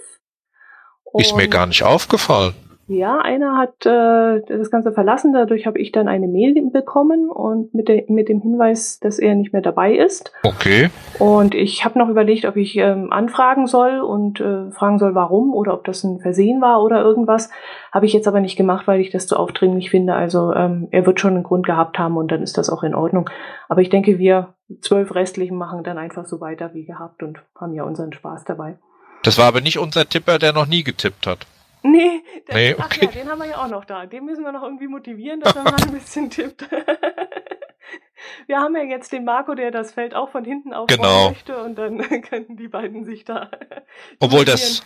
Ist 1.15 1.37
mir 1.37 1.49
gar 1.49 1.67
nicht 1.67 1.83
aufgefallen. 1.83 2.55
Ja, 2.89 3.19
einer 3.19 3.57
hat 3.57 3.87
äh, 3.87 4.41
das 4.47 4.71
Ganze 4.71 4.93
verlassen, 4.93 5.33
dadurch 5.33 5.67
habe 5.67 5.79
ich 5.79 5.93
dann 5.93 6.09
eine 6.09 6.27
Mail 6.27 6.55
bekommen 6.71 7.31
und 7.31 7.73
mit, 7.75 7.89
der, 7.89 8.05
mit 8.09 8.29
dem 8.29 8.41
Hinweis, 8.41 8.99
dass 8.99 9.19
er 9.19 9.35
nicht 9.35 9.53
mehr 9.53 9.63
dabei 9.63 9.95
ist. 9.95 10.33
Okay. 10.43 10.91
Und 11.19 11.55
ich 11.55 11.85
habe 11.85 11.99
noch 11.99 12.09
überlegt, 12.09 12.45
ob 12.45 12.57
ich 12.57 12.77
ähm, 12.77 13.13
anfragen 13.13 13.67
soll 13.67 14.01
und 14.01 14.41
äh, 14.41 14.71
fragen 14.73 14.99
soll, 14.99 15.15
warum 15.15 15.55
oder 15.55 15.75
ob 15.75 15.85
das 15.85 16.03
ein 16.03 16.21
Versehen 16.21 16.61
war 16.61 16.83
oder 16.83 17.03
irgendwas. 17.03 17.51
Habe 17.93 18.07
ich 18.07 18.13
jetzt 18.13 18.27
aber 18.27 18.41
nicht 18.41 18.57
gemacht, 18.57 18.89
weil 18.89 19.01
ich 19.01 19.11
das 19.11 19.27
zu 19.27 19.37
aufdringlich 19.37 19.91
finde. 19.91 20.15
Also 20.15 20.53
ähm, 20.53 20.89
er 20.91 21.07
wird 21.07 21.21
schon 21.21 21.35
einen 21.35 21.45
Grund 21.45 21.65
gehabt 21.67 21.99
haben 21.99 22.17
und 22.17 22.33
dann 22.33 22.43
ist 22.43 22.59
das 22.59 22.69
auch 22.69 22.83
in 22.83 22.95
Ordnung. 22.95 23.31
Aber 23.69 23.81
ich 23.81 23.91
denke, 23.91 24.19
wir 24.19 24.55
zwölf 24.81 25.15
Restlichen 25.15 25.57
machen 25.57 25.85
dann 25.85 25.99
einfach 25.99 26.27
so 26.27 26.41
weiter 26.41 26.75
wie 26.75 26.85
gehabt 26.85 27.23
und 27.23 27.39
haben 27.59 27.75
ja 27.75 27.85
unseren 27.85 28.13
Spaß 28.13 28.45
dabei. 28.45 28.77
Das 29.23 29.39
war 29.39 29.47
aber 29.47 29.61
nicht 29.61 29.79
unser 29.79 30.09
Tipper, 30.09 30.39
der 30.39 30.53
noch 30.53 30.67
nie 30.67 30.83
getippt 30.83 31.29
hat. 31.29 31.47
Nee, 31.83 32.23
der, 32.49 32.55
Nee, 32.55 32.77
ach 32.79 32.87
okay. 32.87 33.07
ja, 33.07 33.11
den 33.11 33.29
haben 33.29 33.39
wir 33.41 33.49
ja 33.49 33.59
auch 33.63 33.69
noch 33.69 33.85
da. 33.85 34.07
Den 34.07 34.25
müssen 34.25 34.45
wir 34.45 34.53
noch 34.53 34.63
irgendwie 34.63 34.89
motivieren, 34.89 35.41
dass 35.41 35.57
er 35.57 35.65
mal 35.65 35.75
ein 35.75 35.93
bisschen 35.93 36.31
tippt. 36.31 36.65
wir 38.47 38.59
haben 38.59 38.77
ja 38.77 38.83
jetzt 38.83 39.13
den 39.13 39.25
Marco, 39.25 39.55
der 39.55 39.71
das 39.71 39.93
Feld 39.93 40.15
auch 40.15 40.31
von 40.31 40.45
hinten 40.45 40.73
aufbauen 40.73 40.99
Genau. 40.99 41.29
möchte 41.31 41.57
und 41.63 41.77
dann 41.77 41.99
könnten 42.23 42.57
die 42.57 42.69
beiden 42.69 43.05
sich 43.05 43.25
da. 43.25 43.51
Obwohl 44.21 44.45
das 44.45 44.83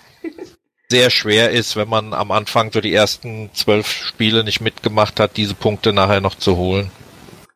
sehr 0.89 1.11
schwer 1.11 1.51
ist, 1.51 1.77
wenn 1.77 1.89
man 1.89 2.15
am 2.15 2.31
Anfang 2.31 2.71
so 2.73 2.81
die 2.81 2.95
ersten 2.95 3.51
zwölf 3.53 3.89
Spiele 3.89 4.45
nicht 4.45 4.61
mitgemacht 4.61 5.19
hat, 5.21 5.37
diese 5.37 5.55
Punkte 5.55 5.93
nachher 5.93 6.21
noch 6.21 6.35
zu 6.35 6.57
holen. 6.57 6.91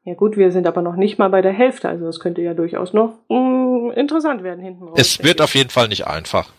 Ja 0.04 0.14
gut, 0.14 0.36
wir 0.36 0.50
sind 0.50 0.66
aber 0.66 0.82
noch 0.82 0.96
nicht 0.96 1.18
mal 1.18 1.28
bei 1.28 1.42
der 1.42 1.52
Hälfte, 1.52 1.88
also 1.88 2.06
das 2.06 2.20
könnte 2.20 2.40
ja 2.42 2.54
durchaus 2.54 2.92
noch 2.92 3.18
mm, 3.28 3.90
interessant 3.94 4.42
werden 4.42 4.64
hinten 4.64 4.88
raus. 4.88 4.98
Es 4.98 5.22
wird 5.22 5.40
auf 5.40 5.54
jeden 5.54 5.70
Fall 5.70 5.88
nicht 5.88 6.06
einfach. 6.06 6.50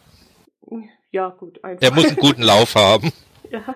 Ja, 1.12 1.30
gut, 1.30 1.64
einfach. 1.64 1.84
Er 1.84 1.93
muss 1.93 2.07
einen 2.07 2.16
guten 2.18 2.41
Lauf 2.43 2.76
haben. 2.76 3.12
Ja. 3.49 3.76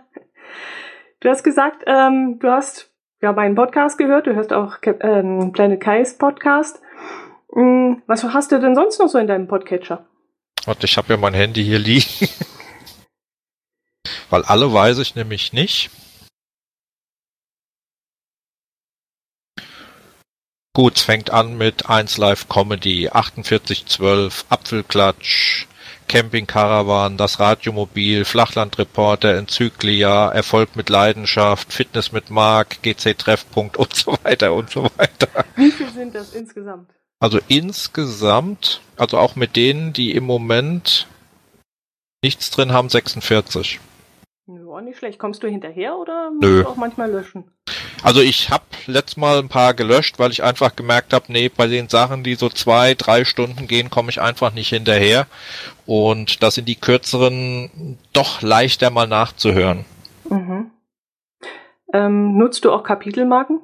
Du 1.19 1.27
hast 1.27 1.43
gesagt, 1.43 1.83
ähm, 1.85 2.39
du 2.39 2.49
hast 2.49 2.93
ja 3.21 3.33
meinen 3.33 3.55
Podcast 3.55 3.97
gehört, 3.97 4.25
du 4.25 4.35
hörst 4.35 4.53
auch 4.53 4.77
ähm, 5.01 5.51
Planet 5.51 5.81
Kais 5.81 6.17
Podcast. 6.17 6.79
Mm, 7.51 7.95
Was 8.07 8.23
hast 8.23 8.53
du 8.53 8.59
denn 8.61 8.73
sonst 8.73 8.99
noch 8.99 9.09
so 9.09 9.17
in 9.17 9.27
deinem 9.27 9.49
Podcatcher? 9.49 10.07
Warte, 10.63 10.85
ich 10.85 10.95
habe 10.95 11.11
ja 11.11 11.17
mein 11.17 11.33
Handy 11.33 11.61
hier 11.61 11.79
liegen. 11.79 12.29
Weil 14.29 14.43
alle 14.43 14.71
weiß 14.71 14.99
ich 14.99 15.15
nämlich 15.15 15.51
nicht. 15.51 15.89
Gut, 20.73 20.95
es 20.95 21.03
fängt 21.03 21.31
an 21.31 21.57
mit 21.57 21.89
1 21.89 22.17
Live 22.17 22.47
Comedy, 22.47 23.09
4812, 23.11 24.45
Apfelklatsch, 24.49 25.67
Camping 26.07 26.47
Caravan, 26.47 27.17
das 27.17 27.39
Radiomobil, 27.39 28.25
Flachlandreporter, 28.25 29.35
Enzyklia, 29.35 30.29
Erfolg 30.29 30.75
mit 30.75 30.89
Leidenschaft, 30.89 31.73
Fitness 31.73 32.11
mit 32.11 32.29
Mark, 32.29 32.81
GC 32.81 33.17
Treffpunkt 33.17 33.77
und 33.77 33.95
so 33.95 34.17
weiter 34.23 34.53
und 34.53 34.69
so 34.69 34.83
weiter. 34.97 35.45
Wie 35.55 35.71
viel 35.71 35.89
sind 35.91 36.15
das 36.15 36.33
insgesamt? 36.33 36.89
Also 37.19 37.39
insgesamt, 37.47 38.81
also 38.97 39.17
auch 39.17 39.35
mit 39.35 39.55
denen, 39.55 39.93
die 39.93 40.11
im 40.11 40.25
Moment 40.25 41.07
nichts 42.21 42.51
drin 42.51 42.73
haben, 42.73 42.89
46. 42.89 43.79
Ja, 44.75 44.81
nicht 44.81 44.97
schlecht. 44.97 45.19
Kommst 45.19 45.41
du 45.41 45.47
hinterher 45.47 45.97
oder 45.97 46.31
musst 46.31 46.43
Nö. 46.43 46.63
du 46.63 46.69
auch 46.69 46.75
manchmal 46.75 47.09
löschen? 47.09 47.45
Also 48.03 48.19
ich 48.19 48.49
habe 48.49 48.65
letztes 48.87 49.15
Mal 49.15 49.39
ein 49.39 49.47
paar 49.47 49.73
gelöscht, 49.73 50.19
weil 50.19 50.31
ich 50.31 50.43
einfach 50.43 50.75
gemerkt 50.75 51.13
habe, 51.13 51.31
nee, 51.31 51.47
bei 51.47 51.67
den 51.67 51.87
Sachen, 51.87 52.25
die 52.25 52.35
so 52.35 52.49
zwei, 52.49 52.93
drei 52.93 53.23
Stunden 53.23 53.67
gehen, 53.67 53.89
komme 53.89 54.09
ich 54.09 54.19
einfach 54.19 54.53
nicht 54.53 54.69
hinterher. 54.69 55.27
Und 55.85 56.43
das 56.43 56.55
sind 56.55 56.67
die 56.67 56.75
kürzeren 56.75 57.97
doch 58.11 58.41
leichter 58.41 58.89
mal 58.89 59.07
nachzuhören. 59.07 59.85
Mhm. 60.29 60.71
Ähm, 61.93 62.37
nutzt 62.37 62.65
du 62.65 62.73
auch 62.73 62.83
Kapitelmarken? 62.83 63.61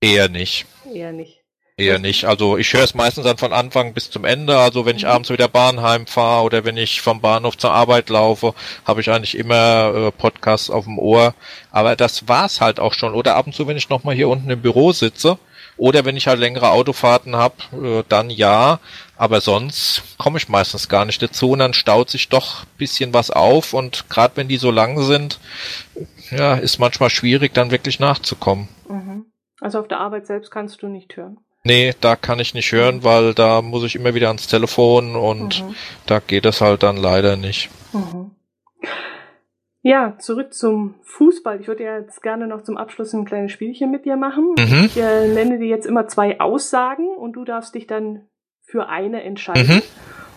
Eher 0.00 0.28
nicht. 0.28 0.66
Eher 0.92 1.12
nicht. 1.12 1.41
Eher 1.82 1.98
nicht. 1.98 2.24
Also 2.24 2.56
ich 2.56 2.72
höre 2.72 2.84
es 2.84 2.94
meistens 2.94 3.24
dann 3.24 3.38
von 3.38 3.52
Anfang 3.52 3.94
bis 3.94 4.10
zum 4.10 4.24
Ende. 4.24 4.58
Also 4.58 4.86
wenn 4.86 4.96
ich 4.96 5.04
Mhm. 5.04 5.10
abends 5.10 5.30
wieder 5.30 5.48
Bahnheim 5.48 6.06
fahre 6.06 6.44
oder 6.44 6.64
wenn 6.64 6.76
ich 6.76 7.00
vom 7.00 7.20
Bahnhof 7.20 7.56
zur 7.58 7.72
Arbeit 7.72 8.08
laufe, 8.08 8.54
habe 8.84 9.00
ich 9.00 9.10
eigentlich 9.10 9.36
immer 9.36 9.92
äh, 9.94 10.10
Podcasts 10.12 10.70
auf 10.70 10.84
dem 10.84 10.98
Ohr. 10.98 11.34
Aber 11.70 11.96
das 11.96 12.28
war's 12.28 12.60
halt 12.60 12.80
auch 12.80 12.94
schon. 12.94 13.14
Oder 13.14 13.36
ab 13.36 13.46
und 13.46 13.54
zu, 13.54 13.66
wenn 13.66 13.76
ich 13.76 13.88
nochmal 13.88 14.14
hier 14.14 14.28
unten 14.28 14.50
im 14.50 14.62
Büro 14.62 14.92
sitze 14.92 15.38
oder 15.76 16.04
wenn 16.04 16.16
ich 16.16 16.26
halt 16.26 16.38
längere 16.38 16.70
Autofahrten 16.70 17.34
habe, 17.36 17.54
äh, 17.72 18.04
dann 18.08 18.30
ja. 18.30 18.78
Aber 19.16 19.40
sonst 19.40 20.02
komme 20.18 20.38
ich 20.38 20.48
meistens 20.48 20.88
gar 20.88 21.04
nicht 21.04 21.22
dazu 21.22 21.50
und 21.52 21.60
dann 21.60 21.74
staut 21.74 22.10
sich 22.10 22.28
doch 22.28 22.64
bisschen 22.76 23.14
was 23.14 23.30
auf 23.30 23.72
und 23.72 24.08
gerade 24.10 24.36
wenn 24.36 24.48
die 24.48 24.56
so 24.56 24.70
lang 24.70 25.00
sind, 25.02 25.38
ja, 26.30 26.54
ist 26.54 26.78
manchmal 26.78 27.10
schwierig, 27.10 27.54
dann 27.54 27.70
wirklich 27.70 28.00
nachzukommen. 28.00 28.68
Mhm. 28.88 29.26
Also 29.60 29.78
auf 29.78 29.86
der 29.88 30.00
Arbeit 30.00 30.26
selbst 30.26 30.50
kannst 30.50 30.82
du 30.82 30.88
nicht 30.88 31.16
hören. 31.16 31.38
Nee, 31.64 31.94
da 32.00 32.16
kann 32.16 32.40
ich 32.40 32.54
nicht 32.54 32.72
hören, 32.72 33.04
weil 33.04 33.34
da 33.34 33.62
muss 33.62 33.84
ich 33.84 33.94
immer 33.94 34.14
wieder 34.14 34.28
ans 34.28 34.48
Telefon 34.48 35.14
und 35.14 35.62
Mhm. 35.62 35.74
da 36.06 36.18
geht 36.18 36.44
es 36.44 36.60
halt 36.60 36.82
dann 36.82 36.96
leider 36.96 37.36
nicht. 37.36 37.70
Mhm. 37.92 38.32
Ja, 39.84 40.16
zurück 40.18 40.54
zum 40.54 40.94
Fußball. 41.02 41.60
Ich 41.60 41.66
würde 41.66 41.84
ja 41.84 41.98
jetzt 41.98 42.22
gerne 42.22 42.46
noch 42.46 42.62
zum 42.62 42.76
Abschluss 42.76 43.12
ein 43.12 43.24
kleines 43.24 43.50
Spielchen 43.52 43.90
mit 43.90 44.04
dir 44.04 44.16
machen. 44.16 44.54
Mhm. 44.58 44.84
Ich 44.86 44.96
äh, 44.96 45.26
nenne 45.28 45.58
dir 45.58 45.66
jetzt 45.68 45.86
immer 45.86 46.06
zwei 46.08 46.38
Aussagen 46.40 47.08
und 47.16 47.32
du 47.34 47.44
darfst 47.44 47.74
dich 47.74 47.86
dann 47.86 48.28
für 48.64 48.88
eine 48.88 49.22
entscheiden. 49.22 49.76
Mhm. 49.76 49.82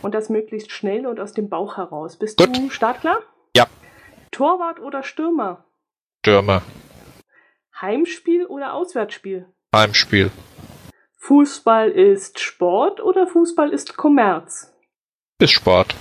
Und 0.02 0.14
das 0.16 0.30
möglichst 0.30 0.72
schnell 0.72 1.06
und 1.08 1.20
aus 1.20 1.34
dem 1.34 1.50
Bauch 1.50 1.78
heraus. 1.78 2.18
Bist 2.18 2.38
Gut. 2.38 2.56
du 2.58 2.70
startklar? 2.70 3.18
Ja. 3.56 3.66
Torwart 4.32 4.80
oder 4.80 5.02
Stürmer? 5.04 5.66
Stürmer, 6.24 6.64
Heimspiel 7.80 8.46
oder 8.48 8.74
Auswärtsspiel? 8.74 9.46
Heimspiel, 9.76 10.32
Fußball 11.28 11.90
ist 11.90 12.40
Sport 12.40 13.02
oder 13.02 13.26
Fußball 13.26 13.72
ist 13.74 13.98
Kommerz? 13.98 14.72
ist 15.42 15.54
Sport, 15.54 15.96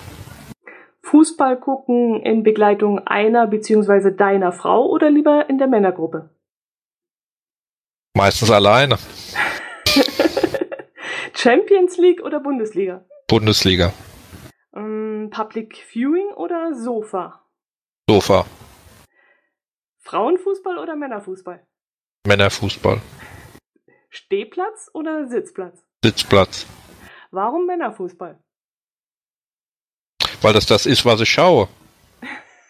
Fußball 1.00 1.58
gucken 1.58 2.20
in 2.22 2.42
Begleitung 2.42 2.98
einer 3.06 3.46
bzw. 3.46 4.10
deiner 4.14 4.52
Frau 4.52 4.86
oder 4.86 5.10
lieber 5.10 5.48
in 5.48 5.56
der 5.56 5.66
Männergruppe? 5.66 6.28
meistens 8.14 8.50
alleine, 8.50 8.98
Champions 11.34 11.96
League 11.96 12.22
oder 12.22 12.40
Bundesliga? 12.40 13.02
Bundesliga, 13.26 13.94
Ähm, 14.76 15.30
Public 15.32 15.78
Viewing 15.90 16.34
oder 16.36 16.74
Sofa? 16.74 17.46
Sofa, 18.10 18.44
Frauenfußball 20.00 20.76
oder 20.76 20.96
Männerfußball? 20.96 21.66
Männerfußball, 22.26 23.00
Stehplatz 24.14 24.90
oder 24.92 25.26
Sitzplatz? 25.26 25.84
Sitzplatz, 26.04 26.66
Warum 27.32 27.66
Männerfußball? 27.66 28.38
Weil 30.40 30.52
das 30.52 30.66
das 30.66 30.86
ist, 30.86 31.04
was 31.04 31.20
ich 31.20 31.30
schaue. 31.30 31.68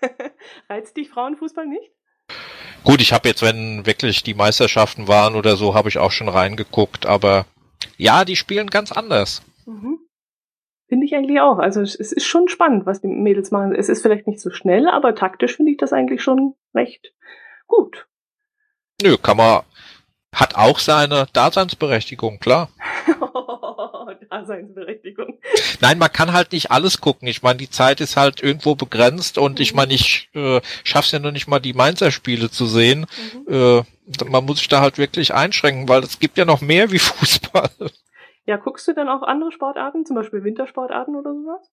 Reizt 0.70 0.96
dich 0.96 1.10
Frauenfußball 1.10 1.66
nicht? 1.66 1.92
Gut, 2.82 3.02
ich 3.02 3.12
habe 3.12 3.28
jetzt, 3.28 3.42
wenn 3.42 3.84
wirklich 3.84 4.22
die 4.22 4.32
Meisterschaften 4.32 5.06
waren 5.06 5.34
oder 5.34 5.56
so, 5.56 5.74
habe 5.74 5.90
ich 5.90 5.98
auch 5.98 6.12
schon 6.12 6.30
reingeguckt, 6.30 7.04
aber 7.04 7.44
ja, 7.98 8.24
die 8.24 8.36
spielen 8.36 8.68
ganz 8.68 8.90
anders. 8.90 9.42
Mhm. 9.66 9.98
Finde 10.88 11.04
ich 11.04 11.14
eigentlich 11.14 11.40
auch. 11.40 11.58
Also 11.58 11.82
es 11.82 11.94
ist 11.94 12.24
schon 12.24 12.48
spannend, 12.48 12.86
was 12.86 13.02
die 13.02 13.08
Mädels 13.08 13.50
machen. 13.50 13.74
Es 13.74 13.90
ist 13.90 14.00
vielleicht 14.00 14.26
nicht 14.26 14.40
so 14.40 14.50
schnell, 14.50 14.88
aber 14.88 15.14
taktisch 15.14 15.56
finde 15.56 15.72
ich 15.72 15.78
das 15.78 15.92
eigentlich 15.92 16.22
schon 16.22 16.54
recht 16.74 17.12
gut. 17.66 18.06
Nö, 19.02 19.18
kann 19.18 19.36
man, 19.36 19.62
hat 20.34 20.56
auch 20.56 20.78
seine 20.78 21.26
Daseinsberechtigung, 21.32 22.38
klar. 22.38 22.68
Daseinsberechtigung. 24.30 25.38
Nein, 25.80 25.98
man 25.98 26.12
kann 26.12 26.32
halt 26.32 26.52
nicht 26.52 26.70
alles 26.70 27.00
gucken. 27.00 27.28
Ich 27.28 27.42
meine, 27.42 27.58
die 27.58 27.70
Zeit 27.70 28.00
ist 28.00 28.16
halt 28.16 28.42
irgendwo 28.42 28.74
begrenzt 28.74 29.38
und 29.38 29.58
mhm. 29.58 29.62
ich 29.62 29.74
meine, 29.74 29.94
ich 29.94 30.28
äh, 30.34 30.60
schaff's 30.82 31.12
ja 31.12 31.18
noch 31.18 31.30
nicht 31.30 31.46
mal 31.46 31.60
die 31.60 31.72
Mainzer 31.72 32.10
Spiele 32.10 32.50
zu 32.50 32.66
sehen. 32.66 33.06
Mhm. 33.46 33.52
Äh, 33.52 33.82
man 34.28 34.44
muss 34.44 34.58
sich 34.58 34.68
da 34.68 34.80
halt 34.80 34.98
wirklich 34.98 35.34
einschränken, 35.34 35.88
weil 35.88 36.02
es 36.02 36.18
gibt 36.18 36.36
ja 36.38 36.44
noch 36.44 36.60
mehr 36.60 36.90
wie 36.90 36.98
Fußball. 37.00 37.70
Ja, 38.46 38.56
guckst 38.56 38.86
du 38.88 38.92
denn 38.92 39.08
auch 39.08 39.22
andere 39.22 39.52
Sportarten, 39.52 40.04
zum 40.04 40.16
Beispiel 40.16 40.44
Wintersportarten 40.44 41.16
oder 41.16 41.32
sowas? 41.32 41.70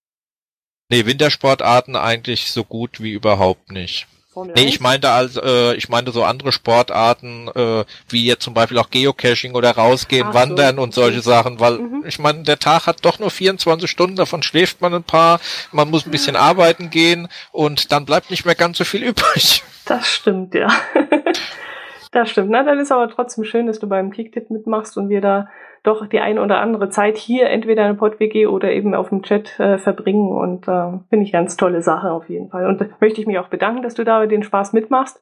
Nee, 0.90 1.06
Wintersportarten 1.06 1.96
eigentlich 1.96 2.52
so 2.52 2.64
gut 2.64 3.02
wie 3.02 3.12
überhaupt 3.12 3.72
nicht. 3.72 4.08
Formel 4.32 4.54
nee, 4.56 4.64
ich 4.64 4.80
meinte 4.80 5.10
also, 5.10 5.42
äh, 5.42 5.76
ich 5.76 5.90
meinte 5.90 6.12
so 6.12 6.24
andere 6.24 6.54
Sportarten, 6.54 7.50
äh, 7.54 7.84
wie 8.08 8.26
jetzt 8.26 8.44
zum 8.44 8.54
Beispiel 8.54 8.78
auch 8.78 8.90
Geocaching 8.90 9.56
oder 9.56 9.72
rausgehen, 9.72 10.28
Ach 10.30 10.34
wandern 10.34 10.78
so. 10.78 10.82
und 10.84 10.94
solche 10.94 11.18
mhm. 11.18 11.24
Sachen, 11.24 11.60
weil 11.60 11.80
mhm. 11.80 12.06
ich 12.08 12.18
meine, 12.18 12.44
der 12.44 12.58
Tag 12.58 12.88
hat 12.88 13.04
doch 13.04 13.20
nur 13.20 13.30
24 13.30 13.92
Stunden, 13.92 14.16
davon 14.16 14.42
schläft 14.42 14.80
man 14.80 14.94
ein 14.94 15.04
paar, 15.04 15.42
man 15.74 15.90
muss 15.90 16.06
ein 16.06 16.12
bisschen 16.12 16.38
arbeiten 16.38 16.90
gehen 16.90 17.28
und 17.52 17.92
dann 17.92 18.06
bleibt 18.06 18.32
nicht 18.32 18.46
mehr 18.46 18.56
ganz 18.56 18.78
so 18.78 18.86
viel 18.86 19.04
übrig. 19.10 19.64
Das 19.86 20.08
stimmt, 20.08 20.54
ja. 20.54 20.70
das 22.12 22.30
stimmt. 22.30 22.52
Na, 22.52 22.64
dann 22.64 22.80
ist 22.80 22.94
aber 22.94 23.10
trotzdem 23.10 23.44
schön, 23.44 23.68
dass 23.68 23.80
du 23.80 23.90
beim 23.90 24.12
Kicktip 24.12 24.50
mitmachst 24.50 24.96
und 24.96 25.10
wir 25.10 25.20
da 25.20 25.50
doch 25.84 26.06
die 26.08 26.20
eine 26.20 26.42
oder 26.42 26.60
andere 26.60 26.90
Zeit 26.90 27.18
hier 27.18 27.50
entweder 27.50 27.90
in 27.90 27.98
PodWG 27.98 28.48
oder 28.48 28.72
eben 28.72 28.94
auf 28.94 29.10
dem 29.10 29.24
Chat 29.24 29.60
äh, 29.60 29.78
verbringen 29.78 30.32
und 30.32 30.68
äh, 30.68 31.00
finde 31.10 31.26
ich 31.26 31.32
ganz 31.32 31.58
tolle 31.58 31.82
Sache 31.82 32.12
auf 32.12 32.30
jeden 32.30 32.50
Fall. 32.50 32.68
Und 32.68 33.02
möchte 33.02 33.20
ich 33.20 33.28
mich 33.28 33.40
auch 33.40 33.48
bedanken, 33.48 33.82
dass 33.82 33.96
du 33.96 34.04
da 34.04 34.26
den 34.26 34.44
Spaß 34.44 34.74
mitmachst. 34.74 35.22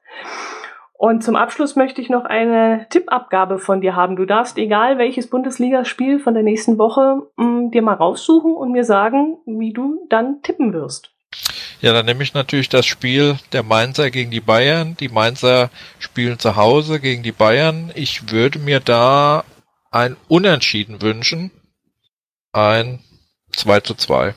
Und 0.93 1.23
zum 1.23 1.37
Abschluss 1.37 1.77
möchte 1.77 2.01
ich 2.01 2.09
noch 2.09 2.25
eine 2.25 2.85
Tippabgabe 2.89 3.57
von 3.57 3.79
dir 3.79 3.95
haben. 3.95 4.17
Du 4.17 4.25
darfst, 4.25 4.57
egal 4.57 4.97
welches 4.97 5.29
Bundesligaspiel 5.29 6.19
von 6.19 6.33
der 6.33 6.43
nächsten 6.43 6.77
Woche, 6.77 7.21
mh, 7.37 7.45
mm, 7.45 7.71
dir 7.71 7.81
mal 7.81 7.93
raussuchen 7.93 8.53
und 8.53 8.73
mir 8.73 8.83
sagen, 8.83 9.37
wie 9.45 9.71
du 9.71 10.05
dann 10.09 10.41
tippen 10.41 10.73
wirst. 10.73 11.13
Ja, 11.79 11.93
dann 11.93 12.05
nehme 12.05 12.21
ich 12.23 12.33
natürlich 12.33 12.67
das 12.67 12.85
Spiel 12.85 13.37
der 13.53 13.63
Mainzer 13.63 14.11
gegen 14.11 14.29
die 14.29 14.41
Bayern. 14.41 14.97
Die 14.99 15.07
Mainzer 15.07 15.69
spielen 15.99 16.37
zu 16.37 16.57
Hause 16.57 16.99
gegen 16.99 17.23
die 17.23 17.31
Bayern. 17.31 17.91
Ich 17.95 18.33
würde 18.33 18.59
mir 18.59 18.81
da 18.81 19.45
ein 19.91 20.17
Unentschieden 20.27 21.01
wünschen. 21.01 21.51
Ein 22.51 22.99
2 23.51 23.79
zu 23.81 23.95
2. 23.95 24.35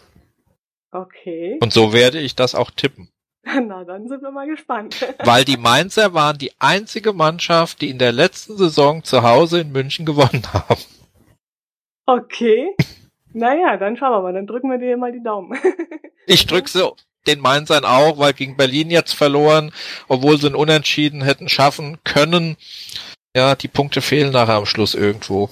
Okay. 0.90 1.58
Und 1.60 1.72
so 1.72 1.92
werde 1.92 2.20
ich 2.20 2.36
das 2.36 2.54
auch 2.54 2.70
tippen. 2.70 3.08
Na, 3.44 3.84
dann 3.84 4.08
sind 4.08 4.22
wir 4.22 4.30
mal 4.30 4.46
gespannt. 4.46 5.14
Weil 5.24 5.44
die 5.44 5.56
Mainzer 5.56 6.14
waren 6.14 6.38
die 6.38 6.52
einzige 6.58 7.12
Mannschaft, 7.12 7.80
die 7.80 7.90
in 7.90 7.98
der 7.98 8.12
letzten 8.12 8.56
Saison 8.56 9.02
zu 9.02 9.22
Hause 9.22 9.60
in 9.60 9.72
München 9.72 10.06
gewonnen 10.06 10.42
haben. 10.52 10.82
Okay. 12.06 12.74
Naja, 13.32 13.76
dann 13.78 13.96
schauen 13.96 14.12
wir 14.12 14.22
mal, 14.22 14.32
dann 14.34 14.46
drücken 14.46 14.70
wir 14.70 14.78
dir 14.78 14.96
mal 14.96 15.12
die 15.12 15.22
Daumen. 15.22 15.58
ich 16.26 16.46
drücke 16.46 16.68
so 16.68 16.96
den 17.26 17.40
Mainzern 17.40 17.84
auch, 17.84 18.18
weil 18.18 18.32
gegen 18.32 18.56
Berlin 18.56 18.90
jetzt 18.90 19.12
verloren, 19.12 19.72
obwohl 20.08 20.38
sie 20.38 20.48
ein 20.48 20.54
Unentschieden 20.54 21.22
hätten 21.22 21.48
schaffen 21.48 21.98
können. 22.04 22.56
Ja, 23.34 23.54
die 23.54 23.68
Punkte 23.68 24.02
fehlen 24.02 24.32
nachher 24.32 24.54
am 24.54 24.66
Schluss 24.66 24.94
irgendwo. 24.94 25.48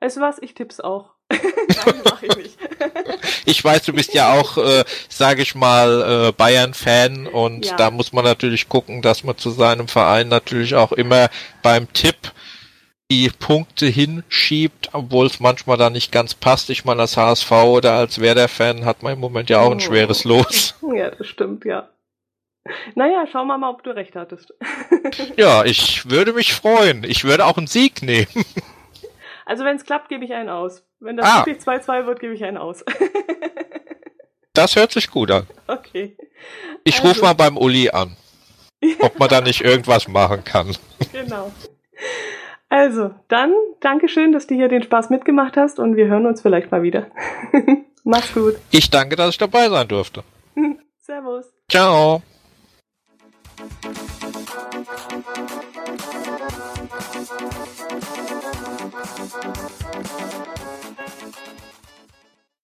Weißt 0.00 0.16
du 0.16 0.20
was? 0.20 0.40
Ich 0.40 0.54
tipp's 0.54 0.80
auch. 0.80 1.10
Nein, 1.30 2.00
mach 2.04 2.22
ich 2.22 2.36
nicht. 2.36 2.58
ich 3.44 3.62
weiß, 3.62 3.82
du 3.82 3.92
bist 3.92 4.14
ja 4.14 4.32
auch, 4.32 4.56
äh, 4.56 4.84
sage 5.08 5.42
ich 5.42 5.54
mal, 5.54 6.28
äh, 6.28 6.32
Bayern-Fan 6.32 7.26
und 7.26 7.66
ja. 7.66 7.76
da 7.76 7.90
muss 7.90 8.12
man 8.12 8.24
natürlich 8.24 8.68
gucken, 8.68 9.02
dass 9.02 9.24
man 9.24 9.36
zu 9.36 9.50
seinem 9.50 9.88
Verein 9.88 10.28
natürlich 10.28 10.74
auch 10.74 10.92
immer 10.92 11.28
beim 11.62 11.92
Tipp 11.92 12.32
die 13.10 13.30
Punkte 13.30 13.86
hinschiebt, 13.86 14.90
obwohl 14.92 15.26
es 15.26 15.40
manchmal 15.40 15.76
da 15.76 15.90
nicht 15.90 16.12
ganz 16.12 16.34
passt. 16.34 16.70
Ich 16.70 16.84
meine, 16.84 17.02
als 17.02 17.16
HSV 17.16 17.50
oder 17.50 17.94
als 17.94 18.20
Werder-Fan 18.20 18.84
hat 18.84 19.02
man 19.02 19.14
im 19.14 19.20
Moment 19.20 19.50
ja 19.50 19.60
auch 19.60 19.70
ein 19.70 19.78
oh. 19.78 19.80
schweres 19.80 20.24
Los. 20.24 20.74
Ja, 20.94 21.10
das 21.10 21.26
stimmt, 21.26 21.64
ja. 21.64 21.88
Naja, 22.94 23.26
schauen 23.30 23.46
wir 23.46 23.58
mal, 23.58 23.70
ob 23.70 23.82
du 23.82 23.90
recht 23.90 24.16
hattest. 24.16 24.54
ja, 25.36 25.64
ich 25.64 26.08
würde 26.10 26.32
mich 26.32 26.54
freuen. 26.54 27.04
Ich 27.04 27.24
würde 27.24 27.46
auch 27.46 27.56
einen 27.56 27.66
Sieg 27.66 28.02
nehmen. 28.02 28.28
Also 29.46 29.64
wenn 29.64 29.76
es 29.76 29.84
klappt, 29.84 30.10
gebe 30.10 30.24
ich 30.24 30.34
einen 30.34 30.50
aus. 30.50 30.84
Wenn 31.00 31.16
das 31.16 31.26
ah. 31.26 31.46
wirklich 31.46 31.64
2-2 31.64 32.06
wird, 32.06 32.20
gebe 32.20 32.34
ich 32.34 32.44
einen 32.44 32.58
aus. 32.58 32.84
das 34.52 34.76
hört 34.76 34.92
sich 34.92 35.10
gut 35.10 35.30
an. 35.30 35.46
Okay. 35.66 36.16
Ich 36.84 36.96
also. 36.96 37.08
rufe 37.08 37.22
mal 37.22 37.32
beim 37.32 37.56
Uli 37.56 37.88
an, 37.88 38.16
ob 39.00 39.18
man 39.18 39.28
da 39.28 39.40
nicht 39.40 39.62
irgendwas 39.62 40.06
machen 40.06 40.44
kann. 40.44 40.76
Genau. 41.12 41.50
Also, 42.68 43.14
dann 43.28 43.54
Dankeschön, 43.80 44.32
dass 44.32 44.46
du 44.46 44.54
hier 44.54 44.68
den 44.68 44.82
Spaß 44.82 45.08
mitgemacht 45.08 45.56
hast 45.56 45.78
und 45.78 45.96
wir 45.96 46.08
hören 46.08 46.26
uns 46.26 46.42
vielleicht 46.42 46.70
mal 46.70 46.82
wieder. 46.82 47.06
Mach's 48.04 48.34
gut. 48.34 48.56
Ich 48.70 48.90
danke, 48.90 49.16
dass 49.16 49.30
ich 49.30 49.38
dabei 49.38 49.70
sein 49.70 49.88
durfte. 49.88 50.22
Servus. 50.98 51.46
Ciao. 51.70 52.22
Thank 53.58 53.86
you. 60.48 60.57